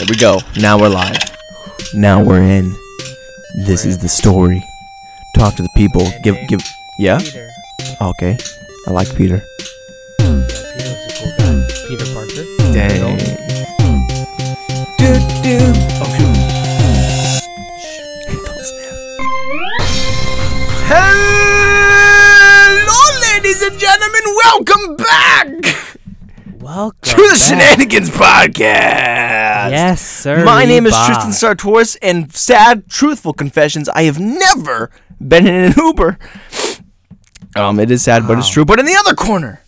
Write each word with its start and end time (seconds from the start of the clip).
There 0.00 0.08
we 0.08 0.16
go. 0.16 0.40
Now 0.56 0.78
we're 0.78 0.88
live. 0.88 1.18
Now 1.92 2.24
we're 2.24 2.40
in. 2.40 2.74
This 3.66 3.84
is 3.84 3.98
the 3.98 4.08
story. 4.08 4.66
Talk 5.34 5.56
to 5.56 5.62
the 5.62 5.68
people. 5.76 6.10
Give 6.22 6.38
give. 6.48 6.62
Yeah. 6.98 7.18
Peter. 7.18 7.50
Okay. 8.00 8.38
I 8.86 8.92
like 8.92 9.14
Peter. 9.14 9.42
Peter's 10.16 11.04
a 11.04 11.12
cool 11.18 11.32
guy. 11.36 11.68
Peter 11.86 12.06
Parker. 12.14 12.44
Dang. 12.72 13.18
Do 14.96 15.20
do. 15.44 15.58
Oh 16.00 16.08
shoot. 16.16 16.38
Don't. 18.46 18.64
Hello, 22.88 23.00
ladies 23.34 23.60
and 23.60 23.76
gentlemen. 23.78 24.24
Welcome 24.44 24.96
back. 24.96 25.49
To 27.10 27.16
the 27.28 27.36
Shenanigans 27.36 28.10
Podcast. 28.10 28.60
Yes, 29.70 30.00
sir. 30.00 30.44
My 30.44 30.64
name 30.64 30.86
is 30.86 30.94
Tristan 31.06 31.30
Sartoris, 31.32 31.96
and 32.02 32.32
sad, 32.32 32.88
truthful 32.88 33.32
confessions: 33.32 33.88
I 33.90 34.02
have 34.04 34.18
never 34.20 34.90
been 35.20 35.46
in 35.46 35.54
an 35.54 35.72
Uber. 35.76 36.18
Um, 37.56 37.80
it 37.80 37.90
is 37.90 38.02
sad, 38.02 38.26
but 38.28 38.38
it's 38.38 38.48
true. 38.48 38.64
But 38.64 38.78
in 38.78 38.86
the 38.86 38.94
other 38.94 39.14
corner, 39.14 39.60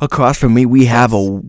across 0.00 0.38
from 0.38 0.54
me, 0.54 0.64
we 0.66 0.86
have 0.86 1.12
a 1.12 1.40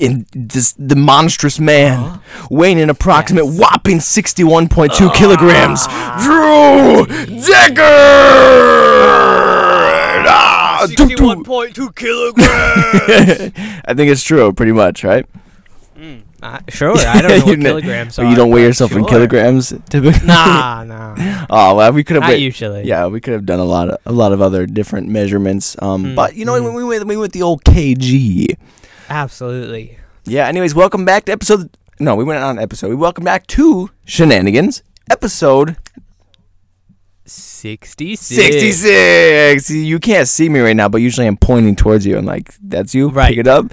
in 0.00 0.26
this 0.32 0.74
the 0.78 0.96
monstrous 0.96 1.60
man 1.60 2.20
weighing 2.50 2.80
an 2.80 2.90
approximate 2.90 3.44
Yes. 3.46 3.58
whopping 3.58 4.00
sixty-one 4.00 4.68
point 4.68 4.92
two 4.94 5.10
kilograms. 5.10 5.86
Drew 6.20 7.06
Decker. 7.46 8.26
Ah, 10.82 10.86
doo-doo. 10.86 11.06
Sixty-one 11.08 11.44
point 11.44 11.74
two 11.74 11.90
kilograms. 11.92 12.46
I 13.84 13.94
think 13.94 14.10
it's 14.10 14.22
true, 14.22 14.52
pretty 14.52 14.72
much, 14.72 15.04
right? 15.04 15.26
Mm, 15.96 16.22
uh, 16.42 16.58
sure. 16.68 16.94
I 16.98 17.22
don't 17.22 17.30
know 17.30 17.36
You 17.36 17.44
what 17.44 17.52
kn- 17.58 17.62
kilograms 17.62 18.16
but 18.16 18.26
are. 18.26 18.28
you 18.30 18.36
don't 18.36 18.50
weigh 18.50 18.62
but 18.62 18.66
yourself 18.66 18.92
in 18.92 19.04
kilograms, 19.06 19.72
typically. 19.88 20.26
Nah, 20.26 20.84
nah. 20.92 21.46
Oh 21.48 21.74
well, 21.76 21.92
we 21.92 22.04
could 22.04 22.16
have. 22.16 22.22
Not 22.22 22.30
wait- 22.30 22.40
usually. 22.42 22.84
Yeah, 22.86 23.06
we 23.06 23.20
could 23.20 23.32
have 23.32 23.46
done 23.46 23.58
a 23.60 23.64
lot 23.64 23.88
of 23.88 23.98
a 24.04 24.12
lot 24.12 24.32
of 24.32 24.42
other 24.42 24.66
different 24.66 25.08
measurements. 25.08 25.76
Um, 25.80 26.04
Mm, 26.04 26.14
but 26.14 26.36
you 26.36 26.44
know, 26.44 26.60
mm. 26.60 26.74
we 26.74 26.84
went 26.84 27.06
we 27.06 27.16
went 27.16 27.32
the 27.32 27.42
old 27.42 27.64
kg. 27.64 28.56
Absolutely. 29.08 29.98
Yeah. 30.24 30.46
Anyways, 30.48 30.74
welcome 30.74 31.04
back 31.04 31.24
to 31.26 31.32
episode. 31.32 31.70
No, 31.98 32.14
we 32.14 32.24
went 32.24 32.42
on 32.42 32.58
episode. 32.58 32.88
We 32.90 32.94
welcome 32.96 33.24
back 33.24 33.46
to 33.48 33.88
Shenanigans 34.04 34.82
episode 35.10 35.76
Sixty-six. 37.26 38.20
sixty 38.36 38.72
six. 38.72 39.70
You 39.70 39.98
can't 39.98 40.28
see 40.28 40.48
me 40.48 40.60
right 40.60 40.76
now, 40.76 40.88
but 40.88 40.98
usually 40.98 41.26
I'm 41.26 41.36
pointing 41.36 41.74
towards 41.74 42.06
you 42.06 42.16
and 42.18 42.26
like 42.26 42.54
that's 42.62 42.94
you. 42.94 43.08
Right. 43.08 43.30
Pick 43.30 43.38
it 43.38 43.48
up. 43.48 43.66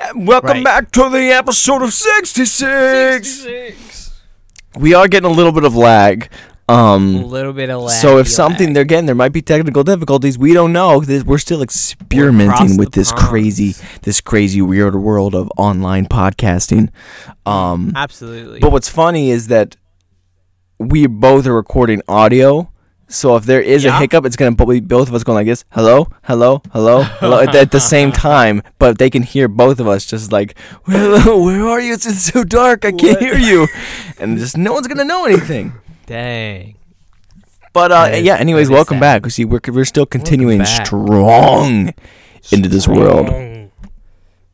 Uh, 0.00 0.08
Welcome 0.16 0.48
Right. 0.50 0.64
back 0.64 0.90
to 0.92 1.08
the 1.08 1.30
episode 1.32 1.82
of 1.82 1.92
sixty 1.94 2.44
six. 2.44 3.28
Sixty-six. 3.28 4.20
We 4.76 4.94
are 4.94 5.08
getting 5.08 5.30
a 5.30 5.32
little 5.32 5.52
bit 5.52 5.64
of 5.64 5.74
lag. 5.74 6.28
A 6.68 6.72
Um. 6.72 7.24
little 7.24 7.52
bit 7.52 7.68
of 7.70 7.80
lag. 7.82 8.00
So 8.00 8.18
if 8.18 8.28
something 8.28 8.74
there 8.74 8.82
again, 8.82 9.06
there 9.06 9.14
might 9.16 9.32
be 9.32 9.42
technical 9.42 9.82
difficulties. 9.82 10.38
We 10.38 10.52
don't 10.52 10.72
know. 10.72 11.00
This- 11.00 11.24
We're 11.24 11.38
still 11.38 11.62
experimenting 11.62 12.52
across 12.52 12.78
with 12.78 12.92
this 12.92 13.10
ponds. 13.12 13.28
crazy, 13.28 13.74
this 14.02 14.20
crazy 14.20 14.62
weird 14.62 14.94
world 14.94 15.34
of 15.34 15.50
online 15.56 16.06
podcasting. 16.06 16.90
Um, 17.46 17.92
Absolutely. 17.96 18.60
but 18.60 18.70
what's 18.70 18.88
funny 18.88 19.30
is 19.30 19.48
that 19.48 19.74
we 20.78 21.06
both 21.08 21.46
are 21.46 21.54
recording 21.54 22.02
audio. 22.06 22.70
So 23.12 23.34
if 23.36 23.44
there 23.44 23.60
is 23.60 23.84
a 23.84 23.92
hiccup, 23.92 24.24
it's 24.24 24.36
gonna 24.36 24.54
be 24.54 24.78
both 24.80 25.08
of 25.08 25.14
us 25.14 25.24
going 25.24 25.34
like 25.34 25.46
this: 25.46 25.64
hello, 25.70 26.06
hello, 26.22 26.62
hello, 26.72 27.02
hello, 27.02 27.40
at, 27.40 27.54
at 27.56 27.70
the 27.72 27.80
same 27.94 28.12
time. 28.12 28.62
But 28.78 28.98
they 28.98 29.10
can 29.10 29.22
hear 29.24 29.48
both 29.48 29.80
of 29.80 29.88
us 29.88 30.06
just 30.06 30.30
like, 30.30 30.56
hello, 30.86 31.42
where 31.44 31.66
are 31.66 31.80
you? 31.80 31.94
It's, 31.94 32.06
it's 32.06 32.22
so 32.32 32.44
dark, 32.44 32.84
I 32.84 32.92
can't 32.92 33.20
What? 33.20 33.20
hear 33.20 33.36
you, 33.36 33.66
and 34.20 34.38
just 34.38 34.56
no 34.56 34.72
one's 34.72 34.86
gonna 34.86 35.04
know 35.04 35.24
anything. 35.26 35.72
Dang. 36.06 36.76
But 37.72 37.90
uh, 37.92 38.08
is- 38.12 38.22
yeah. 38.24 38.36
Anyways, 38.36 38.70
welcome 38.70 38.96
sad. 38.96 39.00
back. 39.00 39.24
We 39.24 39.30
see 39.30 39.44
we're 39.44 39.60
we're 39.68 39.84
still 39.84 40.06
continuing 40.06 40.64
strong 40.64 41.92
into 42.52 42.68
this 42.68 42.86
world. 42.88 43.26
Strong- 43.26 43.70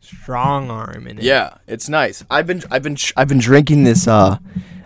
Strong 0.00 0.70
arm 0.70 1.06
in 1.06 1.18
it. 1.18 1.24
Yeah, 1.24 1.54
it's 1.66 1.88
nice. 1.88 2.24
I've 2.30 2.46
been 2.46 2.62
I've 2.70 2.82
been 2.82 2.96
I've 3.16 3.28
been 3.28 3.38
drinking 3.38 3.84
this. 3.84 4.08
Uh, 4.08 4.38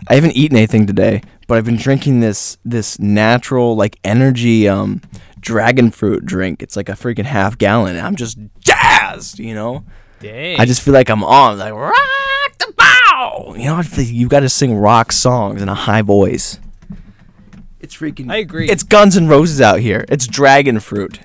I 0.08 0.14
haven't 0.14 0.32
eaten 0.32 0.56
anything 0.56 0.86
today, 0.86 1.22
but 1.50 1.58
I've 1.58 1.64
been 1.64 1.74
drinking 1.74 2.20
this 2.20 2.58
this 2.64 3.00
natural 3.00 3.74
like 3.74 3.98
energy 4.04 4.68
um 4.68 5.02
dragon 5.40 5.90
fruit 5.90 6.24
drink. 6.24 6.62
It's 6.62 6.76
like 6.76 6.88
a 6.88 6.92
freaking 6.92 7.24
half 7.24 7.58
gallon. 7.58 7.96
And 7.96 8.06
I'm 8.06 8.14
just 8.14 8.38
jazzed, 8.60 9.40
you 9.40 9.52
know. 9.52 9.84
Dang. 10.20 10.60
I 10.60 10.64
just 10.64 10.80
feel 10.80 10.94
like 10.94 11.10
I'm 11.10 11.24
on 11.24 11.58
like 11.58 11.72
rock 11.72 12.58
the 12.60 12.72
bow. 12.76 13.56
You 13.58 13.64
know, 13.64 13.74
I 13.74 13.82
feel 13.82 14.04
you 14.04 14.28
got 14.28 14.40
to 14.40 14.48
sing 14.48 14.76
rock 14.76 15.10
songs 15.10 15.60
in 15.60 15.68
a 15.68 15.74
high 15.74 16.02
voice. 16.02 16.60
It's 17.80 17.96
freaking. 17.96 18.30
I 18.30 18.36
agree. 18.36 18.70
It's 18.70 18.84
Guns 18.84 19.16
and 19.16 19.28
Roses 19.28 19.60
out 19.60 19.80
here. 19.80 20.04
It's 20.08 20.28
dragon 20.28 20.78
fruit. 20.78 21.18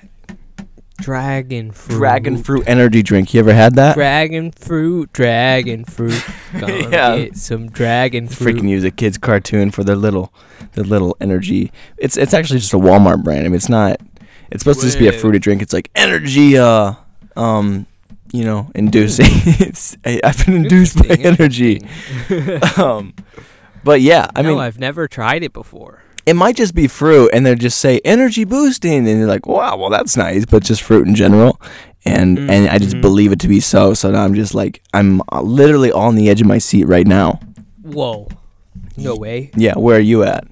Dragon 0.96 1.70
fruit. 1.72 1.96
Dragon 1.98 2.42
fruit 2.42 2.64
energy 2.66 3.02
drink. 3.02 3.32
You 3.34 3.40
ever 3.40 3.52
had 3.54 3.74
that? 3.76 3.94
Dragon 3.94 4.50
fruit, 4.52 5.12
dragon 5.12 5.84
fruit. 5.84 6.22
Gonna 6.58 6.88
Yeah. 6.90 7.16
get 7.16 7.36
some 7.36 7.68
dragon 7.68 8.28
fruit. 8.28 8.56
freaking 8.56 8.68
use 8.68 8.84
a 8.84 8.90
kids 8.90 9.18
cartoon 9.18 9.70
for 9.70 9.84
their 9.84 9.96
little 9.96 10.32
their 10.72 10.84
little 10.84 11.16
energy. 11.20 11.72
It's 11.98 12.16
it's 12.16 12.34
actually 12.34 12.60
just 12.60 12.74
a 12.74 12.78
Walmart 12.78 13.22
brand. 13.24 13.40
I 13.40 13.48
mean, 13.48 13.54
it's 13.56 13.68
not. 13.68 14.00
It's 14.50 14.62
supposed 14.62 14.80
to 14.80 14.86
just 14.86 14.98
be 14.98 15.08
a 15.08 15.12
fruity 15.12 15.38
drink. 15.38 15.62
It's 15.62 15.72
like 15.72 15.90
energy. 15.94 16.56
Uh, 16.58 16.94
um, 17.36 17.86
you 18.32 18.44
know, 18.44 18.70
inducing. 18.74 19.26
it's 19.30 19.96
I, 20.04 20.20
I've 20.24 20.44
been 20.44 20.54
induced 20.56 20.96
by 20.96 21.14
Interesting, 21.14 21.88
energy. 22.28 22.66
um, 22.76 23.14
but 23.84 24.00
yeah, 24.00 24.28
I 24.34 24.42
no, 24.42 24.50
mean, 24.50 24.58
I've 24.60 24.78
never 24.78 25.06
tried 25.08 25.42
it 25.42 25.52
before. 25.52 26.02
It 26.26 26.34
might 26.34 26.56
just 26.56 26.74
be 26.74 26.88
fruit, 26.88 27.30
and 27.32 27.46
they 27.46 27.54
just 27.54 27.78
say 27.78 28.00
energy 28.04 28.44
boosting, 28.44 29.08
and 29.08 29.18
you're 29.18 29.28
like, 29.28 29.46
wow, 29.46 29.76
well 29.76 29.90
that's 29.90 30.16
nice, 30.16 30.44
but 30.44 30.62
just 30.64 30.82
fruit 30.82 31.06
in 31.06 31.14
general. 31.14 31.60
And 32.04 32.38
and 32.50 32.68
I 32.68 32.78
just 32.78 32.96
Mhm. 32.96 33.00
believe 33.02 33.32
it 33.32 33.40
to 33.40 33.48
be 33.48 33.58
so. 33.60 33.94
So 33.94 34.10
now 34.10 34.22
I'm 34.24 34.34
just 34.34 34.54
like 34.54 34.82
I'm 34.94 35.22
literally 35.42 35.90
on 35.90 36.14
the 36.14 36.28
edge 36.30 36.40
of 36.40 36.46
my 36.46 36.58
seat 36.58 36.84
right 36.84 37.06
now. 37.06 37.40
Whoa. 37.82 38.28
No 38.96 39.14
way. 39.16 39.50
Yeah, 39.56 39.74
where 39.76 39.96
are 39.96 40.00
you 40.00 40.22
at? 40.22 40.46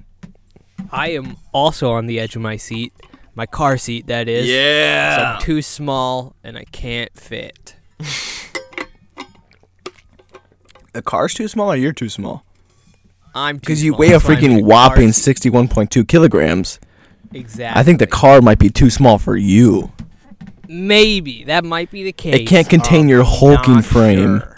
I 0.91 1.09
am 1.11 1.37
also 1.53 1.91
on 1.91 2.07
the 2.07 2.19
edge 2.19 2.35
of 2.35 2.41
my 2.41 2.57
seat. 2.57 2.93
My 3.35 3.45
car 3.45 3.77
seat, 3.77 4.07
that 4.07 4.27
is. 4.29 4.45
So 4.47 4.51
Yeah. 4.53 5.35
I'm 5.35 5.41
too 5.41 5.61
small 5.61 6.35
and 6.43 6.57
I 6.57 6.63
can't 6.71 7.11
fit. 7.17 7.75
The 10.93 11.01
car's 11.01 11.33
too 11.33 11.49
small 11.49 11.73
or 11.73 11.75
you're 11.75 11.91
too 11.91 12.07
small? 12.07 12.44
I'm 13.35 13.57
Because 13.57 13.83
you 13.83 13.93
weigh 13.93 14.13
a 14.13 14.19
so 14.19 14.29
I'm 14.33 14.37
in 14.43 14.51
freaking 14.51 14.63
whopping 14.63 15.09
61.2 15.09 16.07
kilograms. 16.07 16.79
Exactly. 17.33 17.79
I 17.79 17.83
think 17.83 17.99
the 17.99 18.07
car 18.07 18.41
might 18.41 18.59
be 18.59 18.69
too 18.69 18.89
small 18.89 19.17
for 19.17 19.35
you. 19.35 19.91
Maybe 20.67 21.43
that 21.43 21.63
might 21.65 21.91
be 21.91 22.03
the 22.03 22.13
case. 22.13 22.35
It 22.35 22.47
can't 22.47 22.67
contain 22.69 23.07
your 23.09 23.23
hulking 23.23 23.81
frame. 23.81 24.39
sure. 24.39 24.55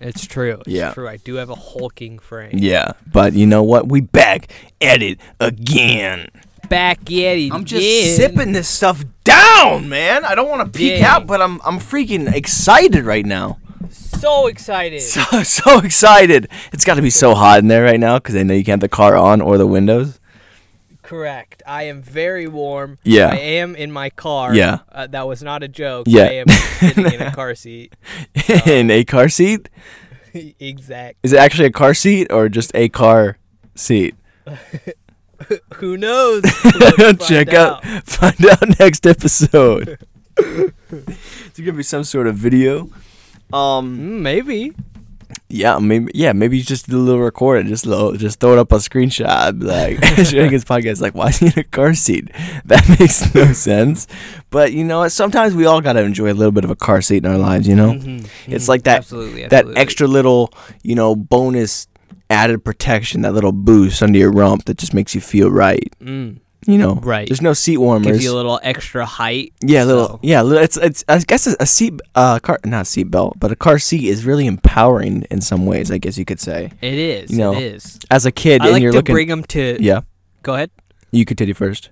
It's 0.00 0.26
true. 0.26 0.58
It's 0.60 0.68
Yeah. 0.68 0.92
true. 0.92 1.08
I 1.08 1.16
do 1.16 1.34
have 1.36 1.48
a 1.50 1.54
hulking 1.54 2.18
frame. 2.18 2.50
Yeah, 2.54 2.92
but 3.10 3.32
you 3.32 3.46
know 3.46 3.62
what? 3.62 3.88
We 3.88 4.00
back 4.00 4.52
at 4.80 5.02
it 5.02 5.18
again. 5.40 6.28
Back 6.68 7.00
at 7.10 7.38
it 7.38 7.52
I'm 7.52 7.64
just 7.64 7.82
again. 7.82 8.16
sipping 8.16 8.52
this 8.52 8.68
stuff 8.68 9.04
down, 9.24 9.88
man. 9.88 10.24
I 10.24 10.34
don't 10.34 10.48
want 10.48 10.70
to 10.72 10.78
peek 10.78 10.94
Dang. 10.96 11.04
out, 11.04 11.26
but 11.26 11.40
I'm 11.40 11.60
I'm 11.64 11.78
freaking 11.78 12.32
excited 12.32 13.04
right 13.04 13.24
now. 13.26 13.58
So 13.90 14.46
excited. 14.46 15.00
So 15.02 15.22
so 15.42 15.78
excited. 15.78 16.48
It's 16.72 16.84
got 16.84 16.94
to 16.94 17.02
be 17.02 17.10
so 17.10 17.34
hot 17.34 17.60
in 17.60 17.68
there 17.68 17.84
right 17.84 18.00
now 18.00 18.18
because 18.18 18.36
I 18.36 18.42
know 18.42 18.54
you 18.54 18.64
can't 18.64 18.80
have 18.82 18.90
the 18.90 18.94
car 18.94 19.16
on 19.16 19.40
or 19.40 19.58
the 19.58 19.66
windows. 19.66 20.20
Correct. 21.02 21.62
I 21.66 21.84
am 21.84 22.02
very 22.02 22.46
warm. 22.46 22.98
Yeah. 23.02 23.28
I 23.28 23.36
am 23.36 23.74
in 23.74 23.90
my 23.90 24.10
car. 24.10 24.54
Yeah. 24.54 24.80
Uh, 24.92 25.06
that 25.06 25.26
was 25.26 25.42
not 25.42 25.62
a 25.62 25.68
joke. 25.68 26.06
Yeah. 26.06 26.24
I 26.24 26.32
am 26.32 26.48
sitting 26.48 27.12
in 27.12 27.22
a 27.22 27.30
car 27.34 27.54
seat. 27.54 27.94
in 28.66 28.90
a 28.90 29.04
car 29.04 29.28
seat? 29.30 29.70
exact. 30.60 31.18
Is 31.22 31.32
it 31.32 31.38
actually 31.38 31.66
a 31.66 31.72
car 31.72 31.94
seat 31.94 32.30
or 32.30 32.48
just 32.50 32.70
a 32.74 32.90
car 32.90 33.38
seat? 33.74 34.16
Who 35.76 35.96
knows? 35.96 36.42
Check 37.26 37.54
out. 37.54 37.84
Find 38.04 38.46
out 38.46 38.78
next 38.78 39.06
episode. 39.06 39.98
It's 40.36 41.58
gonna 41.58 41.72
be 41.72 41.82
some 41.82 42.04
sort 42.04 42.26
of 42.26 42.36
video. 42.36 42.90
Um. 43.52 43.98
Mm, 43.98 44.20
maybe. 44.20 44.72
Yeah. 45.50 45.78
Maybe. 45.78 46.10
Yeah. 46.14 46.32
Maybe 46.32 46.58
you 46.58 46.64
just 46.64 46.88
do 46.90 46.98
a 46.98 47.00
little 47.00 47.22
record 47.22 47.64
it. 47.64 47.68
Just 47.68 47.86
lo- 47.86 48.16
just 48.16 48.38
throw 48.40 48.52
it 48.52 48.58
up 48.58 48.70
a 48.72 48.76
screenshot. 48.76 49.62
Like 49.62 50.02
Shenanigans 50.26 50.64
podcast. 50.64 51.00
Like, 51.00 51.14
why 51.14 51.28
is 51.28 51.38
he 51.38 51.46
in 51.46 51.52
a 51.58 51.64
car 51.64 51.94
seat? 51.94 52.30
That 52.66 52.86
makes 53.00 53.34
no 53.34 53.52
sense. 53.52 54.06
But 54.50 54.72
you 54.72 54.84
know? 54.84 55.08
Sometimes 55.08 55.54
we 55.54 55.64
all 55.66 55.80
gotta 55.80 56.00
enjoy 56.02 56.30
a 56.32 56.34
little 56.34 56.52
bit 56.52 56.64
of 56.64 56.70
a 56.70 56.76
car 56.76 57.00
seat 57.00 57.24
in 57.24 57.30
our 57.30 57.38
lives. 57.38 57.66
You 57.66 57.76
know. 57.76 57.92
Mhm, 57.92 58.28
It's 58.46 58.66
mhm. 58.66 58.68
like 58.68 58.82
that- 58.84 58.98
Absolutely. 58.98 59.46
that 59.48 59.66
extra 59.76 60.06
little, 60.06 60.52
you 60.82 60.94
know, 60.94 61.16
bonus 61.16 61.86
added 62.30 62.62
protection, 62.62 63.22
that 63.22 63.32
little 63.32 63.52
boost 63.52 64.02
under 64.02 64.18
your 64.18 64.30
rump 64.30 64.64
that 64.66 64.76
just 64.76 64.92
makes 64.92 65.14
you 65.14 65.20
feel 65.22 65.50
right. 65.50 65.90
Mm. 66.02 66.40
You 66.68 66.76
know, 66.76 66.96
Right. 66.96 67.26
There's 67.26 67.40
no 67.40 67.54
seat 67.54 67.78
warmers. 67.78 68.06
Gives 68.06 68.22
you 68.24 68.30
a 68.30 68.36
little 68.36 68.60
extra 68.62 69.06
height. 69.06 69.54
yeah, 69.62 69.84
a 69.84 69.86
little. 69.86 70.06
so- 70.08 70.20
Yeah, 70.22 70.42
it's 70.44 70.76
it's. 70.76 71.02
I 71.08 71.18
guess 71.20 71.46
a, 71.46 71.56
a 71.60 71.64
seat, 71.66 71.98
uh, 72.14 72.38
car, 72.40 72.58
not 72.64 72.86
seat 72.86 73.04
belt, 73.10 73.36
but 73.40 73.50
a 73.50 73.56
car 73.56 73.78
seat 73.78 74.04
is 74.04 74.26
really 74.26 74.46
empowering 74.46 75.22
in 75.30 75.40
some 75.40 75.64
ways. 75.64 75.90
I 75.90 75.96
guess 75.96 76.18
you 76.18 76.26
could 76.26 76.40
say. 76.40 76.70
It 76.82 76.92
is. 76.94 77.30
You 77.30 77.38
know, 77.38 77.52
it 77.54 77.62
is. 77.62 77.98
As 78.10 78.26
a 78.26 78.30
kid, 78.30 78.60
I 78.60 78.66
and 78.66 78.72
like 78.74 78.82
you're 78.82 78.92
to 78.92 78.98
looking. 78.98 79.14
bring 79.14 79.28
them 79.28 79.44
to. 79.44 79.78
yeah, 79.80 80.00
Go 80.42 80.54
ahead. 80.54 80.70
you 81.10 81.24
continue 81.24 81.54
first. 81.54 81.88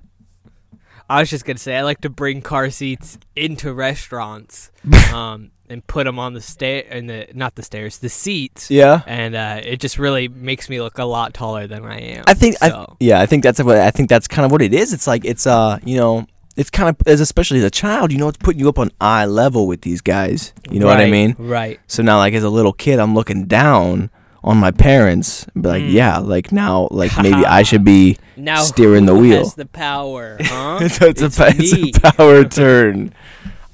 I 1.08 1.20
was 1.20 1.30
just 1.30 1.46
gonna 1.46 1.58
say 1.58 1.76
I 1.76 1.82
like 1.82 2.02
to 2.02 2.10
bring 2.10 2.42
car 2.42 2.68
seats 2.68 3.18
into 3.34 3.72
restaurants, 3.72 4.70
um, 5.14 5.52
and 5.68 5.86
put 5.86 6.04
them 6.04 6.18
on 6.18 6.32
the 6.34 6.40
stair 6.40 6.84
and 6.90 7.08
the 7.08 7.26
not 7.34 7.54
the 7.54 7.62
stairs, 7.62 7.98
the 7.98 8.08
seats. 8.08 8.70
Yeah. 8.70 9.02
And 9.06 9.34
uh, 9.34 9.60
it 9.64 9.80
just 9.80 9.98
really 9.98 10.28
makes 10.28 10.68
me 10.68 10.80
look 10.80 10.98
a 10.98 11.04
lot 11.04 11.34
taller 11.34 11.66
than 11.66 11.84
I 11.84 11.98
am. 12.00 12.24
I 12.26 12.34
think 12.34 12.56
I, 12.62 12.86
yeah, 13.00 13.20
I 13.20 13.26
think 13.26 13.42
that's 13.42 13.62
what 13.62 13.76
I 13.76 13.90
think 13.90 14.08
that's 14.08 14.28
kind 14.28 14.44
of 14.46 14.52
what 14.52 14.62
it 14.62 14.72
is. 14.74 14.92
It's 14.92 15.06
like 15.06 15.24
it's 15.24 15.46
uh, 15.46 15.78
you 15.84 15.96
know, 15.96 16.26
it's 16.56 16.70
kind 16.70 16.88
of 16.88 16.96
as 17.06 17.20
especially 17.20 17.58
as 17.58 17.64
a 17.64 17.70
child, 17.70 18.12
you 18.12 18.18
know, 18.18 18.28
it's 18.28 18.38
putting 18.38 18.60
you 18.60 18.68
up 18.68 18.78
on 18.78 18.90
eye 19.00 19.26
level 19.26 19.66
with 19.66 19.82
these 19.82 20.00
guys. 20.00 20.52
You 20.70 20.80
know 20.80 20.86
what 20.86 21.00
I 21.00 21.10
mean? 21.10 21.36
Right. 21.38 21.80
So 21.86 22.02
now, 22.02 22.18
like 22.18 22.34
as 22.34 22.44
a 22.44 22.50
little 22.50 22.72
kid, 22.72 22.98
I'm 22.98 23.14
looking 23.14 23.44
down 23.46 24.10
on 24.44 24.58
my 24.58 24.70
parents, 24.70 25.44
and 25.54 25.62
be 25.64 25.68
like, 25.68 25.82
Mm. 25.82 25.92
yeah, 25.92 26.18
like 26.18 26.52
now, 26.52 26.86
like 26.92 27.10
maybe 27.22 27.44
I 27.44 27.64
should 27.64 27.84
be. 27.84 28.16
Now 28.36 28.62
Steering 28.62 29.06
the 29.06 29.14
wheel. 29.14 29.38
has 29.38 29.54
the 29.54 29.66
power, 29.66 30.36
huh? 30.40 30.78
it's, 30.82 31.00
a, 31.00 31.08
It's 31.08 31.36
pa- 31.36 31.50
it's 31.56 31.98
a 31.98 32.10
power 32.12 32.44
turn. 32.44 33.12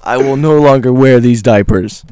I 0.03 0.17
will 0.17 0.35
no 0.37 0.59
longer 0.59 0.91
wear 0.91 1.19
these 1.19 1.41
diapers. 1.41 2.03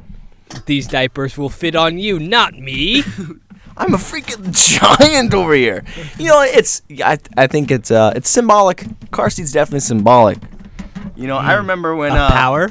These 0.66 0.88
diapers 0.88 1.38
will 1.38 1.50
fit 1.50 1.76
on 1.76 1.98
you, 1.98 2.20
not 2.20 2.54
me. 2.56 3.04
I'm 3.78 3.94
a 3.94 3.98
freaking 3.98 4.52
giant 4.54 5.34
over 5.34 5.54
here. 5.54 5.84
You 6.18 6.28
know, 6.28 6.42
it's 6.42 6.82
I, 7.04 7.18
I 7.38 7.48
think 7.48 7.72
it's 7.72 7.90
uh 7.92 8.14
it's 8.16 8.30
symbolic. 8.30 8.86
Car 9.12 9.30
seat's 9.30 9.52
definitely 9.52 9.80
symbolic. 9.82 10.38
You 11.16 11.28
know, 11.28 11.38
I 11.38 11.54
Mm. 11.54 11.58
remember 11.58 11.96
when 11.96 12.12
uh, 12.12 12.30
power. 12.32 12.70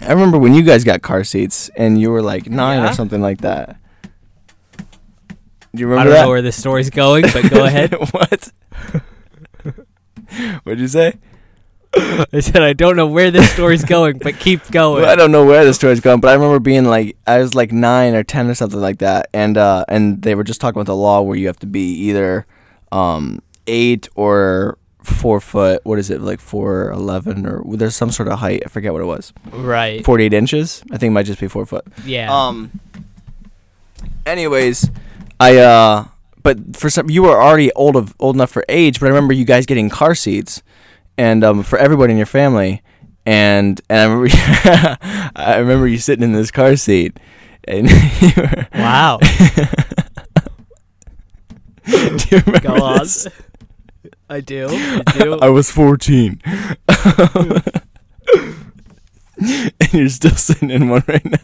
I 0.00 0.12
remember 0.12 0.38
when 0.38 0.54
you 0.54 0.62
guys 0.62 0.84
got 0.84 1.02
car 1.02 1.24
seats 1.24 1.70
and 1.76 2.00
you 2.00 2.10
were 2.10 2.22
like 2.22 2.48
nine 2.48 2.82
Yeah? 2.82 2.90
or 2.90 2.92
something 2.94 3.20
like 3.20 3.40
that. 3.42 3.76
Do 4.78 5.80
you 5.80 5.88
remember? 5.88 6.00
I 6.00 6.04
don't 6.04 6.12
that? 6.14 6.22
know 6.22 6.28
where 6.30 6.42
this 6.42 6.56
story's 6.56 6.90
going, 6.90 7.22
but 7.32 7.50
go 7.50 7.64
ahead. 7.70 7.92
what? 8.12 8.52
What'd 10.64 10.80
you 10.80 10.88
say? 10.88 11.14
I 11.98 12.40
said 12.40 12.62
I 12.62 12.72
don't 12.72 12.96
know 12.96 13.06
where 13.06 13.30
this 13.30 13.50
story's 13.52 13.84
going, 13.96 14.18
but 14.18 14.38
keep 14.38 14.70
going. 14.70 15.02
Well, 15.02 15.10
I 15.10 15.16
don't 15.16 15.32
know 15.32 15.44
where 15.44 15.64
the 15.64 15.74
story's 15.74 16.00
going, 16.00 16.20
but 16.20 16.28
I 16.28 16.34
remember 16.34 16.58
being 16.60 16.84
like 16.84 17.16
I 17.26 17.38
was 17.38 17.54
like 17.54 17.72
nine 17.72 18.14
or 18.14 18.22
ten 18.22 18.48
or 18.48 18.54
something 18.54 18.80
like 18.80 18.98
that, 18.98 19.28
and 19.32 19.56
uh, 19.56 19.84
and 19.88 20.22
they 20.22 20.34
were 20.34 20.44
just 20.44 20.60
talking 20.60 20.76
about 20.80 20.90
the 20.90 20.96
law 20.96 21.20
where 21.22 21.36
you 21.36 21.46
have 21.46 21.58
to 21.60 21.66
be 21.66 21.92
either 21.94 22.46
um, 22.92 23.40
eight 23.66 24.08
or 24.14 24.78
four 25.02 25.40
foot. 25.40 25.80
What 25.84 25.98
is 25.98 26.10
it 26.10 26.20
like 26.20 26.40
four 26.40 26.90
eleven 26.90 27.46
or 27.46 27.62
there's 27.76 27.96
some 27.96 28.10
sort 28.10 28.28
of 28.28 28.38
height? 28.40 28.62
I 28.64 28.68
forget 28.68 28.92
what 28.92 29.02
it 29.02 29.06
was. 29.06 29.32
Right. 29.52 30.04
Forty 30.04 30.24
eight 30.24 30.32
inches. 30.34 30.82
I 30.90 30.98
think 30.98 31.10
it 31.10 31.14
might 31.14 31.26
just 31.26 31.40
be 31.40 31.48
four 31.48 31.64
foot. 31.66 31.86
yeah. 32.04 32.28
Um. 32.32 32.80
Anyways, 34.24 34.90
I 35.38 35.56
uh, 35.58 36.06
but 36.42 36.76
for 36.76 36.90
some 36.90 37.08
you 37.10 37.22
were 37.22 37.40
already 37.40 37.72
old 37.72 37.96
of 37.96 38.14
old 38.18 38.34
enough 38.36 38.50
for 38.50 38.64
age, 38.68 39.00
but 39.00 39.06
I 39.06 39.08
remember 39.10 39.32
you 39.32 39.44
guys 39.44 39.66
getting 39.66 39.88
car 39.88 40.14
seats, 40.14 40.62
and 41.18 41.44
um, 41.44 41.62
for 41.62 41.78
everybody 41.78 42.12
in 42.12 42.16
your 42.16 42.26
family, 42.26 42.82
and 43.24 43.80
and 43.88 44.00
I 44.00 44.04
remember 44.04 44.28
I 45.36 45.56
remember 45.58 45.86
you 45.86 45.98
sitting 45.98 46.24
in 46.24 46.32
this 46.32 46.50
car 46.50 46.76
seat, 46.76 47.18
and 47.64 47.90
you 48.20 48.32
were, 48.36 48.66
wow. 48.74 49.18
do 51.86 52.24
you 52.30 52.42
remember 52.46 52.60
Go 52.60 52.82
on. 52.82 52.98
this? 53.00 53.26
I 54.28 54.40
do. 54.40 54.68
I 54.70 55.02
do. 55.18 55.38
I 55.40 55.48
was 55.48 55.70
fourteen. 55.70 56.40
and 59.38 59.92
you're 59.92 60.08
still 60.08 60.34
sitting 60.34 60.70
in 60.70 60.88
one 60.88 61.04
right 61.06 61.24
now. 61.24 61.38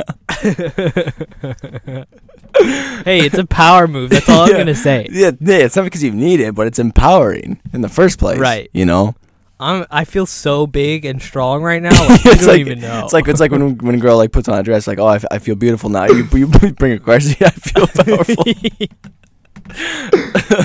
hey, 3.04 3.20
it's 3.20 3.38
a 3.38 3.46
power 3.46 3.86
move. 3.86 4.10
That's 4.10 4.28
all 4.28 4.42
I'm 4.42 4.52
gonna 4.52 4.74
say. 4.74 5.06
Yeah, 5.10 5.30
yeah, 5.40 5.58
it's 5.58 5.76
not 5.76 5.84
because 5.84 6.02
you 6.02 6.10
need 6.10 6.40
it, 6.40 6.54
but 6.54 6.66
it's 6.66 6.78
empowering 6.78 7.60
in 7.72 7.82
the 7.82 7.88
first 7.88 8.18
place. 8.18 8.38
Right. 8.38 8.68
You 8.72 8.84
know? 8.86 9.14
I'm. 9.62 9.86
I 9.90 10.04
feel 10.04 10.26
so 10.26 10.66
big 10.66 11.04
and 11.04 11.22
strong 11.22 11.62
right 11.62 11.80
now. 11.88 11.90
Like, 11.90 12.26
I 12.26 12.30
It's 12.32 12.40
don't 12.40 12.46
like- 12.48 12.60
even 12.60 12.80
know. 12.80 13.04
It's 13.04 13.12
like 13.12 13.28
it's 13.28 13.40
like 13.40 13.50
when 13.52 13.78
when 13.78 13.94
a 13.94 13.98
girl 13.98 14.16
like 14.16 14.32
puts 14.32 14.48
on 14.48 14.58
a 14.58 14.62
dress, 14.62 14.86
like, 14.86 14.98
oh, 14.98 15.06
I, 15.06 15.16
f- 15.16 15.24
I 15.30 15.38
feel 15.38 15.54
beautiful 15.54 15.88
now. 15.90 16.06
You, 16.06 16.26
you 16.32 16.46
bring 16.76 16.92
a 16.92 16.98
car 16.98 17.20
seat, 17.20 17.40
I 17.42 17.50
feel 17.50 17.86
powerful. 18.04 18.44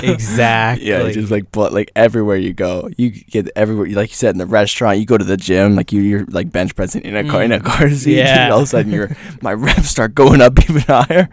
exactly. 0.02 0.86
yeah, 0.88 1.10
just 1.12 1.30
like 1.30 1.50
but 1.52 1.72
like 1.72 1.90
everywhere 1.96 2.36
you 2.36 2.52
go, 2.52 2.88
you 2.96 3.10
get 3.10 3.48
everywhere. 3.56 3.88
Like 3.90 4.10
you 4.10 4.16
said 4.16 4.34
in 4.34 4.38
the 4.38 4.46
restaurant, 4.46 4.98
you 4.98 5.06
go 5.06 5.16
to 5.18 5.24
the 5.24 5.36
gym, 5.36 5.74
like 5.76 5.92
you 5.92 6.00
you're 6.02 6.24
like 6.26 6.50
bench 6.52 6.74
pressing 6.74 7.02
in 7.02 7.16
a 7.16 7.28
car 7.28 7.42
in 7.42 7.52
a 7.52 7.60
Mm. 7.60 7.64
car 7.64 7.90
seat. 7.90 8.16
Yeah. 8.16 8.44
and 8.44 8.52
all 8.52 8.58
of 8.60 8.64
a 8.64 8.66
sudden 8.66 8.92
your 8.92 9.16
my 9.40 9.52
reps 9.54 9.88
start 9.88 10.14
going 10.14 10.40
up 10.40 10.58
even 10.68 10.82
higher. 10.82 11.28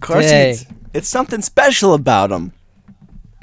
Car 0.00 0.20
Dang. 0.22 0.54
seats, 0.54 0.70
it's 0.94 1.08
something 1.08 1.42
special 1.42 1.94
about 1.94 2.30
them. 2.30 2.52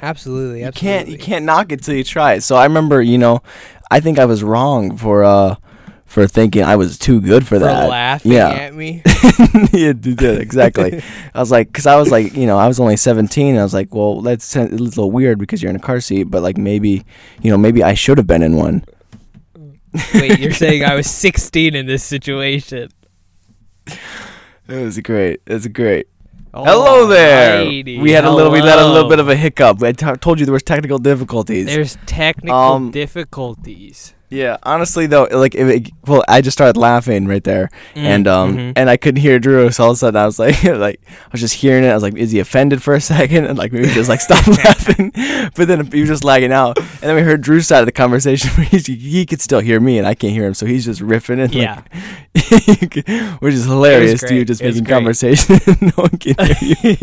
Absolutely. 0.00 0.64
You 0.64 0.72
can't 0.72 1.08
you 1.08 1.18
can't 1.18 1.44
knock 1.44 1.72
it 1.72 1.82
till 1.82 1.94
you 1.94 2.04
try 2.04 2.34
it. 2.34 2.42
So 2.42 2.56
I 2.56 2.64
remember, 2.64 3.02
you 3.02 3.18
know, 3.18 3.42
I 3.90 4.00
think 4.00 4.18
I 4.18 4.24
was 4.24 4.42
wrong 4.42 4.96
for 4.96 5.24
uh 5.24 5.56
for 6.08 6.26
thinking 6.26 6.62
I 6.62 6.76
was 6.76 6.98
too 6.98 7.20
good 7.20 7.42
for, 7.42 7.56
For 7.56 7.58
that. 7.60 7.88
laughing 7.88 8.32
yeah. 8.32 8.48
at 8.48 8.74
me. 8.74 9.02
yeah, 9.72 9.92
d- 9.92 10.16
exactly. 10.26 11.02
I 11.34 11.38
was 11.38 11.50
like, 11.50 11.68
because 11.68 11.86
I 11.86 11.96
was 11.96 12.10
like, 12.10 12.34
you 12.34 12.46
know, 12.46 12.56
I 12.56 12.66
was 12.66 12.80
only 12.80 12.96
17. 12.96 13.58
I 13.58 13.62
was 13.62 13.74
like, 13.74 13.94
well, 13.94 14.22
that's 14.22 14.56
a 14.56 14.64
little 14.68 15.10
weird 15.10 15.38
because 15.38 15.62
you're 15.62 15.68
in 15.68 15.76
a 15.76 15.80
car 15.80 16.00
seat, 16.00 16.24
but 16.24 16.42
like 16.42 16.56
maybe, 16.56 17.04
you 17.42 17.50
know, 17.50 17.58
maybe 17.58 17.84
I 17.84 17.92
should 17.92 18.16
have 18.16 18.26
been 18.26 18.42
in 18.42 18.56
one. 18.56 18.86
Wait, 20.14 20.38
you're 20.38 20.52
saying 20.54 20.82
I 20.82 20.94
was 20.94 21.10
16 21.10 21.74
in 21.74 21.84
this 21.84 22.02
situation? 22.04 22.88
It 23.86 24.82
was 24.82 24.98
great. 25.00 25.42
It 25.46 25.52
was 25.52 25.68
great. 26.52 26.66
Hello 26.66 27.06
there. 27.06 27.64
We 27.64 28.10
had 28.12 28.24
a 28.24 28.30
little. 28.30 28.52
We 28.52 28.58
had 28.58 28.78
a 28.78 28.86
little 28.86 28.94
hello. 29.02 29.08
bit 29.08 29.18
of 29.20 29.28
a 29.28 29.36
hiccup. 29.36 29.82
I 29.82 29.92
t- 29.92 30.06
told 30.20 30.40
you 30.40 30.46
there 30.46 30.52
was 30.52 30.62
technical 30.62 30.98
difficulties. 30.98 31.66
There's 31.66 31.96
technical 32.06 32.56
Um, 32.58 32.90
difficulties. 32.90 34.14
Yeah, 34.30 34.56
honestly 34.62 35.06
though, 35.06 35.28
like, 35.30 35.54
it, 35.54 35.66
it- 35.68 35.90
well, 36.06 36.24
I 36.28 36.40
just 36.40 36.56
started 36.56 36.78
laughing 36.78 37.26
right 37.26 37.44
there, 37.44 37.68
Mm, 37.94 38.02
and 38.02 38.26
um, 38.28 38.56
mhm. 38.56 38.72
and 38.76 38.88
I 38.90 38.96
couldn't 38.96 39.20
hear 39.20 39.38
Drew, 39.38 39.70
so 39.70 39.84
all 39.84 39.90
of 39.90 39.94
a 39.94 39.98
sudden 39.98 40.20
I 40.20 40.24
was 40.26 40.38
like, 40.38 40.62
like, 40.86 41.00
I 41.06 41.28
was 41.32 41.40
just 41.40 41.54
hearing 41.54 41.84
it. 41.84 41.88
I 41.88 41.94
was 41.94 42.02
like, 42.02 42.14
is 42.16 42.30
he 42.32 42.38
offended 42.38 42.82
for 42.82 42.94
a 42.94 43.00
second? 43.14 43.46
And 43.46 43.58
like 43.58 43.72
maybe 43.72 43.88
just 43.88 44.08
like 44.08 44.20
stop 44.20 44.46
laughing, 44.64 45.12
but 45.56 45.68
then 45.68 45.90
he 45.90 46.00
was 46.00 46.08
just 46.08 46.24
lagging 46.24 46.52
out, 46.52 46.78
and 46.78 46.86
then 47.02 47.14
we 47.16 47.22
heard 47.22 47.40
Drew's 47.42 47.66
side 47.66 47.80
of 47.80 47.86
the 47.86 47.92
conversation 47.92 48.50
where 48.56 48.66
he's, 48.66 48.86
he 48.86 49.26
could 49.26 49.40
still 49.40 49.60
hear 49.60 49.80
me 49.80 49.98
and 49.98 50.06
I 50.06 50.14
can't 50.14 50.32
hear 50.32 50.46
him, 50.46 50.54
so 50.54 50.64
he's 50.66 50.84
just 50.84 51.00
riffing 51.00 51.40
and 51.44 51.54
Yeah. 51.54 51.82
like, 52.34 53.40
which 53.40 53.54
is 53.54 53.64
hilarious 53.64 54.20
to 54.22 54.34
you 54.34 54.44
just 54.44 54.62
making 54.62 54.84
great. 54.84 54.94
conversation. 54.94 55.58
no 55.80 55.90
one 55.96 56.10
can 56.18 56.34
hear 56.54 56.94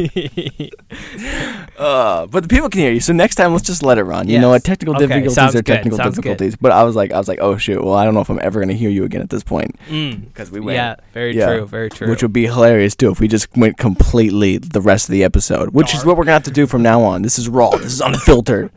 you. 0.57 0.69
Uh, 1.77 2.25
but 2.27 2.43
the 2.43 2.49
people 2.49 2.69
can 2.69 2.81
hear 2.81 2.91
you. 2.91 2.99
So 2.99 3.13
next 3.13 3.35
time, 3.35 3.51
let's 3.53 3.65
just 3.65 3.83
let 3.83 3.97
it 3.97 4.03
run. 4.03 4.27
You 4.27 4.39
know 4.39 4.49
what? 4.49 4.63
Technical 4.63 4.95
Okay, 4.95 5.07
difficulties 5.07 5.55
are 5.55 5.61
technical 5.61 5.97
good. 5.97 6.09
difficulties. 6.15 6.55
But 6.55 6.71
I 6.71 6.83
was 6.83 6.95
like, 6.95 7.11
I 7.15 7.17
was 7.17 7.27
like, 7.27 7.39
oh 7.41 7.57
shoot. 7.57 7.83
Well, 7.83 7.95
I 7.95 8.05
don't 8.05 8.13
know 8.13 8.19
if 8.21 8.29
I'm 8.29 8.39
ever 8.41 8.59
gonna 8.59 8.73
hear 8.73 8.89
you 8.91 9.03
again 9.05 9.21
at 9.21 9.29
this 9.31 9.43
point 9.43 9.75
Mm. 9.89 10.25
because 10.27 10.51
we 10.51 10.59
went. 10.59 10.75
Yeah, 10.75 10.95
very 11.13 11.35
Yeah. 11.35 11.47
true, 11.47 11.65
very 11.65 11.89
true. 11.89 12.09
Which 12.09 12.21
would 12.21 12.33
be 12.33 12.45
hilarious 12.45 12.95
too 12.95 13.09
if 13.11 13.19
we 13.19 13.27
just 13.27 13.47
went 13.57 13.77
completely 13.77 14.57
the 14.57 14.81
rest 14.81 15.09
of 15.09 15.13
the 15.13 15.23
episode, 15.23 15.69
which 15.69 15.93
is 15.95 16.05
what 16.05 16.17
we're 16.17 16.25
gonna 16.25 16.33
have 16.33 16.43
to 16.43 16.51
do 16.51 16.67
from 16.67 16.83
now 16.83 17.01
on. 17.01 17.21
This 17.23 17.39
is 17.39 17.49
raw. 17.49 17.69
This 17.71 17.93
is 17.93 18.01
unfiltered. 18.01 18.69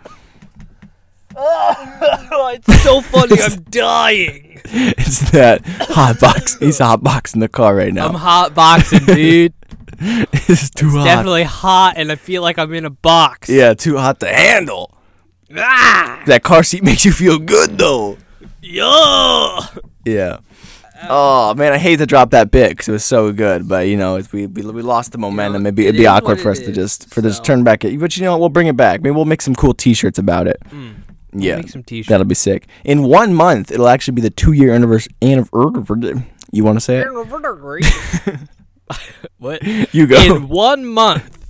oh, 1.37 2.51
it's 2.67 2.83
so 2.83 3.01
funny. 3.01 3.41
I'm 3.41 3.63
dying. 3.71 4.61
it's 4.65 5.31
that 5.31 5.61
hot 5.67 6.21
box. 6.21 6.57
He's 6.59 6.79
hot 6.79 7.03
box 7.03 7.35
in 7.35 7.41
the 7.41 7.49
car 7.49 7.75
right 7.75 7.93
now. 7.93 8.09
I'm 8.09 8.15
hot 8.15 8.55
boxing, 8.55 9.05
dude. 9.07 9.53
it's 10.01 10.71
too 10.71 10.91
hot. 10.91 11.05
Definitely 11.05 11.45
hot, 11.45 11.95
and 11.97 12.13
I 12.13 12.17
feel 12.17 12.43
like 12.43 12.59
I'm 12.59 12.73
in 12.75 12.85
a 12.85 12.91
box. 12.91 13.49
Yeah, 13.49 13.75
too 13.75 13.97
hot 13.97 14.21
to 14.21 14.29
handle. 14.29 14.95
Ah, 15.57 16.23
That 16.27 16.43
car 16.43 16.63
seat 16.63 16.83
makes 16.85 17.05
you 17.07 17.13
feel 17.13 17.39
good 17.39 17.79
though. 17.79 18.19
Yo. 18.63 19.59
Yeah. 20.05 20.39
Oh 21.09 21.55
man, 21.55 21.73
I 21.73 21.79
hate 21.79 21.99
to 21.99 22.07
drop 22.07 22.31
that 22.31 22.51
bit 22.51 22.71
because 22.71 22.89
it 22.89 22.93
was 22.93 23.05
so 23.05 23.33
good, 23.33 23.69
but 23.69 23.87
you 23.87 23.97
know, 23.97 24.21
we, 24.33 24.47
we 24.47 24.63
we 24.63 24.83
lost 24.83 25.13
the 25.13 25.19
momentum. 25.19 25.65
it'd 25.65 25.77
be, 25.77 25.85
it 25.87 25.91
it'd 25.91 25.99
be 26.01 26.07
awkward 26.07 26.41
for 26.41 26.49
it 26.49 26.59
us 26.59 26.61
to 26.61 26.73
just 26.73 27.09
for 27.15 27.21
this 27.21 27.39
turn 27.39 27.63
back 27.63 27.85
it. 27.85 27.99
But 28.01 28.17
you 28.17 28.25
know, 28.25 28.33
what, 28.33 28.41
we'll 28.41 28.49
bring 28.49 28.67
it 28.67 28.77
back. 28.77 29.01
Maybe 29.01 29.15
we'll 29.15 29.25
make 29.25 29.41
some 29.43 29.55
cool 29.55 29.75
T-shirts 29.75 30.19
about 30.19 30.49
it. 30.49 30.61
Mm. 30.71 30.95
Yeah, 31.35 31.57
Make 31.57 31.69
some 31.69 31.83
t-shirts. 31.83 32.09
that'll 32.09 32.27
be 32.27 32.35
sick. 32.35 32.67
In 32.85 33.03
one 33.03 33.35
month, 33.35 33.71
it'll 33.71 33.89
actually 33.89 34.15
be 34.15 34.23
the 34.23 34.31
two-year 34.31 34.73
anniversary. 34.75 35.13
Anniversary. 35.21 36.25
You 36.51 36.65
want 36.65 36.77
to 36.77 36.81
say 36.81 36.99
it? 37.01 37.07
what? 39.39 39.63
You 39.95 40.07
go. 40.07 40.21
In 40.37 40.49
one 40.49 40.87
month, 40.87 41.47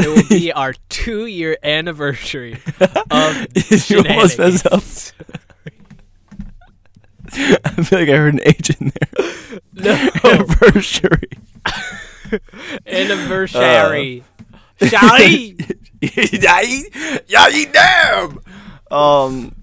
it 0.00 0.08
will 0.08 0.38
be 0.38 0.50
our 0.54 0.72
two-year 0.88 1.58
anniversary 1.62 2.54
of 3.10 3.46
you 3.90 3.98
almost 3.98 4.38
messed 4.38 4.66
up. 4.66 4.82
shenanigans. 4.82 5.12
I 7.64 7.70
feel 7.82 7.98
like 8.00 8.08
I 8.08 8.16
heard 8.16 8.34
an 8.34 8.40
H 8.44 8.70
in 8.80 8.92
there. 9.00 9.26
No, 9.74 9.90
Anniversary. 10.24 11.28
anniversary. 12.86 14.22
Shawty. 14.80 15.76
yeah, 17.26 17.48
damn. 17.72 18.38
Um. 18.90 19.54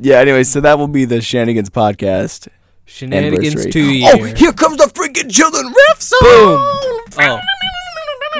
Yeah. 0.00 0.18
Anyway, 0.18 0.42
so 0.44 0.60
that 0.60 0.78
will 0.78 0.88
be 0.88 1.04
the 1.04 1.20
Shenanigans 1.20 1.70
podcast. 1.70 2.48
Shenanigans 2.86 3.66
two 3.66 3.92
years. 3.92 4.14
Oh, 4.18 4.24
here 4.24 4.52
comes 4.52 4.78
the 4.78 4.84
freaking 4.84 5.30
children 5.30 5.66
riff 5.66 6.02
song. 6.02 6.18
Oh. 6.22 7.40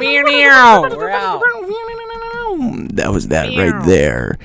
Meow, 0.01 0.23
meow. 0.25 0.83
We're 0.97 1.11
out. 1.11 1.41
That 2.95 3.11
was 3.13 3.29
that 3.29 3.57
right 3.57 3.87
there. 3.87 4.39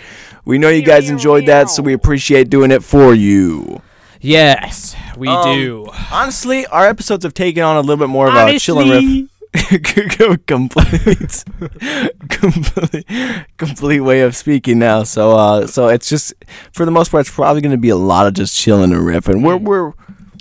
We 0.46 0.58
know 0.58 0.70
you 0.70 0.84
guys 0.84 1.10
enjoyed 1.10 1.48
that, 1.48 1.70
so 1.70 1.82
we 1.84 1.94
appreciate 1.94 2.50
doing 2.50 2.72
it 2.72 2.84
for 2.84 3.14
you. 3.14 3.82
Yes, 4.22 4.96
we 5.18 5.28
Um, 5.28 5.44
do. 5.44 5.88
Honestly, 6.12 6.66
our 6.68 6.88
episodes 6.88 7.24
have 7.24 7.34
taken 7.34 7.64
on 7.64 7.76
a 7.78 7.82
little 7.82 7.98
bit 7.98 8.10
more 8.10 8.28
of 8.28 8.34
a 8.36 8.60
chilling 8.60 8.90
riff. 8.90 9.30
complete, 10.46 11.44
complete, 12.30 13.06
complete 13.58 14.00
way 14.02 14.22
of 14.22 14.36
speaking 14.36 14.80
now. 14.80 15.04
So, 15.04 15.32
uh, 15.32 15.68
so 15.68 15.88
it's 15.88 16.10
just 16.10 16.34
for 16.74 16.86
the 16.86 16.92
most 16.92 17.12
part, 17.12 17.22
it's 17.22 17.32
probably 17.34 17.62
going 17.62 17.72
to 17.72 17.78
be 17.78 17.90
a 17.90 17.96
lot 17.96 18.28
of 18.28 18.34
just 18.34 18.56
chilling 18.56 18.92
and 18.92 19.02
riffing. 19.02 19.42
We're 19.44 19.58
we're 19.58 19.94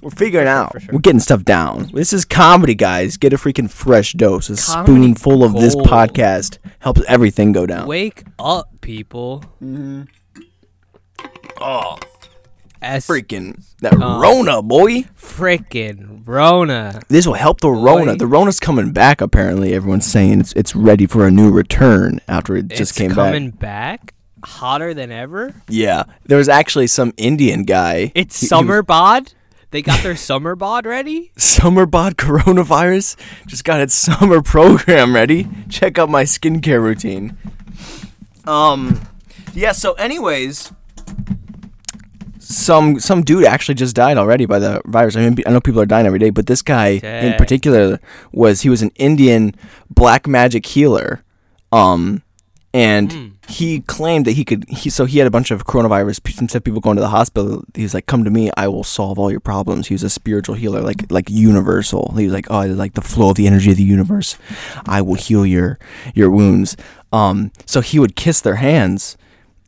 we're 0.02 0.10
figuring 0.10 0.48
out. 0.48 0.72
sure. 0.80 0.90
We're 0.92 1.00
getting 1.00 1.20
stuff 1.20 1.44
down. 1.44 1.90
This 1.94 2.12
is 2.12 2.24
comedy, 2.24 2.74
guys. 2.74 3.16
Get 3.16 3.32
a 3.32 3.36
freaking 3.36 3.70
fresh 3.70 4.12
dose. 4.12 4.50
A 4.50 4.56
Comedy 4.72 4.92
spoonful 5.14 5.44
of 5.44 5.54
this 5.54 5.74
podcast 5.74 6.58
helps 6.80 7.00
everything 7.08 7.52
go 7.52 7.64
down. 7.66 7.86
Wake 7.86 8.24
up, 8.38 8.68
people. 8.80 9.44
Oh, 11.60 11.98
As 12.86 13.06
freaking 13.06 13.62
that 13.80 13.94
Uh, 13.94 14.20
Rona 14.20 14.62
boy. 14.62 15.04
freaking 15.20 16.20
Rona. 16.24 17.00
This 17.08 17.26
will 17.26 17.34
help 17.34 17.60
the 17.60 17.70
Rona. 17.70 18.12
Boy. 18.12 18.16
The 18.18 18.26
Rona's 18.26 18.60
coming 18.60 18.92
back. 18.92 19.20
Apparently, 19.20 19.74
everyone's 19.74 20.06
saying 20.06 20.40
it's 20.40 20.52
it's 20.54 20.74
ready 20.76 21.06
for 21.06 21.26
a 21.26 21.30
new 21.30 21.50
return 21.50 22.20
after 22.28 22.56
it 22.56 22.68
just 22.68 22.80
it's 22.80 22.92
came 22.92 23.08
back. 23.08 23.16
coming 23.16 23.50
back. 23.50 24.14
hotter 24.44 24.94
than 24.94 25.10
ever. 25.10 25.52
Yeah, 25.68 26.04
there 26.26 26.38
was 26.38 26.48
actually 26.48 26.86
some 26.86 27.12
Indian 27.16 27.64
guy. 27.64 28.12
It's 28.14 28.38
He- 28.40 28.44
he 28.44 28.48
summer 28.48 28.82
bod. 28.82 29.32
They 29.72 29.82
got 29.82 30.02
their 30.04 30.14
summer 30.14 30.54
bod 30.54 30.86
ready. 30.86 31.32
Summer 31.36 31.84
bod 31.86 32.16
coronavirus 32.16 33.16
just 33.48 33.64
got 33.64 33.80
its 33.80 33.94
summer 33.94 34.40
program 34.40 35.12
ready. 35.14 35.48
Check 35.68 35.98
out 35.98 36.08
my 36.08 36.22
skincare 36.22 36.80
routine. 36.80 37.36
Um, 38.46 39.00
yeah. 39.52 39.72
So, 39.72 39.92
anyways, 39.94 40.70
some 42.48 43.00
some 43.00 43.22
dude 43.22 43.44
actually 43.44 43.74
just 43.74 43.96
died 43.96 44.16
already 44.18 44.46
by 44.46 44.58
the 44.58 44.80
virus. 44.86 45.16
I 45.16 45.28
mean, 45.28 45.36
I 45.46 45.50
know 45.50 45.60
people 45.60 45.80
are 45.80 45.86
dying 45.86 46.06
every 46.06 46.18
day, 46.18 46.30
but 46.30 46.46
this 46.46 46.62
guy 46.62 46.88
in 47.02 47.34
particular 47.38 47.98
was 48.32 48.60
he 48.62 48.68
was 48.68 48.82
an 48.82 48.90
Indian 48.96 49.54
black 49.90 50.26
magic 50.26 50.64
healer. 50.66 51.22
Um, 51.72 52.22
and 52.72 53.10
Hmm. 53.12 53.26
he 53.48 53.80
claimed 53.80 54.26
that 54.26 54.32
he 54.32 54.44
could. 54.44 54.64
He 54.68 54.90
so 54.90 55.06
he 55.06 55.18
had 55.18 55.26
a 55.26 55.30
bunch 55.30 55.50
of 55.50 55.64
coronavirus. 55.64 56.20
Instead 56.40 56.58
of 56.58 56.64
people 56.64 56.80
going 56.80 56.96
to 56.96 57.00
the 57.02 57.08
hospital, 57.08 57.64
he 57.74 57.82
was 57.82 57.94
like, 57.94 58.04
"Come 58.06 58.22
to 58.24 58.30
me, 58.30 58.50
I 58.56 58.68
will 58.68 58.84
solve 58.84 59.18
all 59.18 59.30
your 59.30 59.40
problems." 59.40 59.86
He 59.88 59.94
was 59.94 60.02
a 60.02 60.10
spiritual 60.10 60.56
healer, 60.56 60.82
like 60.82 61.10
like 61.10 61.30
universal. 61.30 62.12
He 62.18 62.24
was 62.24 62.34
like, 62.34 62.46
"Oh, 62.50 62.60
like 62.66 62.92
the 62.94 63.00
flow 63.00 63.30
of 63.30 63.36
the 63.36 63.46
energy 63.46 63.70
of 63.70 63.78
the 63.78 63.82
universe. 63.82 64.36
I 64.86 65.00
will 65.00 65.14
heal 65.14 65.46
your 65.46 65.78
your 66.14 66.28
wounds." 66.30 66.76
Um, 67.12 67.50
so 67.64 67.80
he 67.80 67.98
would 67.98 68.14
kiss 68.14 68.40
their 68.42 68.56
hands, 68.56 69.16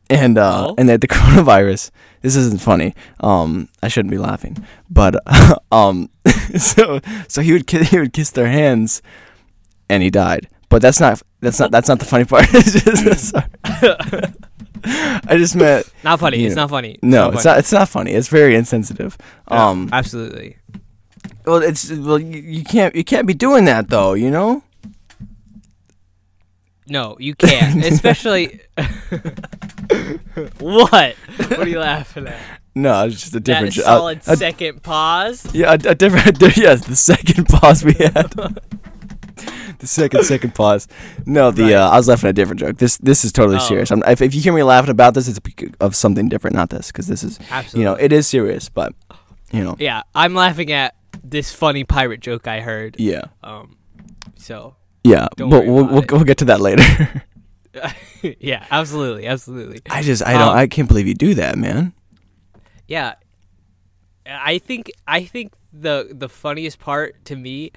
and 0.09 0.37
uh, 0.37 0.67
Oh. 0.69 0.75
and 0.77 0.87
that 0.87 1.01
the 1.01 1.07
coronavirus. 1.17 1.89
This 2.21 2.35
isn't 2.35 2.61
funny. 2.61 2.93
Um, 3.21 3.69
I 3.81 3.87
shouldn't 3.87 4.11
be 4.11 4.17
laughing, 4.17 4.57
but 4.89 5.15
um, 5.71 6.09
so 6.57 6.99
so 7.27 7.41
he 7.41 7.53
would 7.53 7.65
ki- 7.67 7.83
he 7.85 7.97
would 7.99 8.13
kiss 8.13 8.31
their 8.31 8.47
hands, 8.49 9.01
and 9.89 10.03
he 10.03 10.09
died. 10.09 10.47
But 10.69 10.81
that's 10.81 10.99
not 10.99 11.21
that's 11.39 11.59
not 11.59 11.71
that's 11.71 11.87
not 11.87 11.99
the 11.99 12.05
funny 12.05 12.25
part. 12.25 12.45
It's 12.53 12.73
just- 12.83 13.29
sorry. 13.29 13.45
I 14.83 15.35
just 15.37 15.55
meant 15.57 15.91
Not 16.03 16.19
funny. 16.21 16.43
It's 16.45 16.51
Yeah. 16.55 16.61
not 16.61 16.69
funny. 16.69 16.97
no. 17.01 17.31
It's 17.31 17.43
not. 17.45 17.57
It's 17.59 17.71
not 17.71 17.89
funny. 17.89 18.11
It's 18.13 18.27
very 18.29 18.55
insensitive. 18.55 19.17
Yeah, 19.51 19.69
Um. 19.69 19.89
absolutely. 19.91 20.57
Well, 21.45 21.61
it's 21.63 21.89
well. 21.91 22.19
You, 22.19 22.41
you 22.41 22.63
can't. 22.63 22.95
You 22.95 23.03
can't 23.03 23.27
be 23.27 23.33
doing 23.33 23.65
that 23.65 23.89
though. 23.89 24.13
You 24.13 24.31
know. 24.31 24.63
No, 26.87 27.17
you 27.19 27.35
can't. 27.35 27.83
Especially. 27.85 28.61
what? 30.59 31.15
What 31.37 31.59
are 31.59 31.67
you 31.67 31.79
laughing 31.79 32.27
at? 32.27 32.39
No, 32.75 33.05
it's 33.05 33.15
just 33.21 33.27
a 33.29 33.39
That 33.39 33.43
different. 33.43 33.73
jo- 33.73 33.81
solid 33.83 34.21
a- 34.27 34.31
a- 34.31 34.37
second 34.37 34.83
pause. 34.83 35.47
Yeah, 35.53 35.71
a, 35.71 35.89
a 35.89 35.95
different. 35.95 36.39
yes, 36.57 36.85
the 36.85 36.95
second 36.95 37.47
pause 37.47 37.83
we 37.83 37.93
had. 37.93 38.31
the 39.79 39.87
second 39.87 40.23
second 40.23 40.53
pause. 40.55 40.87
No, 41.25 41.51
the 41.51 41.63
Right. 41.63 41.73
uh, 41.73 41.89
I 41.89 41.97
was 41.97 42.07
laughing 42.07 42.27
at 42.27 42.31
a 42.31 42.33
different 42.33 42.59
joke. 42.59 42.77
This 42.77 42.97
this 42.97 43.25
is 43.25 43.31
totally 43.31 43.57
Oh. 43.57 43.67
serious. 43.67 43.91
I'm, 43.91 44.03
if, 44.07 44.21
if 44.21 44.33
you 44.35 44.41
hear 44.41 44.53
me 44.53 44.63
laughing 44.63 44.91
about 44.91 45.13
this, 45.13 45.27
it's 45.27 45.39
of 45.79 45.95
something 45.95 46.29
different, 46.29 46.55
not 46.55 46.69
this, 46.69 46.87
because 46.87 47.07
this 47.07 47.23
is 47.23 47.39
Absolutely. 47.49 47.79
you 47.79 47.85
know 47.85 47.93
it 47.95 48.11
is 48.13 48.27
serious, 48.27 48.69
but 48.69 48.93
you 49.51 49.63
know 49.63 49.75
Yeah, 49.79 50.03
I'm 50.15 50.33
laughing 50.35 50.71
at 50.71 50.95
this 51.23 51.53
funny 51.53 51.83
pirate 51.83 52.19
joke 52.21 52.47
I 52.47 52.61
heard. 52.61 52.95
yeah 52.99 53.23
Um, 53.43 53.75
so 54.37 54.75
yeah. 55.03 55.27
But 55.37 55.47
we'll 55.47 55.85
we'll, 55.85 56.03
we'll 56.11 56.23
get 56.23 56.37
to 56.39 56.45
that 56.45 56.59
later. 56.61 56.83
yeah, 58.39 58.65
absolutely, 58.71 59.27
absolutely. 59.27 59.79
I 59.89 60.01
just 60.01 60.25
I 60.25 60.33
don't 60.33 60.49
Um, 60.49 60.57
I 60.57 60.67
can't 60.67 60.87
believe 60.87 61.07
you 61.07 61.13
do 61.13 61.33
that, 61.35 61.57
man. 61.57 61.93
Yeah, 62.87 63.13
I 64.25 64.57
think 64.59 64.91
I 65.07 65.23
think 65.23 65.53
the 65.73 66.09
the 66.11 66.29
funniest 66.29 66.79
part 66.79 67.23
to 67.25 67.35
me 67.35 67.71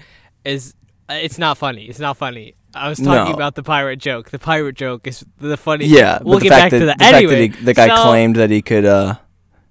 is 0.45 0.73
uh, 1.09 1.13
it's 1.21 1.37
not 1.37 1.57
funny. 1.57 1.85
It's 1.85 1.99
not 1.99 2.17
funny. 2.17 2.55
I 2.75 2.89
was 2.89 2.97
talking 2.97 3.29
No. 3.31 3.35
about 3.35 3.53
the 3.55 3.61
pirate 3.63 3.97
joke. 3.99 4.31
The 4.31 4.39
pirate 4.39 4.75
joke 4.75 5.05
is 5.07 5.23
the 5.39 5.57
funny. 5.57 5.85
Yeah, 5.85 6.19
we'll 6.23 6.39
get 6.39 6.49
fact 6.49 6.61
back 6.63 6.71
that 6.71 6.79
to 6.79 6.85
that. 6.87 6.97
the 6.97 7.03
fact 7.03 7.15
anyway, 7.15 7.47
that 7.49 7.57
he, 7.59 7.65
the 7.65 7.73
guy 7.73 7.87
so, 7.95 8.03
claimed 8.03 8.35
that 8.37 8.49
he 8.49 8.61
could 8.61 8.85
uh 8.85 9.15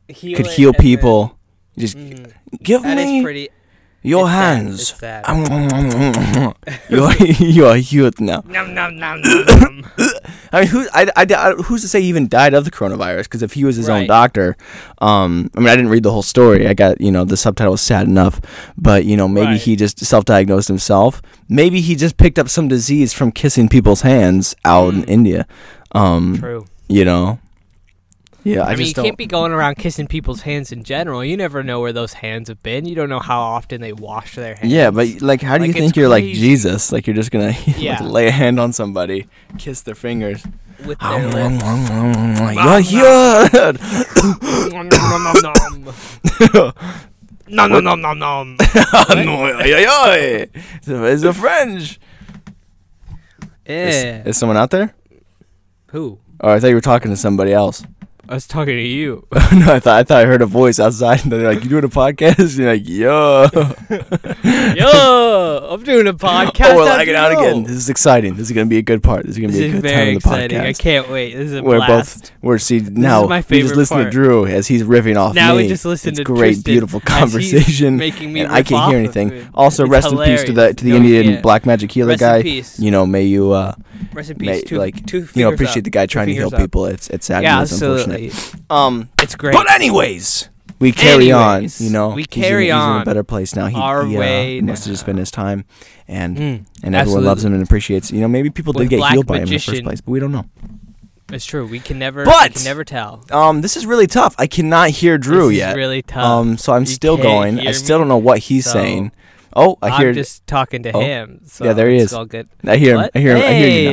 heal 0.08 0.36
could 0.36 0.46
heal 0.46 0.68
and 0.68 0.74
then- 0.76 0.82
people. 0.82 1.38
Just 1.78 1.96
Mhm. 1.96 2.30
give 2.62 2.82
That 2.82 2.96
me 2.98 3.18
is 3.18 3.22
pretty. 3.24 3.48
Your 4.02 4.24
it's 4.24 4.30
hands. 4.32 4.80
it's 4.80 4.98
sad. 5.00 5.24
you're 6.88 7.12
you're 7.38 7.76
healed 7.76 8.20
now. 8.20 8.42
Nom 8.46 8.74
nom 8.74 8.96
nom. 8.96 9.20
I 10.54 10.60
mean, 10.60 10.68
who 10.68 10.86
I, 10.92 11.06
I, 11.16 11.26
I- 11.34 11.52
who's 11.62 11.82
to 11.82 11.88
say 11.88 12.02
he 12.02 12.08
even 12.08 12.28
died 12.28 12.52
of 12.54 12.64
the 12.64 12.70
coronavirus? 12.70 13.24
Because 13.24 13.42
if 13.42 13.54
he 13.54 13.64
was 13.64 13.76
his 13.76 13.88
own 13.88 14.06
doctor, 14.06 14.56
um, 14.98 15.50
I 15.56 15.60
mean, 15.60 15.68
I 15.68 15.76
didn't 15.76 15.90
read 15.90 16.02
the 16.02 16.10
whole 16.12 16.22
story. 16.22 16.66
I 16.68 16.74
got 16.74 17.00
you 17.00 17.10
know 17.10 17.24
the 17.24 17.36
subtitle 17.36 17.72
was 17.72 17.80
sad 17.80 18.06
enough, 18.06 18.40
but 18.76 19.04
you 19.04 19.16
know 19.16 19.28
maybe 19.28 19.46
Right. 19.52 19.60
he 19.60 19.76
just 19.76 19.98
self-diagnosed 20.04 20.68
himself. 20.68 21.22
Maybe 21.48 21.80
he 21.80 21.94
just 21.96 22.16
picked 22.16 22.38
up 22.38 22.48
some 22.48 22.68
disease 22.68 23.12
from 23.12 23.32
kissing 23.32 23.68
people's 23.68 24.02
hands 24.02 24.54
out 24.64 24.94
in 24.94 25.02
Mm. 25.02 25.08
India. 25.08 25.46
Um, 25.92 26.36
True. 26.38 26.66
you 26.88 27.04
know, 27.04 27.38
yeah, 28.44 28.62
I, 28.62 28.66
I, 28.66 28.68
mean, 28.70 28.78
just 28.78 28.88
you 28.88 28.94
don't. 28.94 29.04
can't 29.04 29.18
be 29.18 29.26
going 29.26 29.52
around 29.52 29.76
kissing 29.76 30.06
people's 30.06 30.42
hands 30.42 30.72
in 30.72 30.82
general. 30.84 31.24
You 31.24 31.36
never 31.36 31.62
know 31.62 31.80
where 31.80 31.92
those 31.92 32.14
hands 32.14 32.48
have 32.48 32.62
been. 32.62 32.86
You 32.86 32.94
don't 32.94 33.08
know 33.08 33.20
how 33.20 33.40
often 33.40 33.80
they 33.80 33.92
wash 33.92 34.34
their 34.34 34.56
hands. 34.56 34.72
yeah, 34.72 34.90
but 34.90 35.20
like, 35.22 35.42
how 35.42 35.58
do 35.58 35.64
you 35.64 35.72
think 35.72 35.96
you're 35.96 36.08
like. 36.08 36.24
Jesus? 36.24 36.90
Like 36.92 37.06
you're 37.06 37.16
just 37.16 37.30
gonna 37.30 37.54
like, 37.78 38.00
lay 38.00 38.26
a 38.28 38.32
hand 38.32 38.58
on 38.58 38.72
somebody, 38.72 39.26
kiss 39.58 39.82
their 39.82 39.94
fingers. 39.94 40.44
with 40.84 40.98
their. 40.98 41.20
You're 41.30 42.80
healed. 42.80 43.78
nom 47.48 47.68
nom 47.68 47.84
nom 47.84 48.00
nom. 48.18 48.18
Nom 48.18 48.56
no, 49.26 49.44
ay, 49.58 49.84
ay. 49.86 50.46
It's 50.84 51.22
a 51.22 51.32
French. 51.32 52.00
Is, 53.64 54.04
Yeah. 54.04 54.22
is 54.24 54.36
someone 54.36 54.56
out 54.56 54.70
there? 54.70 54.94
Who? 55.88 56.18
Or 56.40 56.50
I 56.50 56.58
thought 56.60 56.68
you 56.68 56.74
were 56.74 56.80
talking 56.80 57.10
to 57.10 57.16
somebody 57.16 57.52
else. 57.52 57.84
I 58.28 58.34
was 58.34 58.46
talking 58.46 58.76
to 58.76 58.80
you. 58.82 59.26
no, 59.32 59.38
I 59.74 59.80
thought 59.80 59.86
I 59.98 60.02
thought 60.04 60.22
I 60.22 60.24
heard 60.26 60.42
a 60.42 60.46
voice 60.46 60.78
outside. 60.78 61.22
And 61.24 61.32
they're 61.32 61.52
like, 61.52 61.64
"You 61.64 61.68
doing 61.70 61.84
a 61.84 61.88
podcast?" 61.88 62.56
you're 62.58 62.72
like, 62.72 62.88
"Yo." 62.88 63.46
Yo, 64.76 65.68
I'm 65.72 65.82
doing 65.82 66.06
a 66.06 66.14
podcast. 66.14 66.70
oh, 66.72 66.76
we're 66.76 66.84
lagging 66.84 67.14
out 67.16 67.32
again. 67.32 67.64
This 67.64 67.72
is 67.76 67.88
exciting. 67.90 68.34
This 68.36 68.46
is 68.48 68.52
gonna 68.52 68.66
be 68.66 68.78
a 68.78 68.82
good 68.82 69.02
part. 69.02 69.26
This 69.26 69.32
is 69.36 69.38
gonna 69.38 69.52
This 69.52 69.60
be 69.60 69.66
a 69.66 69.80
good 69.80 69.88
time 69.88 69.98
in 70.08 70.14
the 70.14 70.16
exciting. 70.16 70.60
I 70.60 70.72
can't 70.72 71.10
wait. 71.10 71.34
This 71.34 71.50
is 71.50 71.54
a 71.58 71.62
We're 71.62 71.78
blast. 71.78 72.22
both 72.22 72.32
we're 72.42 72.58
see 72.58 72.80
now. 72.80 73.26
my 73.26 73.44
we 73.50 73.60
just 73.62 73.76
listen 73.76 73.98
to. 74.04 74.10
Drew 74.10 74.46
as 74.46 74.66
he's 74.68 74.82
riffing 74.82 75.16
off 75.16 75.34
Now 75.34 75.54
me. 75.56 75.62
we 75.64 75.68
just 75.68 75.84
listen 75.84 76.10
it's 76.10 76.18
to 76.18 76.24
great, 76.24 76.54
Tristan 76.54 76.72
beautiful 76.72 77.00
conversation. 77.00 77.96
making 77.96 78.32
me 78.32 78.40
and 78.40 78.52
I 78.52 78.62
can't 78.62 78.88
hear 78.90 78.98
anything. 78.98 79.48
Also, 79.54 79.82
It's 79.84 79.90
rest 79.90 80.12
in 80.12 80.18
peace 80.18 80.44
to 80.44 80.52
the 80.52 80.74
to 80.74 80.84
the 80.84 80.90
No, 80.90 80.96
Indian 80.96 81.42
black 81.42 81.66
magic 81.66 81.90
healer 81.90 82.10
Rest 82.10 82.22
in 82.22 82.28
guy. 82.28 82.42
peace. 82.42 82.78
You 82.78 82.90
know, 82.90 83.04
may 83.06 83.24
you 83.24 83.50
uh, 83.52 83.74
Rest 84.12 84.30
in 84.30 84.36
may, 84.38 84.60
peace. 84.60 84.64
Two, 84.64 84.78
like 84.78 85.06
two 85.06 85.28
you 85.34 85.44
know 85.44 85.52
appreciate 85.52 85.82
the 85.84 85.90
guy 85.90 86.06
trying 86.06 86.28
to 86.28 86.34
heal 86.34 86.50
people. 86.50 86.86
It's 86.86 87.08
it's 87.10 87.26
sad. 87.26 87.42
Yeah, 87.42 87.60
and 87.60 88.11
Um, 88.70 89.08
It's 89.18 89.34
great. 89.34 89.52
but 89.54 89.70
anyways, 89.70 90.48
we 90.78 90.92
carry 90.92 91.30
Anyways, 91.32 91.80
on. 91.80 91.86
You 91.86 91.92
know, 91.92 92.08
we 92.10 92.22
He's 92.22 92.36
in- 92.36 92.42
carry 92.42 92.64
he's 92.64 92.70
in, 92.72 92.76
on 92.78 93.02
a 93.02 93.04
better 93.04 93.22
place 93.24 93.54
now. 93.54 93.66
He, 93.66 93.76
our 93.76 94.04
he, 94.04 94.16
uh, 94.16 94.20
way 94.20 94.60
must 94.60 94.84
have 94.84 94.92
just 94.92 95.06
been 95.06 95.16
his 95.16 95.30
time, 95.30 95.64
and 96.08 96.36
Mm, 96.36 96.64
and 96.82 96.94
everyone 96.94 97.24
loves 97.24 97.44
him 97.44 97.54
and 97.54 97.62
appreciates. 97.62 98.10
You 98.10 98.20
know, 98.20 98.28
maybe 98.28 98.50
people 98.50 98.72
With 98.72 98.84
did 98.84 98.90
get 98.90 98.96
Black 98.98 99.12
healed 99.12 99.26
by 99.26 99.36
him 99.36 99.42
in 99.44 99.48
the 99.48 99.54
first 99.56 99.68
Magician. 99.68 99.84
place, 99.84 100.00
but 100.00 100.10
we 100.10 100.20
don't 100.20 100.32
know. 100.32 100.46
It's 101.32 101.46
true. 101.46 101.64
We 101.66 101.78
can 101.80 101.98
never. 101.98 102.24
But- 102.26 102.50
we 102.50 102.54
can 102.56 102.64
never 102.64 102.84
tell. 102.84 103.24
Um, 103.30 103.62
this 103.62 103.76
is 103.76 103.86
really 103.86 104.06
tough. 104.06 104.34
I 104.38 104.46
cannot 104.46 104.90
hear 104.90 105.16
Drew 105.16 105.48
this 105.48 105.58
yet. 105.58 105.70
Is 105.70 105.76
really 105.76 106.02
tough. 106.02 106.22
um, 106.24 106.58
so 106.58 106.72
I'm 106.74 106.82
You 106.82 106.86
still 106.86 107.16
can't 107.16 107.22
going. 107.28 107.58
I 107.60 107.62
hear 107.62 107.72
still 107.74 107.98
me, 107.98 108.02
don't 108.02 108.08
know 108.08 108.18
what 108.18 108.38
he's 108.40 108.64
so 108.66 108.72
saying. 108.72 109.12
Oh, 109.54 109.76
I 109.82 109.98
hear. 109.98 110.08
I'm 110.08 110.14
just 110.14 110.46
talking 110.46 110.82
to 110.84 110.92
Oh. 110.92 111.00
him. 111.00 111.40
So 111.46 111.64
Yeah, 111.64 111.72
there 111.74 111.88
he 111.90 111.96
is. 111.96 112.12
All 112.12 112.24
good. 112.24 112.48
I 112.66 112.76
hear 112.76 112.92
him. 112.94 113.00
What? 113.02 113.10
I 113.14 113.18
hear 113.18 113.36
him. 113.36 113.42
I 113.42 113.52
hear 113.54 113.68
you 113.68 113.88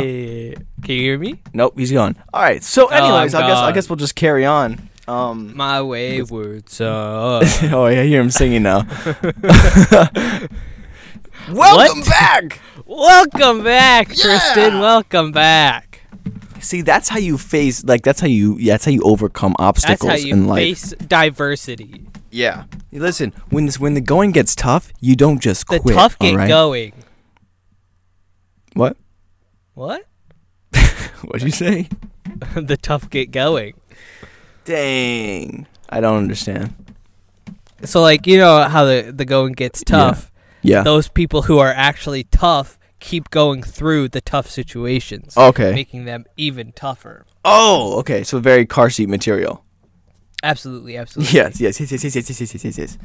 now. 0.56 0.62
Can 0.86 0.96
you 0.96 1.02
hear 1.02 1.18
me? 1.20 1.40
Nope, 1.54 1.74
he's 1.78 1.92
gone. 1.92 2.16
All 2.34 2.42
right. 2.42 2.64
So, 2.64 2.86
Oh, 2.86 2.96
anyways, 2.96 3.34
I 3.36 3.42
guess 3.48 3.58
I 3.58 3.72
guess 3.74 3.90
we'll 3.90 3.98
just 3.98 4.16
carry 4.16 4.46
on. 4.46 4.90
Um. 5.08 5.54
My 5.58 5.82
wayward 5.82 6.70
son. 6.78 6.88
oh, 7.74 7.88
yeah, 7.88 8.02
I 8.02 8.06
hear 8.06 8.22
him 8.22 8.30
singing 8.30 8.64
now. 8.64 8.80
Welcome 11.52 12.00
What? 12.00 12.06
back. 12.06 12.60
welcome 12.86 13.64
back, 13.64 14.08
Tristan. 14.10 14.74
Yeah. 14.74 14.80
Welcome 14.82 15.32
back. 15.32 15.89
See, 16.62 16.82
that's 16.82 17.10
how 17.10 17.18
you 17.20 17.38
face 17.38 17.84
like 17.84 18.04
that's 18.04 18.20
how 18.22 18.28
you 18.28 18.60
that's 18.64 18.86
how 18.86 18.92
you 18.92 19.02
overcome 19.04 19.56
That's 19.58 19.68
obstacles 19.68 20.12
how 20.12 20.18
you 20.18 20.34
in 20.34 20.48
life. 20.48 20.60
face 20.60 20.94
diversity. 21.08 22.06
Yeah. 22.32 22.66
Listen, 22.92 23.34
when 23.50 23.66
this 23.66 23.80
when 23.80 23.94
the 23.94 24.02
going 24.02 24.32
gets 24.32 24.56
tough, 24.56 24.92
you 25.00 25.16
don't 25.16 25.40
just 25.40 25.68
The 25.68 25.80
quit. 25.80 25.96
The 25.96 26.00
tough 26.00 26.20
get 26.20 26.32
all 26.32 26.38
right? 26.38 26.48
going. 26.48 26.94
What? 28.74 28.98
What? 29.74 30.06
What'd 31.24 31.44
you 31.44 31.52
say? 31.52 31.88
the 32.56 32.78
tough 32.78 33.10
get 33.10 33.32
going. 33.32 33.74
Dang. 34.66 35.68
I 35.90 36.02
don't 36.02 36.18
understand. 36.18 36.74
So 37.84 38.02
like 38.02 38.28
you 38.28 38.38
know 38.38 38.64
how 38.68 38.86
the 38.86 39.12
the 39.16 39.26
going 39.26 39.54
gets 39.54 39.84
tough. 39.84 40.32
Yeah. 40.62 40.84
Those 40.84 41.08
people 41.08 41.44
who 41.44 41.60
are 41.60 41.72
actually 41.72 42.24
tough 42.26 42.79
keep 43.00 43.30
going 43.30 43.64
through 43.64 44.10
the 44.10 44.22
tough 44.22 44.50
situations, 44.50 45.36
Okay. 45.38 45.74
making 45.74 46.06
them 46.06 46.26
even 46.38 46.72
tougher. 46.72 47.26
Oh, 47.46 47.98
okay. 48.00 48.24
So 48.24 48.40
very 48.40 48.66
car 48.66 48.90
seat 48.90 49.10
material. 49.10 49.64
Absolutely, 50.44 50.96
absolutely. 50.98 51.34
Yes, 51.34 51.60
yes, 51.60 51.80
yes, 51.80 51.92
yes, 51.92 52.04
yes, 52.04 52.16
yes, 52.16 52.30
yes, 52.30 52.54
yes, 52.54 52.66
yes, 52.66 52.78
yes. 52.78 52.98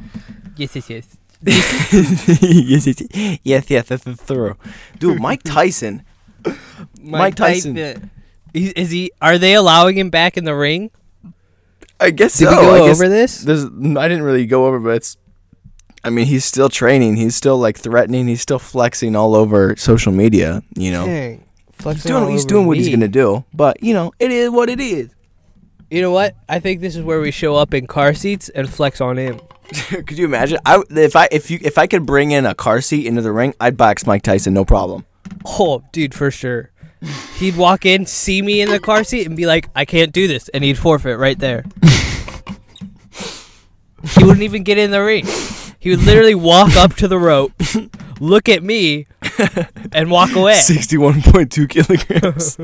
Yes, 0.56 0.76
yes, 0.76 0.90
yes. 0.90 1.16
yes, 1.44 2.86
yes, 2.86 2.86
yes, 2.86 3.38
yes, 3.42 3.70
yes, 3.70 3.88
that's 3.88 4.04
thorough. 4.22 4.56
Dude, 4.98 5.20
Mike 5.20 5.42
Tyson. 5.42 6.02
Mike 7.00 7.34
Tyson. 7.34 7.74
Tyson. 7.74 8.10
Is, 8.54 8.72
is 8.72 8.90
he? 8.90 9.10
Are 9.20 9.36
they 9.36 9.54
allowing 9.54 9.98
him 9.98 10.10
back 10.10 10.36
in 10.36 10.44
the 10.44 10.54
ring? 10.54 10.90
I 11.98 12.10
guess 12.10 12.38
Did 12.38 12.48
so. 12.48 12.50
we 12.50 12.56
go 12.56 12.86
I 12.86 12.90
over 12.90 13.08
this? 13.08 13.42
There's, 13.42 13.64
I 13.64 13.68
didn't 14.08 14.22
really 14.22 14.46
go 14.46 14.66
over, 14.66 14.78
but 14.78 14.96
it's. 14.96 15.16
I 16.04 16.10
mean, 16.10 16.26
he's 16.26 16.44
still 16.44 16.68
training. 16.68 17.16
He's 17.16 17.34
still 17.34 17.58
like 17.58 17.78
threatening. 17.78 18.28
He's 18.28 18.42
still 18.42 18.58
flexing 18.58 19.16
all 19.16 19.34
over 19.34 19.74
social 19.76 20.12
media. 20.12 20.62
You 20.76 20.92
know, 20.92 21.06
Dang. 21.06 21.44
he's 21.82 22.04
doing 22.04 22.30
he's 22.30 22.44
doing 22.44 22.66
what 22.66 22.76
he's 22.76 22.90
gonna 22.90 23.08
do. 23.08 23.44
But 23.54 23.82
you 23.82 23.94
know, 23.94 24.12
it 24.18 24.30
is 24.30 24.50
what 24.50 24.68
it 24.68 24.80
is. 24.80 25.10
You 25.90 26.02
know 26.02 26.10
what? 26.10 26.36
I 26.48 26.60
think 26.60 26.80
this 26.80 26.96
is 26.96 27.02
where 27.02 27.20
we 27.20 27.30
show 27.30 27.56
up 27.56 27.72
in 27.72 27.86
car 27.86 28.14
seats 28.14 28.48
and 28.48 28.68
flex 28.68 29.00
on 29.00 29.16
him. 29.16 29.40
could 29.88 30.18
you 30.18 30.26
imagine? 30.26 30.58
I 30.66 30.82
if 30.90 31.16
I 31.16 31.28
if 31.30 31.50
you 31.50 31.58
if 31.62 31.78
I 31.78 31.86
could 31.86 32.04
bring 32.04 32.32
in 32.32 32.44
a 32.46 32.54
car 32.54 32.80
seat 32.80 33.06
into 33.06 33.22
the 33.22 33.32
ring, 33.32 33.54
I'd 33.60 33.76
box 33.76 34.06
Mike 34.06 34.22
Tyson, 34.22 34.52
no 34.54 34.64
problem. 34.64 35.06
Oh, 35.44 35.82
dude, 35.92 36.14
for 36.14 36.30
sure. 36.30 36.70
He'd 37.36 37.56
walk 37.56 37.84
in, 37.84 38.06
see 38.06 38.40
me 38.40 38.60
in 38.60 38.70
the 38.70 38.80
car 38.80 39.04
seat, 39.04 39.26
and 39.26 39.36
be 39.36 39.46
like, 39.46 39.68
"I 39.74 39.84
can't 39.84 40.12
do 40.12 40.26
this," 40.26 40.48
and 40.50 40.64
he'd 40.64 40.78
forfeit 40.78 41.18
right 41.18 41.38
there. 41.38 41.64
he 44.16 44.24
wouldn't 44.24 44.42
even 44.42 44.62
get 44.62 44.78
in 44.78 44.90
the 44.90 45.02
ring. 45.02 45.26
He 45.84 45.90
would 45.90 46.00
literally 46.02 46.34
walk 46.34 46.76
up 46.76 46.94
to 46.94 47.06
the 47.08 47.18
rope, 47.18 47.52
look 48.20 48.48
at 48.48 48.62
me, 48.62 49.06
and 49.92 50.10
walk 50.10 50.34
away. 50.34 50.54
Sixty-one 50.54 51.20
point 51.20 51.52
two 51.52 51.66
kilograms. 51.68 52.56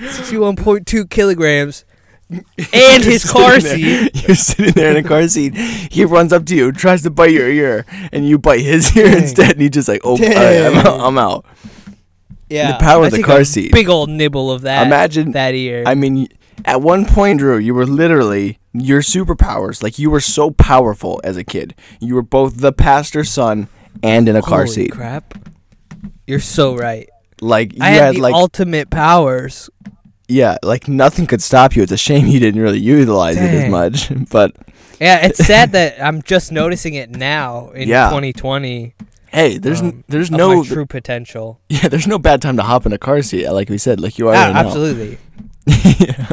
Sixty-one 0.00 0.56
point 0.56 0.86
two 0.86 1.06
kilograms, 1.06 1.84
and 2.30 3.04
his 3.04 3.30
car 3.30 3.60
seat. 3.60 4.10
You're 4.26 4.34
sitting 4.36 4.72
there 4.72 4.90
in 4.96 5.04
a 5.04 5.06
car 5.06 5.28
seat. 5.28 5.54
He 5.54 6.06
runs 6.06 6.32
up 6.32 6.46
to 6.46 6.56
you, 6.56 6.72
tries 6.72 7.02
to 7.02 7.10
bite 7.10 7.32
your 7.32 7.50
ear, 7.50 7.84
and 8.10 8.26
you 8.26 8.38
bite 8.38 8.60
his 8.62 8.96
ear 8.96 9.08
Dang. 9.10 9.22
instead. 9.22 9.52
And 9.52 9.60
he's 9.60 9.70
just 9.70 9.86
like, 9.88 10.00
"Oh, 10.02 10.12
all 10.12 10.16
right, 10.18 10.62
I'm 10.64 10.74
out. 10.78 11.00
I'm 11.00 11.18
out." 11.18 11.44
Yeah, 12.48 12.72
The 12.72 12.78
power 12.78 13.04
I 13.04 13.06
of 13.08 13.12
the 13.12 13.22
car 13.22 13.44
seat. 13.44 13.70
Big 13.72 13.90
old 13.90 14.08
nibble 14.08 14.50
of 14.50 14.62
that. 14.62 14.86
Imagine- 14.86 15.32
that 15.32 15.54
ear. 15.54 15.82
I 15.86 15.94
mean, 15.94 16.28
at 16.64 16.80
one 16.82 17.04
point, 17.06 17.38
Drew, 17.40 17.58
you 17.58 17.74
were 17.74 17.86
literally 17.86 18.58
your 18.72 19.00
superpowers. 19.02 19.82
Like 19.82 19.98
you 19.98 20.10
were 20.10 20.20
so 20.20 20.50
powerful 20.50 21.20
as 21.24 21.36
a 21.36 21.44
kid. 21.44 21.74
You 22.00 22.14
were 22.14 22.22
both 22.22 22.58
the 22.60 22.72
pastor's 22.72 23.30
son 23.30 23.68
and 24.02 24.28
in 24.28 24.36
a 24.36 24.42
car 24.42 24.64
Holy 24.64 24.68
seat. 24.74 24.92
Crap. 24.92 25.34
You're 26.26 26.40
so 26.40 26.76
right. 26.76 27.08
Like 27.40 27.72
you 27.74 27.78
I 27.82 27.88
had, 27.90 28.02
had 28.02 28.14
the 28.16 28.20
like 28.20 28.34
ultimate 28.34 28.90
powers. 28.90 29.68
yeah, 30.28 30.56
like 30.62 30.88
nothing 30.88 31.26
could 31.26 31.42
stop 31.42 31.76
you. 31.76 31.82
It's 31.82 31.92
a 31.92 31.96
shame 31.96 32.26
you 32.26 32.40
didn't 32.40 32.60
really 32.62 32.78
utilize 32.80 33.36
it 33.36 33.42
as 33.64 33.70
much. 33.70 34.10
But 34.30 34.56
Yeah, 35.00 35.26
it's 35.26 35.44
sad 35.46 35.72
that 35.72 36.02
I'm 36.02 36.22
just 36.22 36.50
noticing 36.50 36.94
it 36.94 37.10
now 37.10 37.70
in 37.70 37.88
Yeah. 37.88 38.08
2020. 38.08 38.94
hey, 39.28 39.58
there's 39.58 39.80
n- 39.82 39.88
um, 39.88 40.04
there's 40.08 40.30
no 40.30 40.64
true 40.64 40.86
potential. 40.86 41.60
yeah, 41.68 41.88
there's 41.88 42.06
no 42.06 42.18
bad 42.18 42.40
time 42.40 42.56
to 42.56 42.62
hop 42.62 42.86
in 42.86 42.92
a 42.92 42.98
car 42.98 43.20
seat. 43.22 43.48
Like 43.50 43.68
we 43.68 43.78
said, 43.78 44.00
like 44.00 44.18
you 44.18 44.28
are 44.28 44.34
Ah, 44.34 44.52
absolutely. 44.54 45.18
Yeah, 45.66 46.26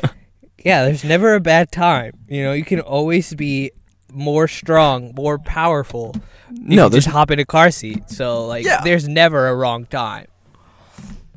there's 0.63 1.03
never 1.03 1.33
a 1.35 1.39
bad 1.39 1.71
time. 1.71 2.13
You 2.27 2.43
know, 2.43 2.53
you 2.53 2.63
can 2.65 2.79
always 2.79 3.33
be 3.33 3.71
more 4.11 4.47
strong, 4.47 5.13
more 5.15 5.37
powerful. 5.39 6.15
If 6.51 6.57
No, 6.59 6.85
you 6.85 6.91
just 6.91 7.07
hop 7.07 7.31
in 7.31 7.39
a 7.39 7.45
car 7.45 7.71
seat. 7.71 8.09
So 8.09 8.45
like, 8.45 8.65
Yeah. 8.65 8.81
there's 8.83 9.07
never 9.07 9.47
a 9.47 9.55
wrong 9.55 9.85
time. 9.85 10.27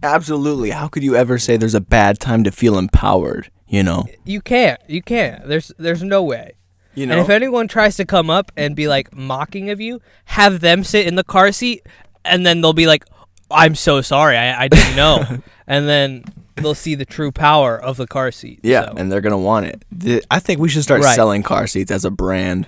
absolutely. 0.03 0.71
How 0.71 0.89
could 0.89 1.03
you 1.03 1.17
ever 1.17 1.39
say 1.39 1.57
there's 1.57 1.75
a 1.75 1.81
bad 1.81 2.19
time 2.21 2.45
to 2.45 2.51
feel 2.53 2.79
empowered? 2.79 3.51
You 3.67 3.83
know, 3.83 4.05
You 4.25 4.41
can't. 4.41 4.81
You 4.89 5.03
can't. 5.03 5.47
There's 5.49 5.73
there's 5.79 6.03
no 6.03 6.23
way. 6.23 6.53
you 6.95 7.07
know? 7.07 7.15
And 7.15 7.21
if 7.23 7.31
anyone 7.31 7.67
tries 7.67 7.97
to 7.97 8.05
come 8.05 8.31
up 8.31 8.53
and 8.57 8.77
be 8.77 8.87
like 8.87 9.15
mocking 9.17 9.71
of 9.71 9.81
you, 9.81 10.01
have 10.27 10.61
them 10.61 10.85
sit 10.85 11.07
in 11.07 11.15
the 11.17 11.25
car 11.25 11.51
seat, 11.51 11.85
and 12.25 12.45
then 12.47 12.61
they'll 12.61 12.73
be 12.73 12.87
like, 12.87 13.05
"I'm 13.51 13.75
so 13.75 14.01
sorry, 14.01 14.37
I, 14.37 14.65
I 14.65 14.69
didn't 14.69 14.95
know," 14.95 15.25
and 15.67 15.89
then 15.89 16.25
they'll 16.57 16.75
see 16.75 16.95
the 16.95 17.05
true 17.05 17.31
power 17.33 17.77
of 17.81 17.97
the 17.97 18.07
car 18.07 18.31
seat. 18.31 18.61
yeah, 18.63 18.87
So, 18.87 18.95
and 18.97 19.11
they're 19.11 19.21
gonna 19.21 19.39
want 19.39 19.67
it. 19.67 19.85
The- 19.93 20.23
I 20.31 20.39
think 20.41 20.61
we 20.61 20.69
should 20.69 20.83
start 20.83 21.03
Right. 21.03 21.15
selling 21.15 21.43
car 21.43 21.67
seats 21.67 21.91
as 21.91 22.05
a 22.05 22.11
brand. 22.11 22.67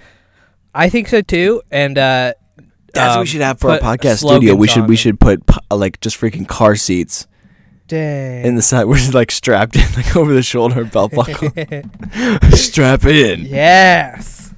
I 0.74 0.88
think 0.88 1.08
so 1.08 1.22
too. 1.22 1.62
And 1.70 1.96
uh, 1.96 2.34
That's 2.92 3.08
what 3.10 3.16
um, 3.16 3.20
we 3.20 3.26
should 3.26 3.40
have 3.40 3.58
for 3.60 3.70
our 3.70 3.78
podcast 3.78 4.18
studio. 4.18 4.54
We 4.54 4.68
should 4.68 4.88
we 4.88 4.94
it. 4.94 4.98
should 4.98 5.18
put 5.20 5.42
like 5.70 6.00
just 6.00 6.20
freaking 6.20 6.46
car 6.48 6.76
seats 6.76 7.26
Dang. 7.88 8.44
in 8.44 8.56
the 8.56 8.62
side. 8.62 8.84
We're 8.88 8.96
just 8.98 9.14
like 9.14 9.30
strapped 9.30 9.76
in 9.76 9.90
like 9.94 10.16
over 10.16 10.34
the 10.34 10.42
shoulder 10.42 10.84
belt 10.84 11.12
buckle. 11.14 11.50
Strap 12.52 13.04
in. 13.04 13.46
yes. 13.46 14.52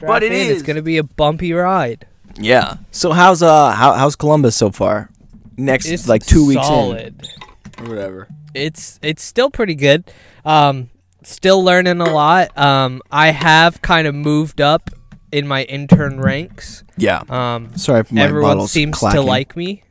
But 0.00 0.22
Strap 0.22 0.22
it 0.22 0.32
in, 0.32 0.32
is. 0.32 0.48
It's 0.50 0.62
gonna 0.62 0.82
be 0.82 0.98
a 0.98 1.02
bumpy 1.04 1.52
ride. 1.52 2.06
Yeah. 2.36 2.76
So 2.90 3.12
how's 3.12 3.42
uh 3.42 3.72
how, 3.72 3.92
how's 3.94 4.16
Columbus 4.16 4.56
so 4.56 4.70
far? 4.70 5.10
Next 5.56 5.86
It's 5.86 6.08
like 6.08 6.24
two 6.24 6.46
weeks 6.46 6.66
solid. 6.66 7.20
in 7.22 7.28
or 7.78 7.88
whatever. 7.88 8.28
it's 8.54 8.98
it's 9.02 9.22
still 9.22 9.50
pretty 9.50 9.74
good. 9.74 10.04
Um, 10.44 10.90
still 11.22 11.62
learning 11.64 12.00
a 12.00 12.12
lot. 12.12 12.56
Um, 12.58 13.00
I 13.10 13.28
have 13.30 13.80
kind 13.82 14.06
of 14.06 14.14
moved 14.14 14.60
up 14.60 14.90
in 15.32 15.46
my 15.48 15.64
intern 15.64 16.20
ranks. 16.20 16.84
Yeah. 16.96 17.22
Um, 17.28 17.76
Sorry, 17.76 18.04
for 18.04 18.14
my 18.14 18.22
everyone 18.22 18.66
seems 18.68 18.98
clacking. 18.98 19.20
to 19.20 19.26
like 19.26 19.56
me. 19.56 19.82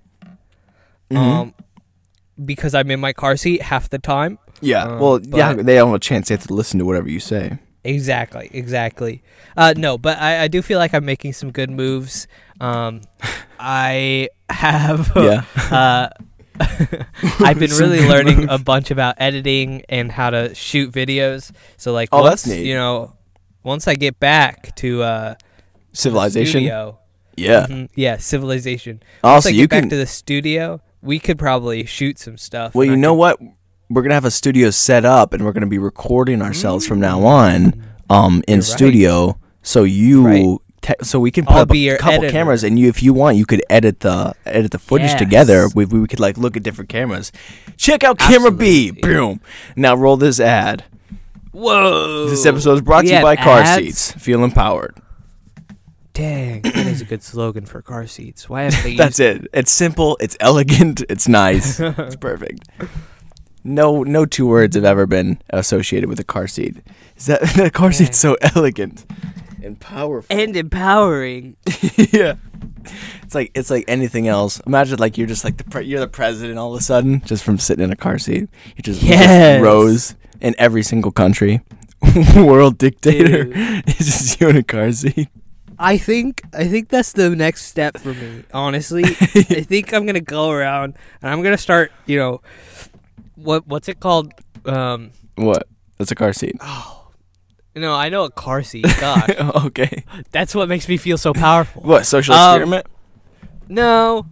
Mhm. 1.12 1.18
Um, 1.18 1.54
because 2.44 2.74
I'm 2.74 2.90
in 2.92 3.00
my 3.00 3.14
car 3.14 3.36
seat 3.38 3.62
half 3.62 3.90
the 3.90 4.00
time. 4.00 4.40
Yeah. 4.62 4.84
um, 4.84 5.00
well, 5.00 5.20
yeah. 5.22 5.54
They 5.54 5.76
don't 5.76 5.90
have 5.90 5.96
a 5.96 6.00
chance. 6.00 6.30
They 6.30 6.36
have 6.36 6.48
to 6.48 6.54
listen 6.54 6.80
to 6.80 6.86
whatever 6.86 7.10
you 7.10 7.20
say. 7.20 7.58
Exactly, 7.84 8.50
exactly. 8.54 9.22
Uh, 9.58 9.74
no, 9.76 9.98
but 9.98 10.18
I, 10.18 10.44
I 10.44 10.48
do 10.48 10.62
feel 10.62 10.80
like 10.80 10.94
I'm 10.94 11.04
making 11.04 11.34
some 11.34 11.52
good 11.52 11.70
moves. 11.70 12.28
Um, 12.62 13.02
I 13.60 14.30
have. 14.50 15.12
Yeah. 15.18 15.44
Uh, 15.70 16.10
I've 17.40 17.60
been 17.60 17.72
really 17.72 18.08
learning 18.08 18.48
a 18.50 18.58
bunch 18.58 18.92
about 18.92 19.16
editing 19.18 19.84
and 19.90 20.12
how 20.12 20.30
to 20.30 20.54
shoot 20.56 20.92
videos. 20.92 21.52
So 21.78 21.94
like, 21.94 22.10
Oh, 22.12 22.22
once, 22.22 22.44
that's 22.44 22.48
neat. 22.48 22.66
You 22.66 22.76
know, 22.76 23.16
once 23.64 23.88
I 23.88 23.96
get 23.96 24.20
back 24.20 24.76
to 24.78 25.04
uh, 25.04 25.36
Civilization. 25.94 26.62
studio, 26.62 27.00
Yeah. 27.36 27.68
mhm, 27.68 27.90
yeah, 27.96 28.18
civilization. 28.18 29.02
Once 29.24 29.46
Also, 29.46 29.50
I 29.50 29.52
get 29.54 29.60
you 29.62 29.68
back 29.68 29.82
can. 29.84 29.90
to 29.90 29.96
the 29.98 30.08
studio, 30.08 30.82
we 31.02 31.20
could 31.20 31.38
probably 31.40 31.86
shoot 31.86 32.20
some 32.20 32.38
stuff. 32.38 32.74
Well, 32.76 32.86
you 32.86 32.94
I 32.94 32.96
know 32.96 33.14
could- 33.14 33.20
what? 33.20 33.40
We're 33.90 34.02
gonna 34.02 34.16
have 34.16 34.26
a 34.26 34.32
studio 34.32 34.72
set 34.72 35.06
up, 35.06 35.34
and 35.34 35.46
we're 35.46 35.52
gonna 35.52 35.68
be 35.68 35.78
recording 35.78 36.42
ourselves 36.42 36.88
from 36.88 37.00
now 37.00 37.24
on, 37.26 37.84
um, 38.10 38.42
in 38.48 38.54
You're 38.54 38.58
right. 38.58 38.64
studio. 38.64 39.38
So 39.62 39.84
you, 39.84 40.26
Right. 40.26 40.58
Te- 40.84 40.94
so 41.02 41.20
we 41.20 41.32
can 41.32 41.46
put 41.46 41.56
I'll 41.56 41.62
up 41.64 41.72
a 41.74 41.98
couple 41.98 42.14
editor. 42.20 42.30
cameras, 42.32 42.64
and 42.64 42.78
you, 42.78 42.88
if 42.90 43.02
you 43.02 43.12
want, 43.14 43.38
you 43.38 43.46
could 43.48 43.64
edit 43.72 44.02
the 44.02 44.36
edit 44.46 44.70
the 44.70 44.78
footage 44.80 45.10
Yes. 45.10 45.20
together. 45.20 45.68
We, 45.74 45.86
we 45.86 46.06
could 46.08 46.20
like 46.20 46.38
look 46.38 46.56
at 46.56 46.62
different 46.62 46.90
cameras. 46.90 47.32
Check 47.78 48.04
out 48.04 48.20
camera 48.20 48.52
B. 48.52 48.92
Boom. 48.92 49.42
Now 49.76 49.96
roll 49.96 50.18
this 50.18 50.40
ad. 50.40 50.84
Whoa! 51.52 52.28
This 52.30 52.46
episode 52.46 52.74
is 52.76 52.82
brought 52.82 53.04
We 53.04 53.10
to 53.10 53.14
you 53.14 53.16
have 53.16 53.24
by 53.24 53.36
Car? 53.36 53.66
Seats. 53.66 54.12
Feel 54.12 54.44
empowered. 54.44 55.00
Dang, 56.14 56.62
that 56.62 56.76
is 56.86 57.02
a 57.02 57.06
good 57.06 57.24
slogan 57.24 57.66
for 57.66 57.82
car 57.82 58.06
seats. 58.06 58.48
Why 58.48 58.64
haven't 58.64 58.84
they 58.84 58.96
That's 59.04 59.20
it. 59.20 59.48
It's 59.52 59.72
simple. 59.72 60.16
It's 60.20 60.38
elegant. 60.40 61.02
It's 61.10 61.28
nice. 61.28 61.80
it's 61.80 62.16
perfect. 62.16 62.68
No, 63.64 64.04
no 64.04 64.26
two 64.26 64.46
words 64.46 64.76
have 64.76 64.86
ever 64.86 65.08
been 65.08 65.42
associated 65.50 66.10
with 66.10 66.20
a 66.20 66.24
car 66.24 66.48
seat. 66.48 66.78
Is 67.18 67.26
that 67.28 67.42
the 67.56 67.72
car 67.72 67.92
seat's 67.92 68.18
so 68.20 68.38
elegant? 68.56 69.06
And 69.64 69.80
powerful. 69.80 70.36
and 70.36 70.56
empowering. 70.56 71.56
yeah. 72.12 72.36
It's 73.24 73.34
like 73.34 73.52
it's 73.56 73.70
like 73.70 73.86
anything 73.88 74.28
else. 74.28 74.60
Imagine 74.68 75.00
like 75.00 75.18
you're 75.18 75.28
just 75.28 75.44
like 75.44 75.58
the 75.58 75.64
pre- 75.64 75.86
you're 75.86 76.00
the 76.02 76.08
president 76.08 76.60
all 76.60 76.74
of 76.74 76.80
a 76.80 76.84
sudden 76.84 77.22
just 77.26 77.44
from 77.44 77.58
sitting 77.58 77.84
in 77.84 77.92
a 77.92 77.96
car 77.96 78.18
seat. 78.18 78.50
You 78.76 78.84
just, 78.84 79.02
Yes. 79.02 79.62
rose 79.62 80.16
in 80.42 80.54
every 80.58 80.84
single 80.84 81.12
country. 81.12 81.62
World 82.36 82.78
dictator. 82.78 83.46
Dude. 83.46 83.54
It's 83.88 83.98
just 84.06 84.42
you 84.42 84.50
in 84.50 84.58
a 84.58 84.64
car 84.64 84.92
seat. 84.92 85.30
I 85.80 85.98
think 85.98 86.42
I 86.54 86.66
think 86.68 86.90
that's 86.90 87.14
the 87.14 87.30
next 87.36 87.66
step 87.66 87.98
for 87.98 88.14
me. 88.14 88.44
Honestly, 88.54 89.04
I 89.06 89.64
think 89.64 89.94
I'm 89.94 90.06
gonna 90.06 90.22
go 90.22 90.52
around 90.52 90.96
and 91.22 91.32
I'm 91.32 91.42
gonna 91.42 91.58
start. 91.58 91.92
You 92.06 92.18
know, 92.20 92.42
what 93.36 93.66
what's 93.68 93.88
it 93.88 94.00
called? 94.00 94.34
Um, 94.66 95.12
What? 95.36 95.68
That's 95.98 96.12
a 96.12 96.16
car 96.16 96.34
seat. 96.34 96.56
No, 97.76 97.94
I 97.96 98.10
know 98.10 98.24
a 98.26 98.32
car 98.32 98.64
seat. 98.64 98.86
Gosh, 99.00 99.30
okay. 99.66 100.04
that's 100.32 100.54
what 100.56 100.70
makes 100.70 100.88
me 100.88 100.98
feel 100.98 101.18
so 101.18 101.34
powerful. 101.34 101.82
What? 101.86 102.06
Social 102.06 102.34
Um, 102.36 102.56
experiment? 102.62 102.88
No, 103.70 104.26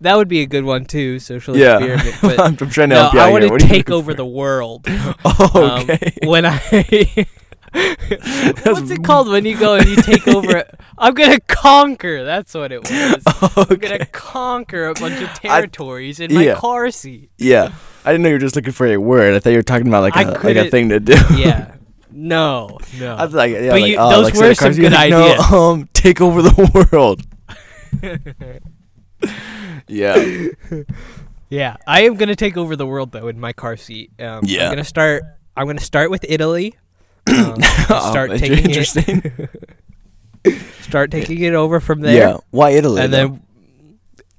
that 0.00 0.16
would 0.16 0.28
be 0.28 0.40
a 0.42 0.46
good 0.46 0.64
one 0.64 0.84
too. 0.84 1.18
Social 1.18 1.56
yeah. 1.56 1.78
experiment. 1.78 2.16
But 2.22 2.40
I'm, 2.40 2.56
I'm 2.60 2.70
trying 2.70 2.90
to 2.90 2.94
no, 2.96 3.00
help 3.02 3.14
you 3.14 3.20
I 3.20 3.30
want 3.30 3.42
here. 3.42 3.48
to 3.48 3.52
What 3.54 3.62
are 3.62 3.64
you 3.66 3.70
take 3.70 3.88
looking 3.88 3.94
over 3.98 4.12
for? 4.12 4.16
the 4.16 4.26
world. 4.26 4.86
Oh, 5.24 5.50
Um, 5.54 5.90
okay. 5.90 6.12
when 6.24 6.46
I 6.46 7.26
What's 8.64 8.90
it 8.90 9.04
called 9.04 9.28
when 9.28 9.44
you 9.44 9.58
go 9.58 9.74
and 9.74 9.86
you 9.86 9.96
take 9.96 10.26
over? 10.28 10.64
I'm 10.96 11.12
gonna 11.14 11.40
conquer. 11.40 12.24
That's 12.24 12.54
what 12.54 12.72
it 12.72 12.80
was. 12.88 13.22
I'm 13.26 13.62
okay. 13.72 13.76
gonna 13.76 14.06
conquer 14.06 14.86
a 14.86 14.94
bunch 14.94 15.20
of 15.20 15.28
territories 15.34 16.20
in 16.20 16.32
my 16.32 16.42
yeah. 16.44 16.54
car 16.54 16.90
seat. 16.90 17.30
Yeah. 17.36 17.72
I 18.04 18.12
didn't 18.12 18.22
know 18.22 18.28
you 18.30 18.36
were 18.36 18.38
just 18.40 18.56
looking 18.56 18.72
for 18.72 18.86
a 18.86 18.96
word. 18.96 19.34
I 19.34 19.40
thought 19.40 19.50
you 19.50 19.56
were 19.58 19.62
talking 19.62 19.88
about 19.88 20.02
like 20.02 20.16
I 20.16 20.22
a 20.22 20.26
like 20.28 20.36
a 20.36 20.40
couldn't- 20.40 20.70
thing 20.70 20.88
to 20.90 21.00
do. 21.00 21.16
Yeah. 21.36 21.74
No. 22.18 22.78
No. 22.98 23.14
I 23.14 23.24
was 23.26 23.34
like, 23.34 23.52
yeah, 23.52 23.68
But 23.70 23.80
like, 23.82 23.90
you- 23.90 23.96
oh, 23.98 24.10
those 24.10 24.24
like 24.24 24.34
were 24.34 24.54
some 24.54 24.72
good 24.72 24.92
Like, 24.92 25.10
no, 25.10 25.22
ideas. 25.32 25.52
um, 25.52 25.88
take 25.92 26.20
over 26.22 26.40
the 26.42 26.88
world. 26.92 27.22
Yeah. 29.88 30.48
yeah. 31.48 31.76
I 31.86 32.02
am 32.02 32.16
gonna 32.16 32.34
take 32.36 32.56
over 32.56 32.74
the 32.76 32.86
world 32.86 33.12
though 33.12 33.28
in 33.28 33.38
my 33.38 33.52
car 33.52 33.76
seat. 33.76 34.10
Um, 34.20 34.40
Yeah. 34.44 34.64
I'm 34.64 34.72
gonna 34.72 34.84
start. 34.84 35.22
I'm 35.56 35.66
gonna 35.66 35.80
start 35.80 36.10
with 36.10 36.24
Italy. 36.28 36.74
Um, 37.28 37.54
Oh, 37.88 38.10
start 38.10 38.30
taking 38.32 38.64
interesting. 38.64 39.22
it. 40.44 40.60
Start 40.82 41.10
taking 41.10 41.40
it 41.42 41.54
over 41.54 41.80
from 41.80 42.00
there. 42.00 42.16
Yeah. 42.16 42.36
Why 42.50 42.70
Italy? 42.70 43.00
And 43.02 43.12
though? 43.12 43.28
then, 43.28 43.42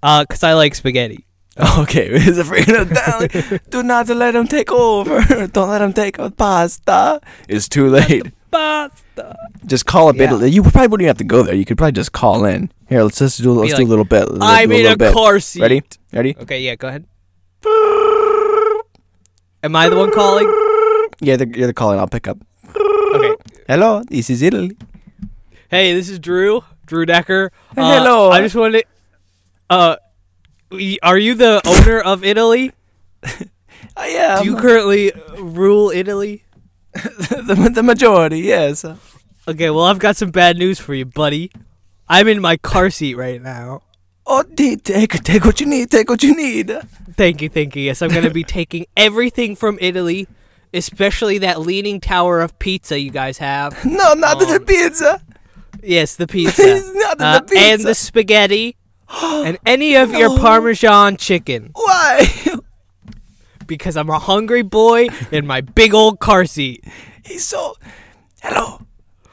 uh, 0.03 0.25
cause 0.25 0.43
I 0.43 0.53
like 0.53 0.75
spaghetti. 0.75 1.25
Okay, 1.79 2.07
it's 2.11 2.37
a 2.37 2.43
freaking 2.43 2.91
Italian. 2.91 3.59
Do 3.69 3.81
not 3.83 4.07
let 4.09 4.35
him 4.35 4.47
take 4.47 4.71
over. 4.71 5.47
Don't 5.47 5.69
let 5.69 5.81
him 5.81 5.91
take 5.93 6.19
over 6.19 6.29
pasta. 6.29 7.19
It's 7.49 7.67
too 7.67 7.87
late. 7.89 8.31
Pasta. 8.51 9.35
Just 9.65 9.85
call 9.85 10.09
up 10.09 10.15
Yeah. 10.17 10.25
Italy. 10.25 10.51
You 10.51 10.61
probably 10.61 10.87
wouldn't 10.87 11.07
have 11.07 11.17
to 11.17 11.23
go 11.23 11.41
there. 11.43 11.55
You 11.55 11.65
could 11.65 11.77
probably 11.77 11.93
just 11.93 12.11
call 12.11 12.45
in. 12.45 12.71
Here, 12.87 13.01
let's 13.03 13.17
just 13.19 13.41
do 13.41 13.51
let's 13.53 13.73
do 13.73 13.83
a 13.83 13.85
little 13.87 14.05
bit. 14.05 14.29
Let's 14.29 14.43
I'm 14.43 14.69
do 14.69 14.87
a 14.87 14.93
a 15.09 15.13
car 15.13 15.39
seat. 15.39 15.61
Ready? 15.61 15.81
Ready? 16.13 16.35
Okay. 16.39 16.61
Yeah. 16.61 16.75
Go 16.75 16.87
ahead. 16.89 17.05
Am 19.63 19.75
I 19.75 19.89
the 19.89 19.95
one 19.97 20.11
calling? 20.11 20.47
Yeah, 21.19 21.35
the, 21.37 21.47
you're 21.57 21.67
the 21.67 21.73
calling. 21.73 21.99
I'll 21.99 22.07
pick 22.07 22.27
up. 22.27 22.37
Okay. 23.15 23.33
Hello, 23.67 24.03
this 24.07 24.29
is 24.29 24.41
Italy. 24.41 24.77
Hey, 25.69 25.93
this 25.93 26.09
is 26.09 26.19
Drew. 26.19 26.63
Drew 26.85 27.05
Decker. 27.05 27.51
Uh, 27.75 27.97
Hello. 27.97 28.29
I 28.29 28.41
just 28.41 28.55
wanted. 28.55 28.85
Uh, 29.69 29.95
y- 29.99 30.06
are 31.03 31.17
you 31.17 31.35
the 31.35 31.61
owner 31.65 31.99
of 31.99 32.23
Italy? 32.23 32.71
I 33.97 34.07
am 34.07 34.43
Do 34.43 34.49
you 34.51 34.57
currently 34.57 35.11
rule 35.37 35.89
Italy? 35.89 36.43
the, 36.93 37.71
the 37.73 37.83
majority. 37.83 38.39
Yes. 38.39 38.83
Okay, 39.47 39.69
well, 39.69 39.83
I've 39.85 39.99
got 39.99 40.17
some 40.17 40.31
bad 40.31 40.57
news 40.57 40.79
for 40.79 40.93
you, 40.93 41.05
buddy. 41.05 41.51
I'm 42.07 42.27
in 42.27 42.41
my 42.41 42.57
car 42.57 42.89
seat 42.89 43.15
right 43.15 43.41
now. 43.41 43.83
Oh, 44.25 44.43
take 44.43 44.83
take 44.83 45.45
what 45.45 45.59
you 45.61 45.65
need. 45.67 45.89
Take 45.89 46.09
what 46.09 46.21
you 46.21 46.35
need. 46.35 46.71
Thank 47.15 47.41
you, 47.41 47.49
thank 47.49 47.75
you. 47.75 47.83
Yes, 47.83 48.01
I'm 48.01 48.09
going 48.09 48.23
to 48.25 48.29
be 48.29 48.43
taking 48.59 48.85
everything 48.97 49.55
from 49.55 49.77
Italy, 49.79 50.27
especially 50.73 51.37
that 51.39 51.61
leaning 51.61 52.01
tower 52.01 52.41
of 52.41 52.57
pizza 52.59 52.99
you 52.99 53.09
guys 53.11 53.37
have. 53.37 53.83
No, 53.85 54.13
not 54.13 54.39
the 54.39 54.45
Um, 54.47 54.65
pizza. 54.65 55.21
Yes, 55.81 56.15
the 56.15 56.27
pizza. 56.27 56.81
Not 56.93 57.21
Uh, 57.21 57.39
the 57.39 57.45
pizza. 57.45 57.59
and 57.65 57.81
the 57.83 57.95
spaghetti. 57.95 58.75
and 59.21 59.57
any 59.65 59.95
of 59.95 60.11
your 60.13 60.37
Parmesan 60.37 61.17
chicken. 61.17 61.71
Why? 61.73 62.27
Because 63.67 63.97
I'm 63.97 64.09
a 64.09 64.17
hungry 64.17 64.61
boy 64.61 65.07
in 65.29 65.45
my 65.45 65.59
big 65.59 65.93
old 65.93 66.19
car 66.21 66.45
seat. 66.45 66.85
He's 67.25 67.45
so. 67.45 67.75
Hello. 68.41 68.79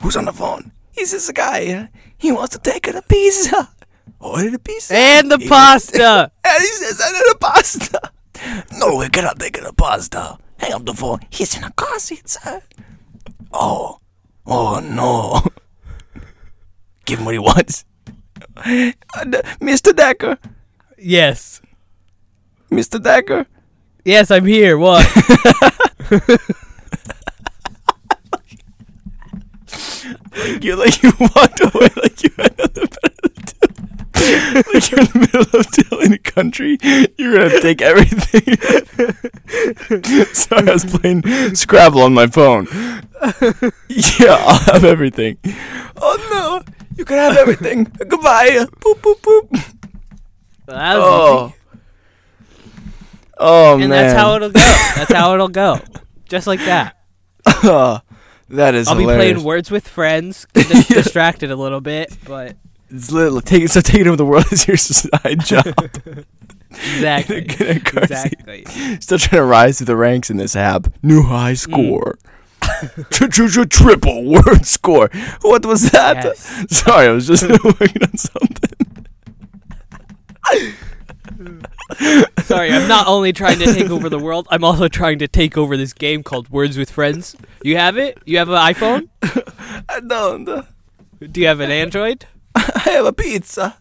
Who's 0.02 0.16
on 0.16 0.24
the 0.24 0.32
phone? 0.32 0.72
He's 0.90 1.12
this 1.12 1.30
guy. 1.30 1.88
He 2.18 2.32
wants 2.32 2.56
to 2.56 2.58
take 2.58 2.82
the 2.90 3.00
pizza. 3.08 3.70
Order 4.18 4.50
the 4.50 4.58
pizza. 4.58 4.92
And 4.96 5.30
the 5.30 5.38
He- 5.38 5.48
pasta. 5.48 6.32
And 6.44 6.60
he 6.60 6.66
says, 6.66 7.00
I 7.00 7.12
need 7.12 7.22
the 7.28 7.38
pasta. 7.40 8.00
No, 8.72 8.96
we 8.96 9.08
cannot 9.08 9.38
take 9.38 9.54
the 9.62 9.72
pasta. 9.72 10.36
Hang 10.58 10.72
up 10.72 10.84
the 10.84 10.94
phone. 10.94 11.20
He's 11.30 11.56
in 11.56 11.62
a 11.62 11.70
car 11.70 12.00
seat, 12.00 12.28
sir. 12.28 12.60
Oh. 13.52 14.00
Oh, 14.44 14.80
no. 14.80 15.42
Give 17.04 17.20
him 17.20 17.24
what 17.24 17.34
he 17.34 17.38
wants. 17.38 17.84
Uh, 18.56 18.92
Mr. 19.60 19.94
Decker. 19.94 20.38
Yes. 20.98 21.60
Mr. 22.70 23.02
Decker. 23.02 23.46
Yes, 24.04 24.30
I'm 24.30 24.44
here. 24.46 24.76
What? 24.78 25.04
You 30.60 30.76
like 30.76 31.02
you 31.02 31.12
walked 31.20 31.60
away 31.60 31.88
like 32.02 32.22
you 32.22 32.30
had 32.36 32.58
nothing 32.58 32.88
better 33.02 33.28
to 33.28 33.42
do. 33.44 34.62
like 34.72 34.90
you're 34.90 35.00
in 35.00 35.06
the 35.06 35.28
middle 35.32 35.60
of 35.60 35.66
telling 35.70 36.12
a 36.12 36.18
country 36.18 36.76
you're 37.16 37.34
gonna 37.36 37.60
take 37.60 37.80
everything. 37.80 38.56
Sorry, 40.34 40.68
I 40.68 40.72
was 40.72 40.84
playing 40.84 41.22
Scrabble 41.54 42.02
on 42.02 42.14
my 42.14 42.26
phone. 42.26 42.66
yeah, 43.88 44.36
I'll 44.40 44.58
have 44.74 44.84
everything. 44.84 45.38
Oh 45.96 46.16
no, 46.32 46.62
you 46.96 47.04
can 47.04 47.16
have 47.18 47.36
everything. 47.36 47.84
Goodbye. 47.84 48.66
Boop 48.80 48.94
boop 49.00 49.20
boop. 49.20 49.50
That 50.66 50.96
was 50.96 51.04
Oh, 51.04 51.46
easy. 51.46 51.80
oh 53.38 53.72
And 53.72 53.80
man. 53.80 53.90
that's 53.90 54.14
how 54.14 54.34
it'll 54.36 54.50
go. 54.50 54.60
That's 54.96 55.12
how 55.12 55.34
it'll 55.34 55.48
go. 55.48 55.78
Just 56.28 56.46
like 56.46 56.60
that. 56.60 56.96
Oh, 57.46 58.00
that 58.50 58.74
is 58.74 58.88
I'll 58.88 58.96
be 58.96 59.04
playing 59.04 59.42
words 59.44 59.70
with 59.70 59.86
friends, 59.86 60.46
dis- 60.54 60.88
distracted 60.88 61.50
a 61.50 61.56
little 61.56 61.80
bit, 61.82 62.16
but 62.26 62.56
It's 62.90 63.10
little, 63.12 63.40
take, 63.42 63.68
so 63.68 63.80
taking 63.82 64.06
over 64.06 64.16
the 64.16 64.24
world 64.24 64.46
is 64.52 64.66
your 64.66 64.76
side 64.78 65.40
job. 65.44 65.66
exactly. 66.70 67.46
Seat. 67.48 67.92
exactly. 67.94 68.64
Still 69.00 69.18
trying 69.18 69.40
to 69.40 69.44
rise 69.44 69.78
through 69.78 69.86
the 69.86 69.96
ranks 69.96 70.30
in 70.30 70.38
this 70.38 70.56
app. 70.56 70.86
New 71.02 71.22
high 71.22 71.52
mm. 71.52 71.58
score. 71.58 72.14
Tr- 72.14 72.20
tr- 72.20 72.22
tr- 72.22 72.33
Triple 73.10 74.24
word 74.24 74.66
score. 74.66 75.08
What 75.42 75.66
was 75.66 75.90
that? 75.90 76.24
Yes. 76.24 76.66
Sorry, 76.76 77.08
I 77.08 77.12
was 77.12 77.26
just 77.26 77.42
working 77.64 78.02
on 78.02 78.16
something. 78.16 79.06
Sorry, 82.42 82.72
I'm 82.72 82.88
not 82.88 83.06
only 83.06 83.32
trying 83.32 83.58
to 83.58 83.66
take 83.72 83.90
over 83.90 84.08
the 84.08 84.18
world, 84.18 84.46
I'm 84.50 84.64
also 84.64 84.88
trying 84.88 85.18
to 85.20 85.28
take 85.28 85.56
over 85.56 85.76
this 85.76 85.92
game 85.92 86.22
called 86.22 86.48
Words 86.50 86.76
with 86.76 86.90
Friends. 86.90 87.36
You 87.62 87.76
have 87.76 87.96
it? 87.96 88.18
You 88.24 88.38
have 88.38 88.48
an 88.48 88.56
iPhone? 88.56 89.08
I 89.88 90.00
don't. 90.00 90.44
Do 90.44 91.40
you 91.40 91.46
have 91.46 91.60
an 91.60 91.70
Android? 91.70 92.26
I 92.54 92.90
have 92.90 93.06
a 93.06 93.12
pizza. 93.12 93.76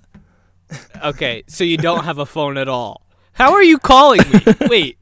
Okay, 1.03 1.43
so 1.47 1.63
you 1.63 1.77
don't 1.77 2.03
have 2.05 2.17
a 2.17 2.25
phone 2.25 2.57
at 2.57 2.67
all. 2.67 3.05
How 3.33 3.53
are 3.53 3.63
you 3.63 3.77
calling 3.77 4.21
me? 4.31 4.41
Wait. 4.67 4.97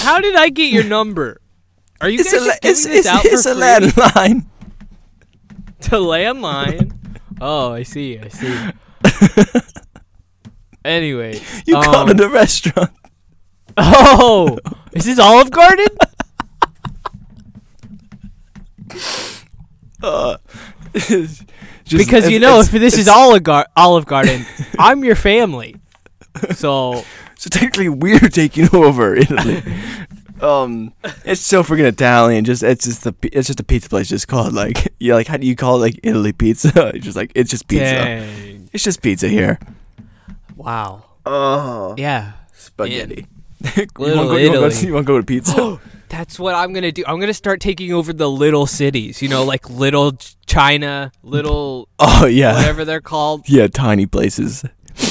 How 0.00 0.20
did 0.20 0.36
I 0.36 0.48
get 0.48 0.72
your 0.72 0.84
number? 0.84 1.40
Are 2.00 2.08
you 2.08 2.20
It's 2.20 2.32
guys 2.32 2.42
a, 2.42 2.44
just 2.46 2.60
giving 2.62 2.70
it's, 2.72 2.84
this 2.86 2.96
it's, 2.98 3.06
out 3.06 3.24
it's 3.24 3.42
for 3.44 3.50
a 3.50 3.54
free? 3.54 3.62
landline. 4.02 4.46
to 5.80 5.90
landline. 5.96 6.92
Oh, 7.40 7.72
I 7.72 7.82
see. 7.82 8.18
I 8.18 8.28
see. 8.28 8.70
anyway, 10.84 11.40
You 11.66 11.74
called 11.74 12.10
um, 12.10 12.16
it 12.16 12.20
a 12.20 12.28
restaurant. 12.28 12.90
Oh, 13.76 14.58
is 14.94 15.04
this 15.04 15.18
Olive 15.18 15.50
Garden? 15.50 15.86
Uh, 20.02 20.36
just- 20.94 21.44
because 21.90 22.28
you 22.30 22.38
know, 22.38 22.60
if 22.60 22.70
this 22.70 22.96
is 22.98 23.08
Olive, 23.08 23.42
Gar- 23.42 23.66
Olive 23.76 24.06
Garden, 24.06 24.44
I'm 24.78 25.04
your 25.04 25.14
family. 25.16 25.76
So 26.54 27.04
So 27.36 27.48
technically, 27.50 27.88
we're 27.88 28.18
taking 28.28 28.68
over 28.74 29.14
Italy. 29.14 29.62
Um, 30.42 30.92
it's 31.24 31.40
so 31.40 31.62
freaking 31.62 31.86
Italian. 31.86 32.44
Just 32.44 32.62
it's 32.62 32.84
just 32.84 33.04
the 33.04 33.14
it's 33.22 33.46
just 33.48 33.60
a 33.60 33.64
pizza 33.64 33.88
place. 33.88 34.08
Just 34.08 34.28
called 34.28 34.52
like 34.52 34.92
yeah, 35.00 35.14
like 35.14 35.26
how 35.26 35.36
do 35.36 35.46
you 35.46 35.56
call 35.56 35.76
it 35.76 35.80
like 35.80 36.00
Italy 36.02 36.32
pizza? 36.32 36.70
It's 36.94 37.04
just 37.04 37.16
like 37.16 37.32
it's 37.34 37.50
just 37.50 37.68
pizza. 37.68 37.84
dang. 37.84 38.68
It's 38.72 38.84
just 38.84 39.02
pizza 39.02 39.28
here. 39.28 39.58
Wow. 40.56 41.04
Oh, 41.24 41.94
Yeah. 41.98 42.32
spaghetti. 42.54 43.26
you 43.60 43.68
want 43.74 43.88
to 43.94 43.94
go, 43.96 44.26
go, 44.28 44.36
Italy. 44.36 44.86
you 44.86 44.92
wanna 44.94 45.04
go 45.04 45.18
to 45.18 45.24
pizza? 45.26 45.80
That's 46.08 46.38
what 46.38 46.54
I'm 46.54 46.72
gonna 46.72 46.92
do. 46.92 47.02
I'm 47.06 47.18
gonna 47.18 47.34
start 47.34 47.60
taking 47.60 47.92
over 47.92 48.12
the 48.12 48.30
little 48.30 48.66
cities. 48.66 49.20
You 49.22 49.28
know, 49.28 49.44
like 49.44 49.68
little 49.68 50.12
China, 50.46 51.10
little 51.22 51.88
Oh 51.98 52.26
yeah, 52.26 52.54
whatever 52.54 52.84
they're 52.84 53.00
called. 53.00 53.48
yeah, 53.48 53.66
tiny 53.66 54.06
places. 54.06 54.64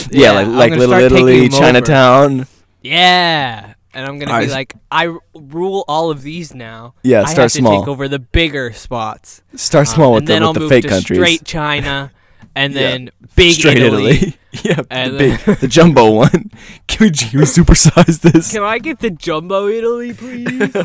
Yeah, 0.09 0.31
like 0.31 0.47
I'm 0.47 0.55
like 0.55 0.71
Little 0.71 0.93
Italy, 0.95 1.47
them 1.47 1.53
over. 1.53 1.63
Chinatown. 1.63 2.47
Yeah, 2.81 3.73
and 3.95 4.05
I'm 4.05 4.19
gonna 4.19 4.31
Alright. 4.31 4.47
be 4.49 4.53
like, 4.53 4.73
I 4.91 5.15
rule 5.33 5.83
all 5.87 6.11
of 6.11 6.21
these 6.21 6.53
now. 6.53 6.93
Yeah, 7.03 7.23
I 7.23 7.31
start 7.33 7.49
small. 7.51 7.79
take 7.81 7.87
over 7.87 8.07
the 8.07 8.19
bigger 8.19 8.71
spots. 8.73 9.41
Start 9.55 9.87
Um, 9.87 9.93
small 9.95 10.11
with 10.13 10.19
and 10.21 10.27
the, 10.27 10.33
then 10.33 10.41
with 10.41 10.47
I'll 10.47 10.53
the 10.53 10.69
fake 10.69 10.87
countries. 10.87 11.17
straight 11.17 11.43
China, 11.45 12.11
and 12.55 12.73
Yeah. 12.73 12.79
then 12.81 13.09
big 13.35 13.53
Straight 13.53 13.77
Italy. 13.77 14.37
yeah, 14.63 14.81
And 14.91 15.13
the, 15.15 15.17
then- 15.17 15.39
big, 15.45 15.57
the 15.59 15.67
jumbo 15.67 16.11
one. 16.11 16.51
Can 16.87 17.07
we, 17.07 17.11
can 17.11 17.39
we 17.39 17.45
supersize 17.45 18.19
this? 18.21 18.51
Can 18.51 18.63
I 18.63 18.77
get 18.79 18.99
the 18.99 19.09
jumbo 19.09 19.67
Italy, 19.67 20.13
please? 20.13 20.75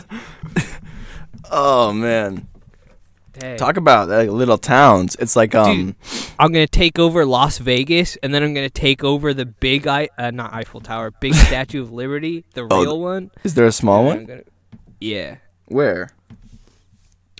Oh 1.50 1.92
man, 1.92 2.46
Dang. 3.40 3.56
talk 3.58 3.76
about 3.76 4.08
like 4.08 4.28
little 4.30 4.58
towns. 4.58 5.16
It's 5.18 5.34
like 5.34 5.54
um, 5.54 5.86
Dude. 5.86 5.94
I'm 6.38 6.52
gonna 6.52 6.66
take 6.66 6.98
over 6.98 7.24
Las 7.26 7.58
Vegas, 7.58 8.16
and 8.22 8.32
then 8.34 8.42
I'm 8.42 8.54
gonna 8.54 8.70
take 8.70 9.02
over 9.02 9.32
the 9.34 9.46
big 9.46 9.86
I 9.86 10.08
uh, 10.18 10.30
not 10.30 10.52
Eiffel 10.54 10.80
Tower, 10.80 11.10
big 11.10 11.34
Statue 11.48 11.82
of 11.82 11.92
Liberty, 11.92 12.44
the 12.54 12.66
Oh, 12.70 12.82
real 12.82 13.00
one. 13.00 13.30
is 13.44 13.54
there 13.54 13.66
a 13.66 13.72
small 13.72 14.04
one? 14.04 14.24
gonna- 14.26 14.42
yeah, 15.00 15.36
Where? 15.66 16.10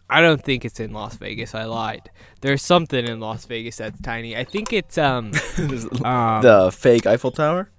I 0.09 0.21
don't 0.23 0.43
think 0.43 0.65
it's 0.65 0.81
in 0.81 0.93
Las 0.93 1.15
Vegas. 1.17 1.55
I 1.55 1.65
lied. 1.65 2.11
There's 2.41 2.63
something 2.63 3.07
in 3.07 3.21
Las 3.21 3.45
Vegas 3.45 3.77
that's 3.77 4.01
tiny. 4.01 4.37
I 4.37 4.43
think 4.45 4.73
it's 4.73 4.99
um, 4.99 5.33
um 6.05 6.43
the 6.43 6.71
fake 6.75 7.07
Eiffel 7.07 7.31
Tower. 7.31 7.71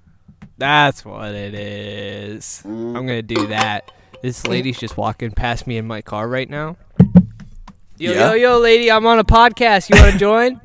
that's 0.58 1.04
what 1.04 1.34
it 1.36 1.54
is. 1.54 2.62
I'm 2.64 2.94
gonna 2.94 3.22
do 3.22 3.48
that. 3.48 3.92
This 4.22 4.46
lady's 4.46 4.80
just 4.80 4.98
walking 4.98 5.32
past 5.32 5.66
me 5.66 5.78
in 5.78 5.88
my 5.88 6.02
car 6.02 6.28
right 6.28 6.48
now. 6.50 6.78
Yo, 8.02 8.14
Yeah? 8.14 8.30
yo, 8.30 8.34
yo, 8.34 8.58
lady! 8.58 8.90
I'm 8.90 9.06
on 9.06 9.20
a 9.20 9.24
podcast. 9.24 9.88
You 9.88 10.02
want 10.02 10.14
to 10.14 10.18
join? 10.18 10.60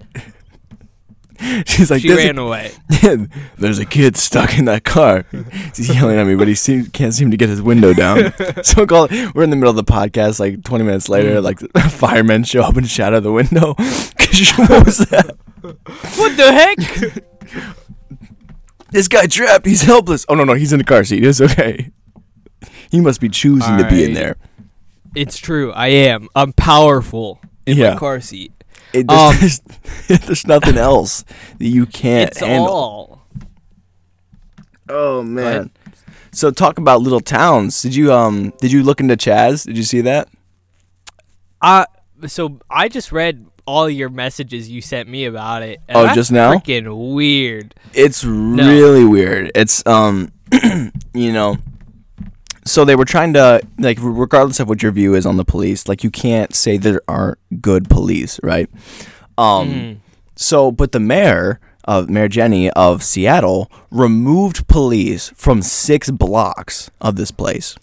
She's 1.66 1.90
like, 1.90 2.01
she 2.01 2.09
"There's 2.09 2.20
a- 2.20 2.27
ran 2.29 2.38
away. 2.38 2.72
There's 3.59 3.79
a 3.79 3.85
kid 3.85 4.16
stuck 4.16 4.59
in 4.59 4.64
that 4.64 4.85
car. 4.85 5.27
He's 5.75 5.94
yelling 5.94 6.16
at 6.16 6.27
me, 6.27 6.35
but 6.35 6.49
he 6.49 6.85
can't 6.88 7.12
seem 7.12 7.31
to 7.31 7.37
get 7.37 7.51
his 7.51 7.61
window 7.61 7.92
down. 7.92 8.33
so 8.62 8.87
call, 8.87 9.09
we're 9.35 9.42
in 9.42 9.51
the 9.51 9.57
middle 9.57 9.68
of 9.68 9.77
the 9.77 9.85
podcast. 9.85 10.40
Like 10.40 10.64
20 10.64 10.85
minutes 10.85 11.11
later, 11.11 11.42
mm. 11.42 11.42
like 11.42 11.61
firemen 11.90 12.44
show 12.44 12.62
up 12.62 12.79
and 12.79 12.88
shatter 12.88 13.20
the 13.20 13.33
window. 13.33 13.75
what 13.75 14.87
was 14.87 14.96
that? 15.11 15.37
What 15.61 16.37
the 16.38 16.53
heck? 16.53 17.66
This 18.92 19.09
guy 19.09 19.27
trapped. 19.27 19.66
He's 19.66 19.83
helpless. 19.83 20.25
Oh 20.31 20.35
no, 20.37 20.44
no, 20.44 20.55
he's 20.55 20.72
in 20.72 20.79
the 20.79 20.85
car 20.87 21.05
seat. 21.05 21.22
It's 21.22 21.42
okay. 21.42 21.90
He 22.90 23.03
must 23.03 23.20
be 23.20 23.29
choosing 23.29 23.77
to 23.77 23.87
be 23.90 24.05
in 24.05 24.14
there. 24.14 24.37
It's 25.16 25.38
true. 25.38 25.72
I 25.72 25.88
am. 25.88 26.29
I'm 26.35 26.52
powerful 26.52 27.40
in 27.66 27.76
Yeah. 27.79 27.94
my 27.94 27.98
car 27.98 28.20
seat. 28.20 28.52
It, 28.92 29.11
Um, 29.11 29.35
there's, 29.40 29.61
there's, 30.09 30.20
there's 30.26 30.46
nothing 30.46 30.76
else 30.79 31.24
that 31.59 31.66
you 31.66 31.87
can't 31.87 32.31
It's 32.31 32.40
handle. 32.40 32.68
all. 32.68 33.26
Oh 34.88 35.22
man. 35.22 35.70
So 36.33 36.50
talk 36.50 36.79
about 36.79 37.00
little 37.00 37.20
towns. 37.20 37.81
Did 37.83 37.94
you 37.94 38.12
um 38.12 38.52
did 38.61 38.70
you 38.72 38.83
look 38.83 39.00
into 39.00 39.16
Chaz? 39.16 39.64
Did 39.66 39.76
you 39.76 39.83
see 39.83 40.02
that? 40.02 40.29
I 41.61 41.87
so 42.26 42.61
I 42.70 42.88
just 42.88 43.11
read 43.12 43.46
all 43.66 43.90
your 43.90 44.09
messages 44.11 44.68
you 44.70 44.81
sent 44.81 45.09
me 45.09 45.24
about 45.24 45.62
it. 45.62 45.81
and 45.88 45.96
Oh, 46.11 46.14
just 46.14 46.31
now? 46.31 46.52
Freaking 46.55 47.14
weird. 47.14 47.74
It's 47.94 48.22
really 48.24 49.05
weird. 49.05 49.50
It's 49.55 49.85
um 49.87 50.31
you 51.14 51.33
know 51.33 51.57
so 52.66 52.85
they 52.85 52.96
were 52.96 53.05
trying 53.07 53.33
to 53.35 53.61
like 53.79 53.96
regardless 54.00 54.61
of 54.61 54.68
what 54.68 54.83
your 54.83 54.92
view 54.92 55.14
is 55.14 55.24
on 55.24 55.37
the 55.38 55.44
police, 55.44 55.88
like 55.88 56.05
you 56.05 56.11
can't 56.11 56.55
say 56.55 56.76
there 56.76 57.00
aren't 57.09 57.38
good 57.62 57.88
police, 57.88 58.38
right? 58.42 58.68
Um 59.38 59.68
Mm. 59.68 59.96
so 60.35 60.70
but 60.72 60.92
the 60.92 61.00
mayor 61.00 61.59
of 61.85 62.11
Mayor 62.11 62.29
Jenny 62.29 62.68
of 62.70 63.02
Seattle 63.02 63.70
removed 63.92 64.66
police 64.66 65.31
from 65.37 65.62
6 65.62 66.11
blocks 66.11 66.90
of 67.00 67.14
this 67.16 67.31
place. 67.31 67.76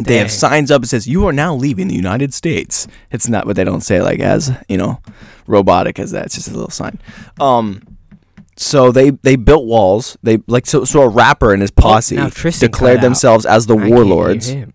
They 0.00 0.16
have 0.18 0.30
signs 0.30 0.70
up 0.70 0.82
that 0.82 0.88
says 0.88 1.06
you 1.08 1.26
are 1.26 1.32
now 1.32 1.54
leaving 1.54 1.88
the 1.88 1.94
United 1.94 2.32
States. 2.34 2.86
It's 3.10 3.28
not, 3.28 3.46
but 3.46 3.56
they 3.56 3.64
don't 3.64 3.80
say 3.82 4.00
like 4.02 4.20
as 4.20 4.52
you 4.68 4.76
know, 4.76 5.00
robotic 5.46 5.98
as 5.98 6.10
that. 6.12 6.26
It's 6.26 6.34
just 6.36 6.48
a 6.48 6.52
little 6.54 6.70
sign. 6.70 6.98
Um, 7.40 7.82
so 8.58 8.92
they 8.92 9.10
they 9.10 9.36
built 9.36 9.64
walls. 9.66 10.18
They 10.22 10.38
like 10.46 10.66
so 10.66 10.84
so 10.84 11.02
a 11.02 11.08
rapper 11.08 11.52
and 11.52 11.62
his 11.62 11.70
posse 11.70 12.16
now 12.16 12.28
Tristan 12.28 12.70
declared 12.70 12.96
cut 12.98 13.04
out. 13.04 13.08
themselves 13.08 13.46
as 13.46 13.66
the 13.66 13.74
I 13.74 13.76
can't 13.78 13.86
hear 13.88 13.96
warlords. 13.96 14.48
him. 14.48 14.74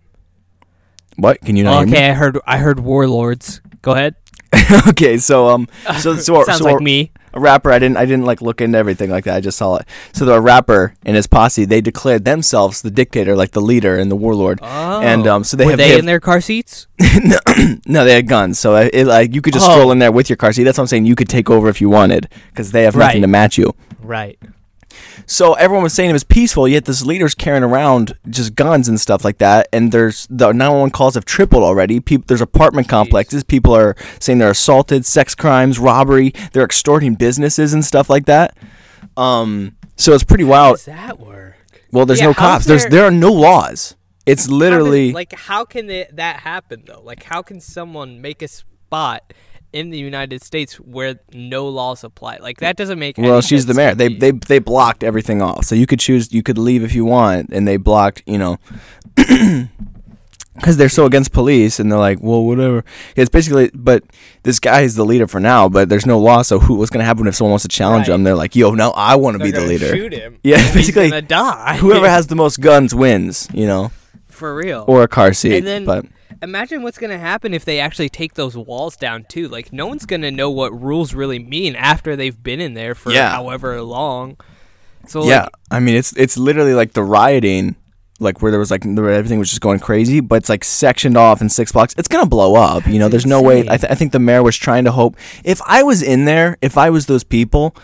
What 1.16 1.40
can 1.42 1.56
you 1.56 1.64
not 1.64 1.86
hear 1.86 1.96
okay, 1.96 2.10
I 2.10 2.12
heard. 2.14 2.38
I 2.46 2.58
heard 2.58 2.80
warlords. 2.80 3.60
Go 3.82 3.92
ahead. 3.92 4.16
okay, 4.88 5.18
so 5.18 5.48
um, 5.48 5.68
so 5.98 6.16
so, 6.16 6.44
Sounds 6.44 6.58
so 6.58 6.64
like 6.64 6.80
me. 6.80 7.12
A 7.34 7.40
rapper. 7.40 7.70
I 7.70 7.78
didn't 7.78 7.96
I 7.98 8.04
didn't 8.06 8.24
like 8.24 8.40
look 8.40 8.60
into 8.60 8.78
everything 8.78 9.10
like 9.10 9.24
that. 9.24 9.36
I 9.36 9.40
just 9.40 9.58
saw 9.58 9.76
it. 9.76 9.86
So 10.12 10.24
the 10.24 10.40
rapper 10.40 10.94
and 11.04 11.16
his 11.16 11.26
posse 11.26 11.64
they 11.64 11.80
declared 11.80 12.24
themselves 12.24 12.80
the 12.82 12.90
dictator, 12.90 13.36
like 13.36 13.50
the 13.50 13.60
leader 13.60 13.96
and 13.98 14.10
the 14.10 14.16
warlord. 14.16 14.60
Oh. 14.62 15.00
And 15.02 15.26
um, 15.26 15.44
so 15.44 15.56
they 15.56 15.64
Were 15.66 15.72
have 15.72 15.78
they, 15.78 15.84
they 15.84 15.90
have- 15.90 15.98
in 16.00 16.06
their 16.06 16.20
car 16.20 16.40
seats? 16.40 16.86
no, 17.24 17.38
no, 17.86 18.04
they 18.04 18.14
had 18.14 18.28
guns. 18.28 18.58
So 18.58 18.74
uh, 18.76 18.88
it, 18.92 19.06
like 19.06 19.34
you 19.34 19.42
could 19.42 19.52
just 19.52 19.66
Oh. 19.68 19.72
stroll 19.72 19.92
in 19.92 19.98
there 19.98 20.12
with 20.12 20.30
your 20.30 20.36
car 20.36 20.52
seat. 20.52 20.64
That's 20.64 20.78
what 20.78 20.84
I'm 20.84 20.88
saying. 20.88 21.06
You 21.06 21.16
could 21.16 21.28
take 21.28 21.50
over 21.50 21.68
if 21.68 21.80
you 21.80 21.88
wanted 21.90 22.28
because 22.50 22.72
they 22.72 22.84
have 22.84 22.94
nothing 22.96 23.16
Right. 23.16 23.20
to 23.22 23.28
match 23.28 23.58
you. 23.58 23.74
Right. 24.00 24.38
So 25.26 25.54
everyone 25.54 25.82
was 25.84 25.92
saying 25.94 26.10
it 26.10 26.14
was 26.14 26.24
peaceful, 26.24 26.66
yet 26.68 26.84
this 26.84 27.04
leader's 27.04 27.34
carrying 27.34 27.62
around 27.62 28.14
just 28.28 28.54
guns 28.54 28.88
and 28.88 29.00
stuff 29.00 29.24
like 29.24 29.38
that. 29.38 29.68
And 29.72 29.90
there's 29.92 30.26
the 30.28 30.46
911 30.52 30.90
calls 30.90 31.14
have 31.14 31.24
tripled 31.24 31.62
already. 31.62 32.00
People, 32.00 32.24
there's 32.28 32.40
apartment 32.40 32.88
complexes. 32.88 33.44
People 33.44 33.74
are 33.74 33.96
saying 34.20 34.38
they're 34.38 34.50
assaulted, 34.50 35.06
sex 35.06 35.34
crimes, 35.34 35.78
robbery. 35.78 36.32
They're 36.52 36.64
extorting 36.64 37.14
businesses 37.14 37.72
and 37.72 37.84
stuff 37.84 38.10
like 38.10 38.26
that. 38.26 38.56
Um, 39.16 39.76
so 39.96 40.12
it's 40.12 40.24
pretty 40.24 40.44
How 40.44 40.50
wild. 40.50 40.76
does 40.76 40.84
that 40.86 41.20
work? 41.20 41.54
Well, 41.92 42.06
there's 42.06 42.20
Yeah, 42.20 42.26
no 42.26 42.34
cops. 42.34 42.64
There's 42.64 42.82
there- 42.82 42.90
there 42.90 43.04
are 43.04 43.10
no 43.10 43.32
laws. 43.32 43.94
It's 44.26 44.44
How 44.46 44.50
does- 44.50 44.56
literally 44.58 45.12
like 45.12 45.32
how 45.34 45.64
can 45.64 45.86
they, 45.86 46.06
that 46.14 46.40
happen 46.40 46.82
though? 46.86 47.02
Like 47.02 47.22
how 47.24 47.42
can 47.42 47.60
someone 47.60 48.20
make 48.22 48.42
a 48.42 48.48
spot 48.48 49.32
in 49.74 49.90
the 49.90 49.98
United 49.98 50.42
States 50.42 50.76
where 50.80 51.18
no 51.34 51.66
laws 51.68 52.04
apply? 52.04 52.38
Like 52.38 52.58
that 52.60 52.76
doesn't 52.76 52.98
make. 52.98 53.18
Well, 53.18 53.34
any 53.34 53.42
she's 53.42 53.66
the 53.66 53.74
mayor. 53.74 53.94
They 53.94 54.08
they 54.08 54.30
they 54.30 54.58
blocked 54.60 55.02
everything 55.04 55.42
off, 55.42 55.64
so 55.64 55.74
you 55.74 55.86
could 55.86 55.98
choose. 56.00 56.32
You 56.32 56.42
could 56.42 56.56
leave 56.58 56.82
if 56.84 56.94
you 56.94 57.04
want, 57.04 57.50
and 57.50 57.66
they 57.68 57.76
blocked. 57.76 58.22
You 58.26 58.38
know, 58.38 58.58
because 60.54 60.76
they're 60.76 60.88
so 60.88 61.04
against 61.06 61.32
police, 61.32 61.80
and 61.80 61.90
they're 61.90 61.98
like, 61.98 62.18
well, 62.22 62.44
whatever. 62.44 62.84
It's 63.16 63.28
basically, 63.30 63.70
but 63.74 64.04
this 64.44 64.60
guy 64.60 64.82
is 64.82 64.94
the 64.94 65.04
leader 65.04 65.26
for 65.26 65.40
now. 65.40 65.68
But 65.68 65.88
there's 65.88 66.06
no 66.06 66.18
law, 66.18 66.42
so 66.42 66.58
who? 66.60 66.74
What's 66.76 66.90
gonna 66.90 67.04
happen 67.04 67.26
if 67.26 67.34
someone 67.34 67.50
wants 67.50 67.64
to 67.64 67.68
challenge 67.68 68.08
Right. 68.08 68.14
him? 68.14 68.22
They're 68.24 68.36
like, 68.36 68.54
yo, 68.54 68.70
no, 68.72 68.90
I 68.92 69.16
want 69.16 69.36
to 69.36 69.42
be 69.44 69.50
the 69.50 69.60
leader. 69.62 69.94
Shoot 69.94 70.12
him. 70.12 70.38
Yeah, 70.44 70.56
basically, 70.72 71.04
he's 71.04 71.10
gonna 71.12 71.22
die. 71.22 71.76
Whoever 71.78 72.08
has 72.16 72.28
the 72.28 72.36
most 72.36 72.60
guns 72.60 72.94
wins. 72.94 73.48
You 73.52 73.66
know, 73.66 73.90
for 74.28 74.54
real. 74.54 74.84
or 74.86 75.02
a 75.02 75.08
car 75.08 75.32
seat. 75.32 75.58
And 75.58 75.66
then- 75.66 75.84
but 75.84 76.06
Imagine 76.44 76.82
what's 76.82 76.98
gonna 76.98 77.18
happen 77.18 77.52
if 77.52 77.64
they 77.64 77.80
actually 77.80 78.08
take 78.08 78.34
those 78.34 78.56
walls 78.56 78.96
down 78.96 79.24
too. 79.28 79.48
Like 79.48 79.72
no 79.72 79.86
one's 79.86 80.06
gonna 80.06 80.30
know 80.30 80.50
what 80.50 80.70
rules 80.80 81.12
really 81.14 81.38
mean 81.40 81.74
after 81.74 82.14
they've 82.14 82.40
been 82.40 82.60
in 82.60 82.74
there 82.74 82.94
for 82.94 83.10
Yeah. 83.10 83.30
however 83.30 83.82
long. 83.82 84.36
So 85.08 85.24
yeah, 85.24 85.42
like, 85.42 85.50
I 85.70 85.80
mean, 85.80 85.96
it's 85.96 86.12
it's 86.16 86.36
literally 86.38 86.74
like 86.74 86.92
the 86.92 87.02
rioting. 87.02 87.76
Like 88.20 88.40
where 88.40 88.52
there 88.52 88.60
was 88.60 88.70
like 88.70 88.84
where 88.84 89.10
everything 89.10 89.40
was 89.40 89.48
just 89.50 89.60
going 89.60 89.80
crazy, 89.80 90.20
but 90.20 90.36
it's 90.36 90.48
like 90.48 90.62
sectioned 90.62 91.16
off 91.16 91.40
in 91.42 91.48
six 91.48 91.72
blocks. 91.72 91.94
It's 91.98 92.06
gonna 92.06 92.26
blow 92.26 92.54
up. 92.54 92.86
You 92.86 93.00
know, 93.00 93.08
That's 93.08 93.24
there's 93.24 93.26
no 93.26 93.42
way. 93.42 93.60
I, 93.68 93.76
th- 93.76 93.90
I 93.90 93.96
think 93.96 94.12
the 94.12 94.20
mayor 94.20 94.42
was 94.42 94.56
trying 94.56 94.84
to 94.84 94.92
hope. 94.92 95.16
If 95.42 95.60
I 95.66 95.82
was 95.82 96.00
in 96.00 96.24
there, 96.24 96.56
if 96.62 96.78
I 96.78 96.90
was 96.90 97.06
those 97.06 97.24
people, 97.24 97.74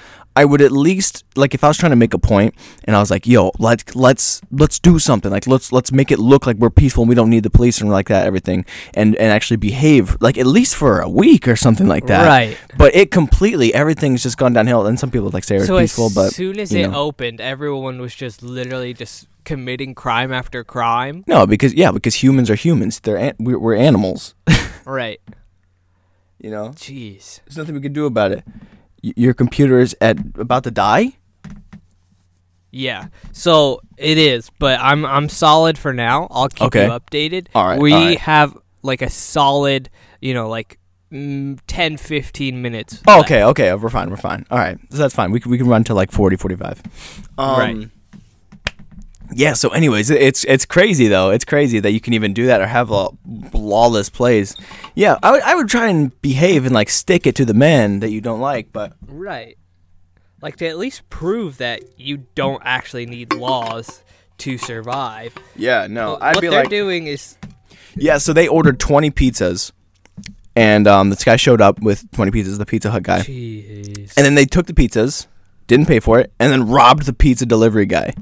I 0.40 0.44
would 0.46 0.62
at 0.62 0.72
least 0.72 1.24
like 1.36 1.52
if 1.54 1.62
I 1.62 1.68
was 1.68 1.76
trying 1.76 1.90
to 1.90 1.96
make 2.04 2.14
a 2.14 2.18
point 2.18 2.54
and 2.84 2.96
I 2.96 3.00
was 3.00 3.10
like, 3.10 3.26
"Yo, 3.26 3.52
let's 3.58 3.94
let's 3.94 4.40
let's 4.50 4.78
do 4.78 4.98
something. 4.98 5.30
Like 5.30 5.46
let's 5.46 5.70
let's 5.70 5.92
make 5.92 6.10
it 6.10 6.18
look 6.18 6.46
like 6.46 6.56
we're 6.56 6.70
peaceful 6.70 7.02
and 7.02 7.08
we 7.10 7.14
don't 7.14 7.28
need 7.28 7.42
the 7.42 7.50
police 7.50 7.80
and 7.80 7.90
like 7.90 8.08
that 8.08 8.26
everything 8.26 8.64
and 8.94 9.14
and 9.16 9.30
actually 9.30 9.58
behave 9.58 10.16
like 10.20 10.38
at 10.38 10.46
least 10.46 10.76
for 10.76 11.00
a 11.00 11.10
week 11.10 11.46
or 11.46 11.56
something 11.56 11.86
like 11.86 12.06
that." 12.06 12.26
Right. 12.26 12.56
But 12.78 12.94
it 12.94 13.10
completely 13.10 13.74
everything's 13.74 14.22
just 14.22 14.38
gone 14.38 14.54
downhill. 14.54 14.86
And 14.86 14.98
some 14.98 15.10
people 15.10 15.28
like 15.28 15.44
say 15.44 15.56
it's 15.56 15.66
so 15.66 15.78
peaceful, 15.78 16.06
as 16.06 16.14
but 16.14 16.26
as 16.28 16.36
soon 16.36 16.58
as 16.58 16.72
it 16.72 16.88
know. 16.88 16.94
opened, 17.08 17.40
everyone 17.42 18.00
was 18.00 18.14
just 18.14 18.42
literally 18.42 18.94
just 18.94 19.28
committing 19.44 19.94
crime 19.94 20.32
after 20.32 20.64
crime. 20.64 21.22
No, 21.26 21.46
because 21.46 21.74
yeah, 21.74 21.92
because 21.92 22.14
humans 22.14 22.48
are 22.48 22.54
humans. 22.56 23.00
They're 23.00 23.18
an- 23.18 23.36
we're, 23.38 23.58
we're 23.58 23.76
animals. 23.76 24.34
Right. 24.86 25.20
You 26.38 26.50
know, 26.50 26.70
Jeez. 26.70 27.40
there's 27.44 27.58
nothing 27.58 27.74
we 27.74 27.82
can 27.82 27.92
do 27.92 28.06
about 28.06 28.32
it. 28.32 28.42
Your 29.02 29.34
computer 29.34 29.78
is 29.80 29.96
at 30.00 30.18
about 30.36 30.64
to 30.64 30.70
die. 30.70 31.14
Yeah. 32.70 33.06
So 33.32 33.80
it 33.96 34.18
is, 34.18 34.50
but 34.58 34.78
I'm 34.80 35.04
I'm 35.04 35.28
solid 35.28 35.76
for 35.78 35.92
now. 35.92 36.28
I'll 36.30 36.48
keep 36.48 36.68
Okay. 36.68 36.84
you 36.84 36.90
updated. 36.90 37.48
All 37.54 37.66
right, 37.66 37.80
We 37.80 37.92
all 37.92 37.98
right. 38.00 38.18
have 38.20 38.56
like 38.82 39.02
a 39.02 39.10
solid, 39.10 39.90
you 40.20 40.34
know, 40.34 40.48
like 40.48 40.78
mm, 41.12 41.58
10 41.66 41.96
15 41.96 42.62
minutes. 42.62 43.02
Oh, 43.08 43.20
okay, 43.20 43.42
okay, 43.44 43.74
we're 43.74 43.88
fine, 43.90 44.08
we're 44.10 44.16
fine. 44.16 44.46
All 44.50 44.58
right, 44.58 44.78
so 44.90 44.98
that's 44.98 45.14
fine. 45.14 45.30
We 45.32 45.40
can, 45.40 45.50
we 45.50 45.58
can 45.58 45.66
run 45.66 45.82
to 45.84 45.94
like 45.94 46.12
40, 46.12 46.36
45. 46.36 46.82
Um, 47.38 47.58
Right. 47.58 47.88
Yeah. 49.32 49.52
So, 49.54 49.70
anyways, 49.70 50.10
it's 50.10 50.44
it's 50.44 50.64
crazy 50.66 51.08
though. 51.08 51.30
It's 51.30 51.44
crazy 51.44 51.80
that 51.80 51.92
you 51.92 52.00
can 52.00 52.14
even 52.14 52.32
do 52.32 52.46
that 52.46 52.60
or 52.60 52.66
have 52.66 52.90
a 52.90 53.08
lawless 53.52 54.08
plays. 54.10 54.56
Yeah, 54.94 55.18
I 55.22 55.30
would 55.32 55.42
I 55.42 55.54
would 55.54 55.68
try 55.68 55.88
and 55.88 56.18
behave 56.22 56.64
and 56.66 56.74
like 56.74 56.88
stick 56.90 57.26
it 57.26 57.34
to 57.36 57.44
the 57.44 57.54
men 57.54 58.00
that 58.00 58.10
you 58.10 58.20
don't 58.20 58.40
like, 58.40 58.72
but 58.72 58.92
Right. 59.06 59.56
Like 60.42 60.56
to 60.56 60.66
at 60.68 60.78
least 60.78 61.08
prove 61.10 61.58
that 61.58 61.82
you 61.98 62.26
don't 62.34 62.62
actually 62.64 63.04
need 63.06 63.34
laws 63.34 64.02
to 64.38 64.56
survive. 64.56 65.34
yeah, 65.54 65.86
no, 65.88 66.16
But 66.18 66.22
I'd 66.22 66.34
what 66.36 66.40
be 66.40 66.48
they're 66.48 66.60
like, 66.60 66.70
doing 66.70 67.06
is 67.06 67.36
yeah. 67.94 68.16
So 68.18 68.32
they 68.32 68.48
ordered 68.48 68.80
twenty 68.80 69.10
pizzas, 69.10 69.70
and 70.56 70.86
um, 70.88 71.10
this 71.10 71.24
guy 71.24 71.36
showed 71.36 71.60
up 71.60 71.80
with 71.82 72.10
twenty 72.12 72.30
pizzas. 72.32 72.56
The 72.56 72.64
Pizza 72.64 72.90
Hut 72.90 73.02
guy. 73.02 73.20
jeez. 73.20 74.14
and 74.16 74.24
then 74.24 74.34
they 74.34 74.46
took 74.46 74.66
the 74.66 74.72
pizzas, 74.72 75.26
didn't 75.66 75.86
pay 75.86 76.00
for 76.00 76.18
it, 76.18 76.32
and 76.40 76.50
then 76.50 76.66
robbed 76.68 77.04
the 77.04 77.12
pizza 77.12 77.44
delivery 77.44 77.84
guy. 77.86 78.14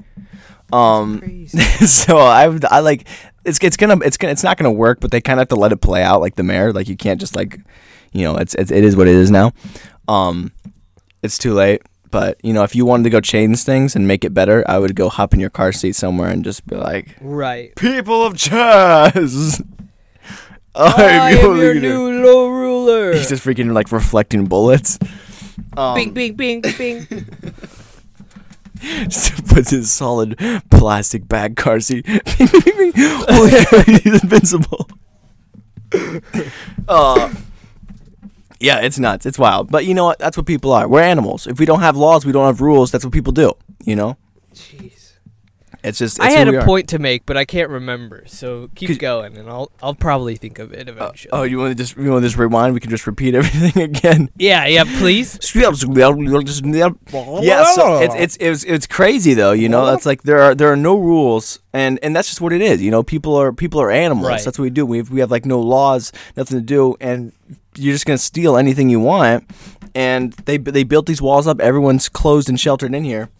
Um, 0.72 1.46
so 1.86 2.18
I 2.18 2.58
I 2.70 2.80
like 2.80 3.06
it's 3.44 3.58
it's 3.62 3.76
gonna 3.76 3.98
it's 4.04 4.16
gonna 4.16 4.32
it's 4.32 4.44
not 4.44 4.56
gonna 4.58 4.72
work, 4.72 5.00
but 5.00 5.10
they 5.10 5.20
kind 5.20 5.38
of 5.38 5.42
have 5.42 5.48
to 5.48 5.56
let 5.56 5.72
it 5.72 5.80
play 5.80 6.02
out 6.02 6.20
like 6.20 6.36
the 6.36 6.42
mayor. 6.42 6.72
Like 6.72 6.88
you 6.88 6.96
can't 6.96 7.20
just 7.20 7.34
like, 7.34 7.60
you 8.12 8.24
know, 8.24 8.36
it's, 8.36 8.54
it's 8.54 8.70
it 8.70 8.84
is 8.84 8.96
what 8.96 9.08
it 9.08 9.14
is 9.14 9.30
now. 9.30 9.52
Um, 10.06 10.52
it's 11.22 11.38
too 11.38 11.54
late. 11.54 11.82
But 12.10 12.38
you 12.42 12.52
know, 12.52 12.62
if 12.62 12.74
you 12.74 12.86
wanted 12.86 13.04
to 13.04 13.10
go 13.10 13.20
change 13.20 13.62
things 13.62 13.94
and 13.94 14.08
make 14.08 14.24
it 14.24 14.32
better, 14.32 14.64
I 14.66 14.78
would 14.78 14.94
go 14.94 15.08
hop 15.08 15.34
in 15.34 15.40
your 15.40 15.50
car 15.50 15.72
seat 15.72 15.94
somewhere 15.94 16.30
and 16.30 16.42
just 16.42 16.66
be 16.66 16.76
like, 16.76 17.16
right. 17.20 17.74
"People 17.76 18.24
of 18.24 18.34
Chaz, 18.34 19.62
I 20.74 21.02
am 21.02 21.36
your 21.36 21.54
leader." 21.54 21.80
new 21.80 22.24
low 22.24 22.48
ruler. 22.48 23.12
He's 23.12 23.28
just 23.28 23.44
freaking 23.44 23.72
like 23.74 23.92
reflecting 23.92 24.46
bullets. 24.46 24.98
Um, 25.76 25.94
bing 25.94 26.12
bing 26.12 26.34
bing 26.34 26.62
bing. 26.62 27.06
Puts 29.48 29.70
his 29.70 29.90
solid 29.90 30.38
plastic 30.70 31.28
bag 31.28 31.56
car 31.56 31.80
seat. 31.80 32.06
He's 32.06 34.22
invincible. 34.22 34.88
uh, 36.88 37.34
yeah, 38.60 38.80
it's 38.80 38.98
nuts. 38.98 39.26
It's 39.26 39.38
wild. 39.38 39.70
But 39.70 39.84
you 39.84 39.94
know 39.94 40.04
what? 40.04 40.18
That's 40.18 40.36
what 40.36 40.46
people 40.46 40.72
are. 40.72 40.88
We're 40.88 41.02
animals. 41.02 41.46
If 41.46 41.58
we 41.58 41.66
don't 41.66 41.80
have 41.80 41.96
laws, 41.96 42.26
we 42.26 42.32
don't 42.32 42.46
have 42.46 42.60
rules. 42.60 42.90
That's 42.90 43.04
what 43.04 43.12
people 43.12 43.32
do. 43.32 43.52
You 43.84 43.96
know? 43.96 44.16
Jeez. 44.54 44.87
It's 45.88 45.98
just. 45.98 46.18
It's 46.18 46.26
I 46.26 46.30
had 46.30 46.48
a 46.48 46.58
are. 46.58 46.64
point 46.64 46.88
to 46.90 46.98
make, 46.98 47.26
but 47.26 47.36
I 47.36 47.44
can't 47.44 47.70
remember. 47.70 48.22
So 48.26 48.68
keep 48.74 48.88
going, 48.98 49.36
and 49.36 49.48
I'll 49.48 49.70
I'll 49.82 49.94
probably 49.94 50.36
think 50.36 50.58
of 50.58 50.72
it 50.72 50.88
eventually. 50.88 51.30
Oh, 51.32 51.42
you 51.42 51.58
want 51.58 51.70
to 51.70 51.74
just 51.74 51.96
you 51.96 52.10
want 52.10 52.22
to 52.22 52.26
just 52.28 52.38
rewind? 52.38 52.74
We 52.74 52.80
can 52.80 52.90
just 52.90 53.06
repeat 53.06 53.34
everything 53.40 53.82
again. 53.82 54.30
yeah, 54.36 54.66
yeah, 54.66 54.84
please. 54.98 55.38
Yeah, 57.42 57.64
so 57.74 57.98
it's 58.00 58.14
it's 58.14 58.36
it's 58.40 58.64
it's 58.64 58.86
crazy 58.86 59.34
though, 59.34 59.52
you 59.52 59.68
know. 59.68 59.86
That's 59.86 60.06
like 60.06 60.22
there 60.22 60.40
are 60.40 60.54
there 60.54 60.70
are 60.72 60.76
no 60.76 60.96
rules, 60.98 61.58
and 61.72 61.98
and 62.02 62.14
that's 62.14 62.28
just 62.28 62.40
what 62.40 62.52
it 62.52 62.60
is, 62.60 62.82
you 62.82 62.90
know. 62.90 63.02
People 63.02 63.34
are 63.36 63.52
people 63.52 63.80
are 63.80 63.90
animals. 63.90 64.28
Right. 64.28 64.44
That's 64.44 64.58
what 64.58 64.64
we 64.64 64.70
do. 64.70 64.86
We 64.86 64.98
have, 64.98 65.10
we 65.10 65.20
have 65.20 65.30
like 65.30 65.46
no 65.46 65.60
laws, 65.60 66.12
nothing 66.36 66.58
to 66.58 66.64
do, 66.64 66.96
and 67.00 67.32
you're 67.76 67.94
just 67.94 68.06
gonna 68.06 68.18
steal 68.18 68.56
anything 68.56 68.88
you 68.88 69.00
want. 69.00 69.44
And 69.94 70.32
they 70.44 70.58
they 70.58 70.84
built 70.84 71.06
these 71.06 71.22
walls 71.22 71.46
up. 71.46 71.60
Everyone's 71.60 72.08
closed 72.08 72.48
and 72.48 72.58
sheltered 72.60 72.94
in 72.94 73.04
here. 73.04 73.30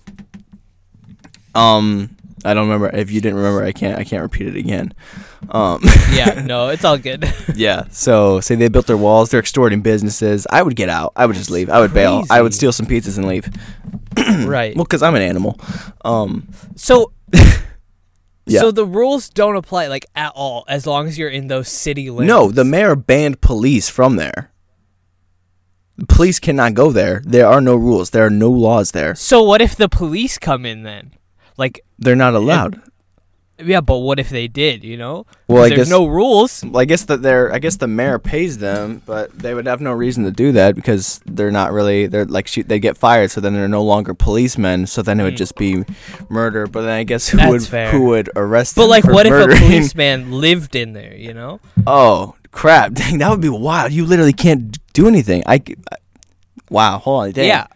Um, 1.55 2.17
I 2.45 2.55
don't 2.55 2.69
remember. 2.69 2.95
If 2.95 3.11
you 3.11 3.21
didn't 3.21 3.37
remember, 3.37 3.65
I 3.65 3.73
can't 3.73 3.99
I 3.99 4.05
can't 4.05 4.23
repeat 4.23 4.49
it 4.49 4.57
again. 4.57 4.95
Um. 5.51 5.81
yeah, 6.13 6.43
no, 6.47 6.69
it's 6.69 6.85
all 6.85 6.99
good. 6.99 7.33
Yeah. 7.55 7.85
So 7.91 8.41
say 8.41 8.55
they 8.55 8.69
built 8.69 8.87
their 8.87 8.97
walls, 8.97 9.31
they're 9.31 9.41
extorting 9.41 9.81
businesses. 9.81 10.47
I 10.51 10.63
would 10.63 10.77
get 10.77 10.89
out. 10.89 11.13
I 11.17 11.27
would 11.27 11.35
just 11.35 11.51
leave. 11.51 11.69
I 11.71 11.81
would 11.81 11.93
bail. 11.93 12.25
I 12.31 12.41
would 12.41 12.55
steal 12.55 12.73
some 12.73 12.87
pizzas 12.87 13.19
and 13.19 13.27
leave. 13.27 13.49
right. 14.47 14.77
Well, 14.77 14.85
because 14.85 15.03
I'm 15.03 15.15
an 15.17 15.23
animal. 15.23 15.59
Um. 16.05 16.49
So 16.77 17.13
Yeah. 18.47 18.61
So 18.61 18.71
the 18.71 18.87
rules 18.87 19.29
don't 19.29 19.57
apply 19.57 19.89
like 19.89 20.07
at 20.15 20.33
all 20.35 20.65
as 20.69 20.87
long 20.87 21.07
as 21.07 21.19
you're 21.19 21.29
in 21.29 21.49
those 21.49 21.69
city 21.69 22.11
limits. 22.11 22.29
No, 22.29 22.51
the 22.51 22.65
mayor 22.65 22.97
banned 22.97 23.41
police 23.41 23.89
from 23.89 24.17
there. 24.17 24.53
The 25.99 26.07
police 26.07 26.39
cannot 26.39 26.75
go 26.75 26.93
there. 26.93 27.23
There 27.25 27.47
are 27.47 27.61
no 27.61 27.75
rules. 27.75 28.11
There 28.11 28.25
are 28.25 28.31
no 28.31 28.51
laws 28.51 28.93
there. 28.93 29.15
So 29.17 29.43
what 29.43 29.61
if 29.61 29.75
the 29.75 29.89
police 29.89 30.39
come 30.39 30.65
in 30.65 30.85
then? 30.85 31.13
Like 31.59 31.85
They're 31.99 32.17
not 32.17 32.35
allowed. 32.35 32.81
yeah, 33.59 33.81
but 33.81 33.99
what 33.99 34.21
if 34.21 34.31
they 34.31 34.47
did, 34.47 34.85
you 34.85 34.97
know? 34.97 35.27
well, 35.49 35.65
I 35.65 35.69
there's 35.69 35.81
guess- 35.81 35.91
no 35.91 36.07
rules. 36.07 36.63
Well, 36.65 36.81
I 36.81 36.85
guess 36.85 37.03
that 37.07 37.23
they're. 37.23 37.53
I 37.53 37.59
guess 37.59 37.75
the 37.77 37.89
mayor 37.89 38.21
pays 38.21 38.59
them, 38.59 39.03
but 39.05 39.37
they 39.37 39.53
would 39.53 39.67
have 39.67 39.81
no 39.81 39.91
reason 39.93 40.23
to 40.25 40.31
do 40.31 40.53
that 40.53 40.77
because 40.77 41.21
they're 41.27 41.51
not 41.51 41.73
really. 41.73 42.07
They're 42.07 42.25
like 42.25 42.47
shoot. 42.47 42.69
They 42.69 42.79
get 42.79 42.97
fired, 42.97 43.33
so 43.33 43.41
then 43.41 43.55
they're 43.55 43.67
no 43.67 43.83
longer 43.83 44.15
policemen. 44.15 44.87
So 44.87 45.03
then 45.03 45.19
it 45.19 45.25
would 45.25 45.35
Mm. 45.35 45.39
just 45.45 45.57
be 45.57 45.83
murder. 46.29 46.69
But 46.69 46.83
then 46.83 46.91
I 46.91 47.03
guess 47.03 47.29
who 47.29 47.39
That's 47.39 47.51
would 47.51 47.63
fair. 47.67 47.91
who 47.91 48.05
would 48.15 48.31
arrest? 48.37 48.77
Them? 48.77 48.83
But 48.85 48.89
like 48.91 49.05
what 49.05 49.27
if 49.27 49.33
a 49.33 49.49
policeman 49.59 50.31
lived 50.31 50.77
in 50.77 50.93
there, 50.93 51.17
you 51.17 51.35
know? 51.35 51.59
Oh 51.89 52.37
crap! 52.53 52.93
Dang, 53.01 53.19
that 53.19 53.29
would 53.31 53.41
be 53.43 53.49
wild. 53.49 53.91
You 53.91 54.07
literally 54.07 54.33
can't 54.33 54.79
do 54.93 55.09
anything. 55.09 55.43
I. 55.47 55.55
I- 55.91 55.97
wow. 56.71 56.99
Hold 56.99 57.25
on. 57.25 57.33
Dang. 57.33 57.47
Yeah. 57.49 57.67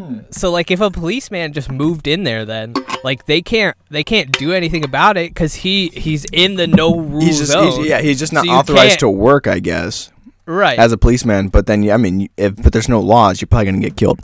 Hmm. 0.00 0.20
So 0.30 0.50
like 0.50 0.70
if 0.70 0.80
a 0.80 0.90
policeman 0.90 1.52
just 1.52 1.70
moved 1.70 2.06
in 2.06 2.24
there 2.24 2.44
then 2.44 2.74
like 3.04 3.26
they 3.26 3.42
can't 3.42 3.76
they 3.90 4.04
can't 4.04 4.30
do 4.32 4.52
anything 4.52 4.84
about 4.84 5.16
it 5.16 5.34
cuz 5.34 5.54
he 5.56 5.88
he's 5.88 6.24
in 6.32 6.54
the 6.54 6.66
no 6.66 6.96
rule 6.96 7.20
He's 7.20 7.38
just. 7.38 7.52
zone. 7.52 7.80
He's, 7.80 7.86
yeah. 7.86 8.00
He's 8.00 8.18
just 8.18 8.32
not 8.32 8.44
you 8.44 8.52
authorized 8.52 9.00
to 9.00 9.10
work. 9.10 9.46
I 9.46 9.58
guess 9.58 10.10
right. 10.46 10.78
as 10.78 10.92
a 10.92 10.98
policeman. 10.98 11.48
But 11.48 11.66
then, 11.66 11.82
yeah, 11.82 11.94
I 11.94 11.96
mean, 11.96 12.28
if 12.36 12.56
but 12.56 12.72
there's 12.72 12.88
no 12.88 13.00
laws, 13.00 13.40
you're 13.40 13.48
probably 13.48 13.66
gonna 13.66 13.80
get 13.80 13.96
killed. 13.96 14.20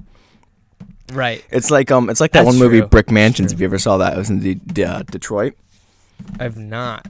right. 1.12 1.45
It's 1.51 1.71
like 1.71 1.91
um, 1.91 2.11
it's 2.11 2.21
like 2.21 2.33
that 2.33 2.45
That's 2.45 2.55
one 2.55 2.59
movie, 2.59 2.81
true. 2.81 2.89
Brick 2.89 3.11
Mansions. 3.11 3.53
If 3.53 3.61
you 3.61 3.67
ever 3.67 3.79
saw 3.79 3.99
that, 3.99 4.15
it 4.15 4.19
was 4.19 4.31
in 4.31 4.41
the, 4.41 4.59
the, 4.67 4.85
uh, 4.85 5.03
Detroit. 5.03 5.55
I've 6.41 6.57
not. 6.57 7.07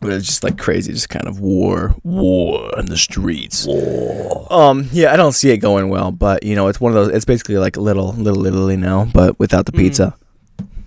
But 0.00 0.12
it's 0.12 0.26
just 0.26 0.42
like 0.42 0.56
crazy, 0.56 0.92
just 0.94 1.10
kind 1.10 1.28
of 1.28 1.40
war, 1.40 1.94
war 2.04 2.70
in 2.78 2.86
the 2.86 2.96
streets. 2.96 3.66
War. 3.66 4.46
Um, 4.50 4.88
yeah, 4.92 5.12
I 5.12 5.16
don't 5.16 5.32
see 5.32 5.50
it 5.50 5.58
going 5.58 5.90
well, 5.90 6.10
but 6.10 6.42
you 6.42 6.54
know, 6.54 6.68
it's 6.68 6.80
one 6.80 6.90
of 6.90 6.94
those. 7.04 7.14
It's 7.14 7.26
basically 7.26 7.58
like 7.58 7.76
little, 7.76 8.12
little 8.14 8.46
Italy 8.46 8.76
now, 8.78 9.04
but 9.12 9.38
without 9.38 9.66
the 9.66 9.72
Mm. 9.72 9.78
pizza. 9.78 10.14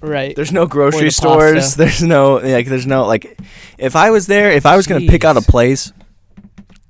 Right. 0.02 0.36
There's 0.36 0.52
no 0.52 0.66
grocery 0.66 1.06
the 1.06 1.12
stores. 1.12 1.54
pasta. 1.56 1.78
There's 1.78 2.02
no 2.04 2.36
like. 2.38 2.68
There's 2.68 2.88
no 2.88 3.06
like. 3.06 3.38
If 3.78 3.96
I 3.96 4.10
was 4.10 4.26
there, 4.28 4.52
if 4.52 4.66
I 4.66 4.76
was 4.76 4.88
gonna 4.88 5.08
pick 5.08 5.24
out 5.24 5.38
a 5.38 5.42
Jeez. 5.42 5.48
place, 5.48 5.94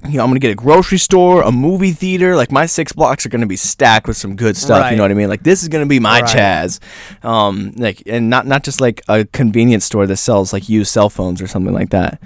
you 0.08 0.18
know, 0.18 0.24
I'm 0.24 0.30
gonna 0.30 0.40
get 0.40 0.52
a 0.52 0.56
grocery 0.56 0.98
store, 0.98 1.42
a 1.44 1.52
movie 1.52 1.92
theater. 1.92 2.36
Like 2.36 2.52
my 2.52 2.66
six 2.66 2.92
blocks 2.92 3.26
are 3.26 3.30
gonna 3.30 3.48
be 3.48 3.56
stacked 3.56 4.08
with 4.08 4.18
some 4.18 4.36
good 4.36 4.58
stuff. 4.58 4.92
You 4.92 4.98
know 4.98 5.04
what 5.04 5.12
I 5.12 5.16
mean? 5.16 5.30
Like 5.30 5.44
this 5.44 5.64
is 5.64 5.70
gonna 5.70 5.86
be 5.86 6.00
my 6.00 6.22
Right. 6.22 6.30
Chaz. 6.30 6.80
Um, 7.26 7.74
like 7.78 8.04
and 8.06 8.30
not 8.30 8.46
not 8.46 8.64
just 8.64 8.82
like 8.82 9.02
a 9.08 9.26
convenience 9.26 9.86
store 9.86 10.06
that 10.08 10.18
sells 10.18 10.54
like 10.54 10.68
used 10.70 10.92
cell 10.92 11.10
phones 11.10 11.42
or 11.42 11.48
something 11.48 11.74
like 11.74 11.90
that. 11.92 12.22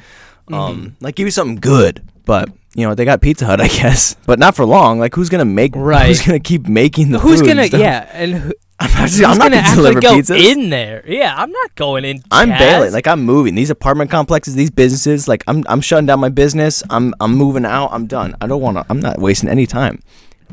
Mm-hmm. 0.49 0.53
Um, 0.53 0.97
like 1.01 1.15
give 1.15 1.25
me 1.25 1.31
something 1.31 1.57
good, 1.57 2.01
but. 2.27 2.49
You 2.75 2.83
know 2.87 2.93
they 2.93 3.05
got 3.05 3.21
Pizza 3.21 3.43
Hut, 3.47 3.59
I 3.67 3.69
guess, 3.69 4.15
but 4.27 4.37
not 4.37 4.55
for 4.55 4.63
long. 4.63 4.99
Like, 4.99 5.15
who's 5.15 5.29
gonna 5.29 5.45
make? 5.45 5.75
Right. 5.75 6.05
Who's 6.09 6.21
gonna 6.23 6.39
keep 6.39 6.67
making 6.67 7.09
the? 7.09 7.17
Who's 7.17 7.39
food 7.39 7.49
and 7.49 7.57
gonna 7.57 7.67
stuff? 7.69 7.79
yeah, 7.89 8.07
and 8.13 8.35
who, 8.35 8.53
I'm 8.79 8.91
not, 8.91 8.99
who's 9.09 9.21
I'm 9.23 9.37
not 9.39 9.49
gonna 9.51 9.61
gonna 9.63 9.75
deliver 9.75 9.99
go 9.99 10.13
pizzas. 10.13 10.39
in 10.39 10.69
there? 10.69 11.03
Yeah, 11.07 11.33
I'm 11.35 11.51
not 11.51 11.73
going 11.73 12.05
in. 12.05 12.21
I'm 12.29 12.49
Chaz. 12.51 12.59
bailing. 12.59 12.91
Like 12.93 13.07
I'm 13.07 13.23
moving. 13.23 13.55
These 13.55 13.71
apartment 13.71 14.11
complexes, 14.11 14.53
these 14.53 14.69
businesses, 14.69 15.27
like 15.27 15.43
I'm 15.47 15.63
I'm 15.67 15.81
shutting 15.81 16.05
down 16.05 16.19
my 16.19 16.29
business. 16.29 16.83
I'm 16.91 17.15
I'm 17.19 17.33
moving 17.33 17.65
out. 17.65 17.87
I'm 17.91 18.05
done. 18.05 18.35
I 18.41 18.45
don't 18.45 18.61
want 18.61 18.77
to. 18.77 18.85
I'm 18.91 18.99
not 18.99 19.17
wasting 19.17 19.49
any 19.49 19.65
time. 19.65 19.99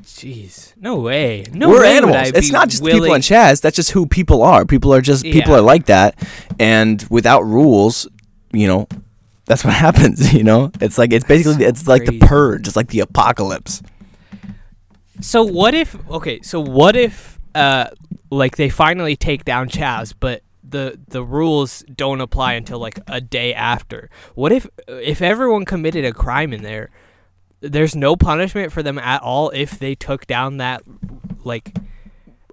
Jeez, 0.00 0.72
no 0.80 0.96
way. 0.96 1.44
No 1.52 1.68
We're 1.68 1.82
way 1.82 1.96
animals. 1.98 2.32
It's 2.34 2.50
not 2.50 2.70
just 2.70 2.82
the 2.82 2.88
people 2.90 3.00
willing- 3.02 3.16
in 3.16 3.20
Chaz. 3.22 3.60
That's 3.60 3.76
just 3.76 3.90
who 3.90 4.06
people 4.06 4.42
are. 4.42 4.64
People 4.64 4.94
are 4.94 5.02
just 5.02 5.24
people 5.24 5.54
are 5.54 5.60
like 5.60 5.86
that, 5.86 6.14
and 6.58 7.06
without 7.10 7.42
rules, 7.44 8.08
you 8.52 8.66
know, 8.66 8.88
that's 9.46 9.64
what 9.64 9.74
happens. 9.86 10.32
You 10.32 10.44
know, 10.44 10.70
it's 10.80 10.98
like 10.98 11.12
it's 11.12 11.24
basically 11.24 11.64
so 11.64 11.68
it's 11.68 11.86
like 11.86 12.06
the 12.06 12.18
purge. 12.18 12.66
It's 12.66 12.76
like 12.76 12.88
the 12.88 13.00
apocalypse. 13.00 13.82
So 15.20 15.42
what 15.42 15.74
if? 15.74 15.96
Okay, 16.10 16.40
so 16.42 16.60
what 16.60 16.96
if, 16.96 17.38
uh, 17.54 17.86
like 18.30 18.56
they 18.56 18.68
finally 18.68 19.16
take 19.16 19.44
down 19.44 19.68
Chaz, 19.68 20.12
but 20.18 20.42
the 20.68 20.98
the 21.08 21.22
rules 21.22 21.84
don't 21.94 22.20
apply 22.20 22.54
until 22.54 22.78
like 22.78 22.98
a 23.06 23.20
day 23.20 23.54
after. 23.54 24.10
What 24.34 24.52
if 24.52 24.66
if 24.88 25.22
everyone 25.22 25.64
committed 25.64 26.04
a 26.04 26.12
crime 26.12 26.52
in 26.52 26.62
there? 26.62 26.90
There's 27.60 27.96
no 27.96 28.16
punishment 28.16 28.72
for 28.72 28.82
them 28.82 28.98
at 28.98 29.22
all 29.22 29.50
if 29.50 29.78
they 29.78 29.94
took 29.94 30.26
down 30.26 30.58
that, 30.58 30.82
like 31.44 31.74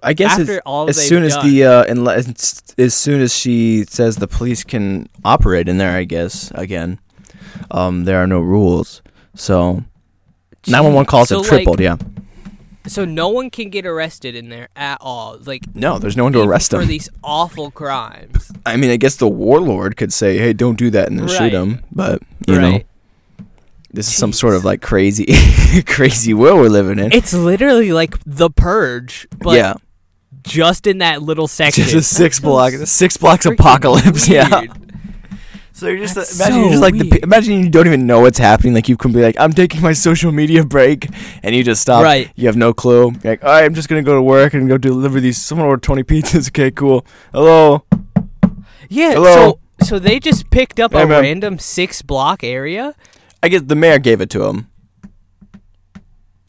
I 0.02 0.12
guess 0.14 0.38
After 0.40 0.60
all 0.66 0.88
as 0.88 0.96
soon 1.08 1.22
as 1.22 1.34
done. 1.34 1.46
the 1.48 1.64
uh, 1.64 1.84
unless, 1.88 2.74
as 2.76 2.92
soon 2.94 3.20
as 3.20 3.34
she 3.34 3.84
says 3.84 4.16
the 4.16 4.26
police 4.28 4.64
can 4.64 5.08
operate 5.24 5.68
in 5.68 5.78
there, 5.78 5.96
I 5.96 6.04
guess 6.04 6.50
again, 6.56 6.98
um, 7.70 8.04
there 8.04 8.18
are 8.22 8.26
no 8.26 8.40
rules. 8.40 9.00
So 9.34 9.84
nine 10.66 10.84
one 10.84 10.94
one 10.94 11.04
calls 11.06 11.28
so, 11.28 11.40
it 11.40 11.46
tripled. 11.46 11.78
like, 11.78 11.84
yeah, 11.84 11.96
So 12.86 13.04
no 13.04 13.28
one 13.28 13.48
can 13.50 13.70
get 13.70 13.86
arrested 13.86 14.34
in 14.34 14.48
there 14.48 14.68
at 14.74 14.98
all. 15.00 15.38
Like 15.40 15.74
no, 15.74 15.98
there's 15.98 16.16
no 16.16 16.24
one 16.24 16.32
to 16.32 16.42
arrest 16.42 16.72
them 16.72 16.80
for 16.80 16.86
these 16.86 17.08
awful 17.22 17.70
crimes. 17.70 18.50
I 18.66 18.76
mean, 18.76 18.90
I 18.90 18.96
guess 18.96 19.16
the 19.16 19.28
warlord 19.28 19.96
could 19.96 20.12
say, 20.12 20.38
"Hey, 20.38 20.52
don't 20.52 20.76
do 20.76 20.90
that," 20.90 21.08
and 21.08 21.18
then 21.18 21.28
shoot 21.28 21.38
Right. 21.38 21.52
him. 21.52 21.80
But 21.92 22.22
you 22.46 22.58
know, 22.60 22.70
right. 22.72 22.86
this 23.92 24.08
is 24.08 24.14
some 24.14 24.32
sort 24.32 24.54
of 24.54 24.64
like 24.64 24.82
crazy, 24.82 25.26
crazy 25.86 26.34
world 26.34 26.58
we're 26.60 26.68
living 26.68 26.98
in. 26.98 27.12
It's 27.12 27.32
literally 27.32 27.92
like 27.92 28.14
the 28.26 28.50
purge, 28.50 29.28
but 29.38 29.54
yeah, 29.56 29.74
just 30.42 30.86
in 30.86 30.98
that 30.98 31.22
little 31.22 31.48
section. 31.48 31.84
Just 31.88 32.12
a 32.12 32.14
six 32.14 32.40
block, 32.48 32.72
six 32.72 33.16
blocks 33.16 33.46
apocalypse. 33.46 34.28
Yeah. 34.28 34.64
So 35.74 35.88
you're 35.88 35.98
just 35.98 36.14
That's 36.14 36.38
imagine 36.38 36.54
so 36.54 36.60
you're 36.60 36.70
just 36.70 36.82
like 36.82 36.94
the, 36.94 37.20
imagine 37.24 37.58
you 37.64 37.68
don't 37.70 37.86
even 37.86 38.06
know 38.06 38.20
what's 38.20 38.38
happening. 38.38 38.74
Like 38.74 38.88
you 38.88 38.96
can 38.96 39.10
be 39.12 39.20
like, 39.22 39.34
I'm 39.40 39.52
taking 39.52 39.80
my 39.80 39.94
social 39.94 40.30
media 40.30 40.64
break, 40.64 41.08
and 41.42 41.56
you 41.56 41.64
just 41.64 41.82
stop. 41.82 42.04
Right. 42.04 42.30
You 42.36 42.46
have 42.46 42.56
no 42.56 42.72
clue. 42.72 43.10
You're 43.24 43.32
like, 43.32 43.42
all 43.42 43.50
right, 43.50 43.64
I'm 43.64 43.74
just 43.74 43.88
gonna 43.88 44.02
go 44.02 44.14
to 44.14 44.22
work 44.22 44.54
and 44.54 44.68
go 44.68 44.78
deliver 44.78 45.18
these. 45.18 45.38
Someone 45.38 45.66
ordered 45.66 45.82
20 45.82 46.02
pizzas. 46.04 46.48
Okay, 46.52 46.70
cool. 46.70 47.04
Hello. 47.32 47.84
Yeah. 48.88 49.14
Hello? 49.14 49.58
So 49.80 49.86
so 49.86 49.98
they 49.98 50.20
just 50.20 50.50
picked 50.50 50.78
up 50.78 50.92
Hey, 50.92 51.02
a 51.02 51.06
man. 51.06 51.22
random 51.22 51.58
six 51.58 52.02
block 52.02 52.44
area, 52.44 52.94
I 53.42 53.48
guess 53.48 53.62
the 53.62 53.74
mayor 53.74 53.98
gave 53.98 54.20
it 54.20 54.30
to 54.30 54.44
him. 54.44 54.68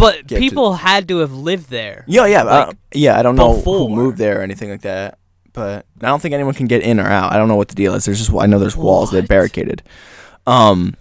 But 0.03 0.27
Get 0.27 0.35
to- 0.35 0.39
people 0.39 0.73
had 0.75 1.07
to 1.07 1.17
have 1.19 1.33
lived 1.33 1.69
there. 1.69 2.03
Yeah, 2.07 2.25
yeah, 2.27 2.43
I- 2.43 2.65
Like, 2.67 2.77
yeah. 2.93 3.17
I 3.17 3.21
don't 3.23 3.35
know 3.35 3.55
before. 3.55 3.87
who 3.87 3.95
moved 3.95 4.17
there 4.17 4.39
or 4.39 4.41
anything 4.43 4.69
like 4.69 4.81
that, 4.81 5.17
but 5.53 5.85
I 6.01 6.07
don't 6.07 6.21
think 6.21 6.33
anyone 6.33 6.53
can 6.53 6.67
get 6.67 6.81
in 6.83 6.99
or 6.99 7.07
out. 7.07 7.31
I 7.33 7.37
don't 7.37 7.47
know 7.47 7.55
what 7.55 7.69
the 7.69 7.75
deal 7.75 7.93
is. 7.95 8.05
There's 8.05 8.19
just 8.19 8.31
I 8.33 8.45
know 8.45 8.59
there's 8.59 8.77
walls 8.77 9.11
that 9.11 9.23
are 9.23 9.27
barricaded. 9.27 9.81
Um, 10.45 10.95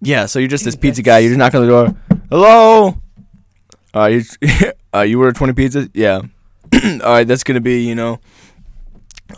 yeah. 0.00 0.26
So 0.26 0.38
you're 0.38 0.48
just 0.48 0.64
this 0.64 0.76
pizza 0.76 1.02
guy. 1.02 1.18
You're 1.20 1.30
just 1.30 1.38
knocking 1.38 1.60
on 1.60 1.66
the 1.66 1.72
door. 1.72 1.96
Hello. 2.30 2.94
Uh, 3.96 4.06
you 4.06 4.22
uh, 4.92 5.02
you 5.02 5.20
ordered 5.20 5.36
20 5.36 5.52
pizzas? 5.52 5.88
Yeah. 5.94 6.20
All 7.04 7.12
right, 7.12 7.22
that's 7.28 7.44
gonna 7.44 7.60
be 7.60 7.86
you 7.86 7.94
know, 7.94 8.18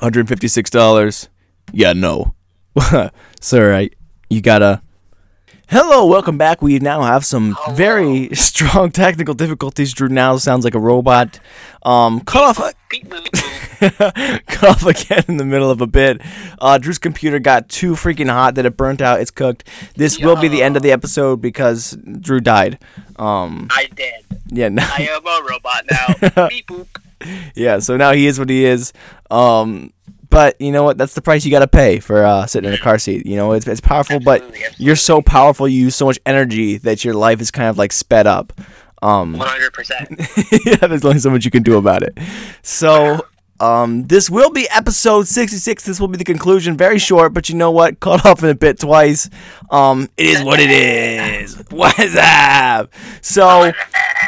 156 0.00 0.70
dollars. 0.70 1.28
Yeah, 1.72 1.92
no, 1.92 2.34
sir. 3.40 3.74
I 3.74 3.90
you 4.30 4.40
gotta. 4.40 4.80
Hello, 5.68 6.06
welcome 6.06 6.38
back. 6.38 6.62
We 6.62 6.78
now 6.78 7.02
have 7.02 7.24
some 7.24 7.56
very 7.72 8.28
strong 8.34 8.92
technical 8.92 9.34
difficulties. 9.34 9.92
Drew 9.92 10.08
now 10.08 10.36
sounds 10.36 10.64
like 10.64 10.76
a 10.76 10.78
robot. 10.78 11.40
Um, 11.82 12.20
cut 12.20 12.44
off, 12.44 12.72
boop. 12.90 14.46
cut 14.46 14.68
off 14.70 14.86
again 14.86 15.24
in 15.26 15.36
the 15.38 15.44
middle 15.44 15.68
of 15.68 15.80
a 15.80 15.86
bit. 15.88 16.22
Uh, 16.60 16.78
Drew's 16.78 16.98
computer 16.98 17.40
got 17.40 17.68
too 17.68 17.92
freaking 17.92 18.30
hot 18.30 18.54
that 18.54 18.64
it 18.64 18.76
burnt 18.76 19.00
out. 19.02 19.20
It's 19.20 19.32
cooked. 19.32 19.68
This 19.96 20.20
will 20.20 20.36
be 20.36 20.46
the 20.46 20.62
end 20.62 20.76
of 20.76 20.84
the 20.84 20.92
episode 20.92 21.40
because 21.42 21.98
Drew 22.20 22.40
died. 22.40 22.78
Um, 23.16 23.66
I 23.70 23.88
did. 23.92 24.24
yeah, 24.46 24.68
no, 24.68 24.82
I 24.86 25.08
am 25.10 25.26
a 25.26 25.48
robot 25.50 25.84
now. 25.90 26.48
Beep 26.48 26.68
boop. 26.68 26.86
yeah. 27.56 27.80
So 27.80 27.96
now 27.96 28.12
he 28.12 28.28
is 28.28 28.38
what 28.38 28.50
he 28.50 28.64
is. 28.64 28.92
Um, 29.32 29.92
but 30.36 30.60
you 30.60 30.70
know 30.70 30.82
what? 30.82 30.98
That's 30.98 31.14
the 31.14 31.22
price 31.22 31.46
you 31.46 31.50
got 31.50 31.60
to 31.60 31.66
pay 31.66 31.98
for 31.98 32.22
uh, 32.22 32.44
sitting 32.44 32.68
in 32.68 32.74
a 32.74 32.78
car 32.78 32.98
seat. 32.98 33.24
You 33.24 33.36
know, 33.36 33.52
it's 33.52 33.66
it's 33.66 33.80
powerful, 33.80 34.20
but 34.20 34.42
Absolutely, 34.42 34.84
you're 34.84 34.94
so 34.94 35.22
powerful. 35.22 35.66
You 35.66 35.84
use 35.84 35.96
so 35.96 36.04
much 36.04 36.18
energy 36.26 36.76
that 36.76 37.06
your 37.06 37.14
life 37.14 37.40
is 37.40 37.50
kind 37.50 37.70
of 37.70 37.78
like 37.78 37.90
sped 37.90 38.26
up. 38.26 38.52
Um, 39.00 39.32
One 39.38 39.48
hundred 39.48 39.72
percent. 39.72 40.10
yeah, 40.66 40.88
there's 40.88 41.06
only 41.06 41.20
so 41.20 41.30
much 41.30 41.46
you 41.46 41.50
can 41.50 41.62
do 41.62 41.78
about 41.78 42.02
it. 42.02 42.18
So, 42.60 43.26
um, 43.60 44.04
this 44.06 44.28
will 44.30 44.50
be 44.50 44.68
episode 44.74 45.26
66. 45.28 45.84
This 45.84 45.98
will 46.00 46.08
be 46.08 46.18
the 46.18 46.24
conclusion. 46.24 46.76
Very 46.76 46.98
short, 46.98 47.32
but 47.34 47.48
you 47.48 47.54
know 47.56 47.70
what? 47.70 48.00
Caught 48.00 48.26
off 48.26 48.42
in 48.42 48.48
a 48.50 48.54
bit 48.54 48.78
twice. 48.80 49.30
Um, 49.70 50.08
it 50.16 50.26
is 50.26 50.42
what 50.42 50.60
it 50.60 50.70
is. 50.70 51.62
What's 51.70 52.16
up? 52.16 52.92
So, 53.22 53.72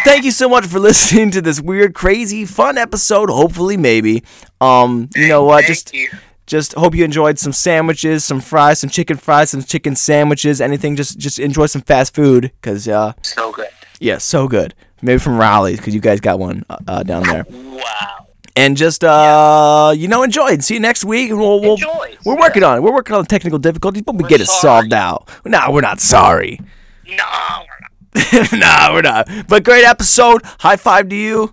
thank 0.04 0.24
you 0.24 0.30
so 0.30 0.48
much 0.48 0.66
for 0.66 0.78
listening 0.78 1.30
to 1.32 1.42
this 1.42 1.60
weird, 1.60 1.94
crazy, 1.94 2.44
fun 2.44 2.78
episode. 2.78 3.30
Hopefully, 3.30 3.76
maybe. 3.76 4.22
Um, 4.60 5.08
you 5.14 5.28
know 5.28 5.44
what? 5.44 5.64
Just 5.66 5.92
you. 5.94 6.08
just 6.46 6.72
hope 6.74 6.94
you 6.94 7.04
enjoyed 7.04 7.38
some 7.38 7.52
sandwiches, 7.52 8.24
some 8.24 8.40
fries, 8.40 8.78
some 8.78 8.90
chicken 8.90 9.16
fries, 9.16 9.50
some 9.50 9.62
chicken 9.62 9.94
sandwiches, 9.94 10.60
anything. 10.60 10.96
Just 10.96 11.18
just 11.18 11.38
enjoy 11.38 11.66
some 11.66 11.82
fast 11.82 12.14
food, 12.14 12.50
cause 12.62 12.88
uh, 12.88 13.12
So 13.22 13.52
good. 13.52 13.68
yeah, 14.00 14.18
so 14.18 14.48
good. 14.48 14.74
Maybe 15.00 15.18
from 15.18 15.38
Rally's 15.38 15.76
because 15.78 15.94
you 15.94 16.00
guys 16.00 16.18
got 16.20 16.38
one 16.40 16.64
uh, 16.68 16.78
uh, 16.88 17.02
down 17.04 17.22
there. 17.22 17.44
Wow. 17.48 18.26
And 18.58 18.76
just 18.76 19.04
uh, 19.04 19.94
you 19.96 20.08
know, 20.08 20.24
enjoy 20.24 20.48
it. 20.48 20.64
See 20.64 20.74
you 20.74 20.80
next 20.80 21.04
week. 21.04 21.30
and 21.30 21.38
We'll, 21.38 21.60
we'll, 21.60 21.74
Enjoy. 21.74 22.16
We're 22.24 22.36
working 22.36 22.64
on 22.64 22.76
it. 22.76 22.80
We're 22.80 22.92
working 22.92 23.14
on 23.14 23.22
the 23.22 23.28
technical 23.28 23.60
difficulties, 23.60 24.02
but 24.02 24.16
we 24.16 24.22
We're 24.24 24.28
get 24.28 24.40
it 24.40 24.48
solved 24.48 24.92
out. 24.92 25.30
No, 25.44 25.70
we're 25.70 25.80
not 25.80 26.00
sorry. 26.00 26.60
No, 27.06 27.24
we're 27.24 28.42
not. 28.42 28.52
no, 28.52 28.90
we're 28.94 29.02
not. 29.02 29.28
But 29.46 29.62
great 29.62 29.84
episode. 29.84 30.42
High 30.44 30.74
five 30.76 31.08
to 31.08 31.16
you. 31.16 31.52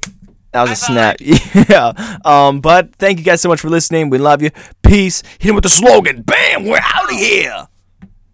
That 0.51 0.63
was 0.63 0.71
a 0.71 0.75
snap. 0.75 1.17
Yeah. 1.69 1.93
Um. 2.25 2.59
But 2.61 2.95
thank 2.95 3.19
you 3.19 3.25
guys 3.25 3.41
so 3.41 3.49
much 3.49 3.59
for 3.59 3.69
listening. 3.69 4.09
We 4.09 4.17
love 4.17 4.41
you. 4.41 4.49
Peace. 4.81 5.21
Hit 5.39 5.49
him 5.49 5.55
with 5.55 5.63
the 5.63 5.69
slogan. 5.69 6.23
Bam. 6.23 6.65
We're 6.65 6.79
out 6.81 7.11
of 7.11 7.17
here. 7.17 7.67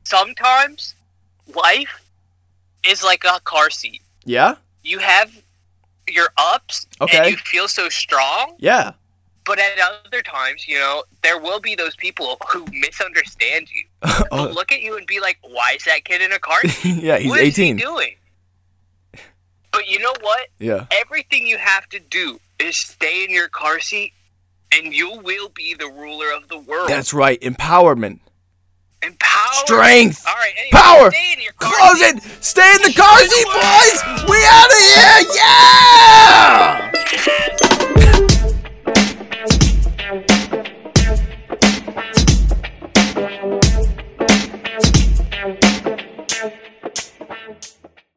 Sometimes 0.06 0.96
life 1.56 2.10
is 2.86 3.04
like 3.04 3.24
a 3.26 3.40
car 3.44 3.70
seat. 3.70 4.02
Yeah. 4.24 4.56
You 4.84 5.00
have 5.00 5.41
your 6.10 6.30
ups 6.38 6.88
Okay. 7.00 7.18
and 7.18 7.28
you 7.32 7.38
feel 7.38 7.68
so 7.68 7.90
strong, 7.90 8.56
Yeah. 8.60 8.92
but 9.46 9.60
at 9.60 9.72
other 10.06 10.22
times, 10.22 10.68
you 10.68 10.78
know, 10.80 11.04
there 11.24 11.38
will 11.40 11.60
be 11.60 11.76
those 11.76 11.96
people 11.96 12.38
who 12.50 12.66
misunderstand 12.72 13.70
you. 13.72 13.86
Oh, 14.32 14.44
look 14.48 14.72
at 14.72 14.82
you 14.82 14.98
and 14.98 15.06
be 15.06 15.20
like, 15.20 15.38
"Why 15.42 15.74
is 15.76 15.84
that 15.86 16.06
kid 16.06 16.22
in 16.22 16.32
a 16.32 16.40
car 16.40 16.62
seat? 16.68 17.04
yeah. 17.04 17.18
He's 17.18 17.30
What 17.30 17.40
18. 17.42 17.78
he 17.78 17.84
doing?" 17.84 18.16
But 19.72 19.88
you 19.88 20.00
know 20.00 20.14
what? 20.22 20.48
Yeah. 20.60 20.86
Everything 20.92 21.48
you 21.48 21.58
have 21.58 21.88
to 21.90 22.00
do 22.00 22.40
is 22.60 22.76
stay 22.78 23.24
in 23.24 23.30
your 23.30 23.48
car 23.48 23.80
seat, 23.80 24.14
and 24.74 24.94
you 24.94 25.18
will 25.20 25.50
be 25.50 25.74
the 25.74 25.88
ruler 25.88 26.32
of 26.34 26.48
the 26.50 26.58
world. 26.60 26.90
That's 26.90 27.14
right. 27.14 27.40
Empowerment. 27.42 28.20
Empower. 29.04 29.66
Strength. 29.66 30.26
All 30.28 30.34
right. 30.36 30.54
Anyway, 30.58 30.70
Power. 30.72 31.10
Stay 31.12 31.34
in 31.34 31.42
your 31.42 31.54
car 31.54 31.74
Close 31.74 32.00
seat. 32.00 32.16
it. 32.18 32.24
Stay 32.44 32.76
in 32.76 32.82
the 32.84 32.94
car 32.94 33.18
seat, 33.20 33.46
boys. 33.46 34.04
We 34.30 34.38
out 34.46 34.70
of 34.70 34.78
here. 34.78 35.22
Yeah. 35.36 36.92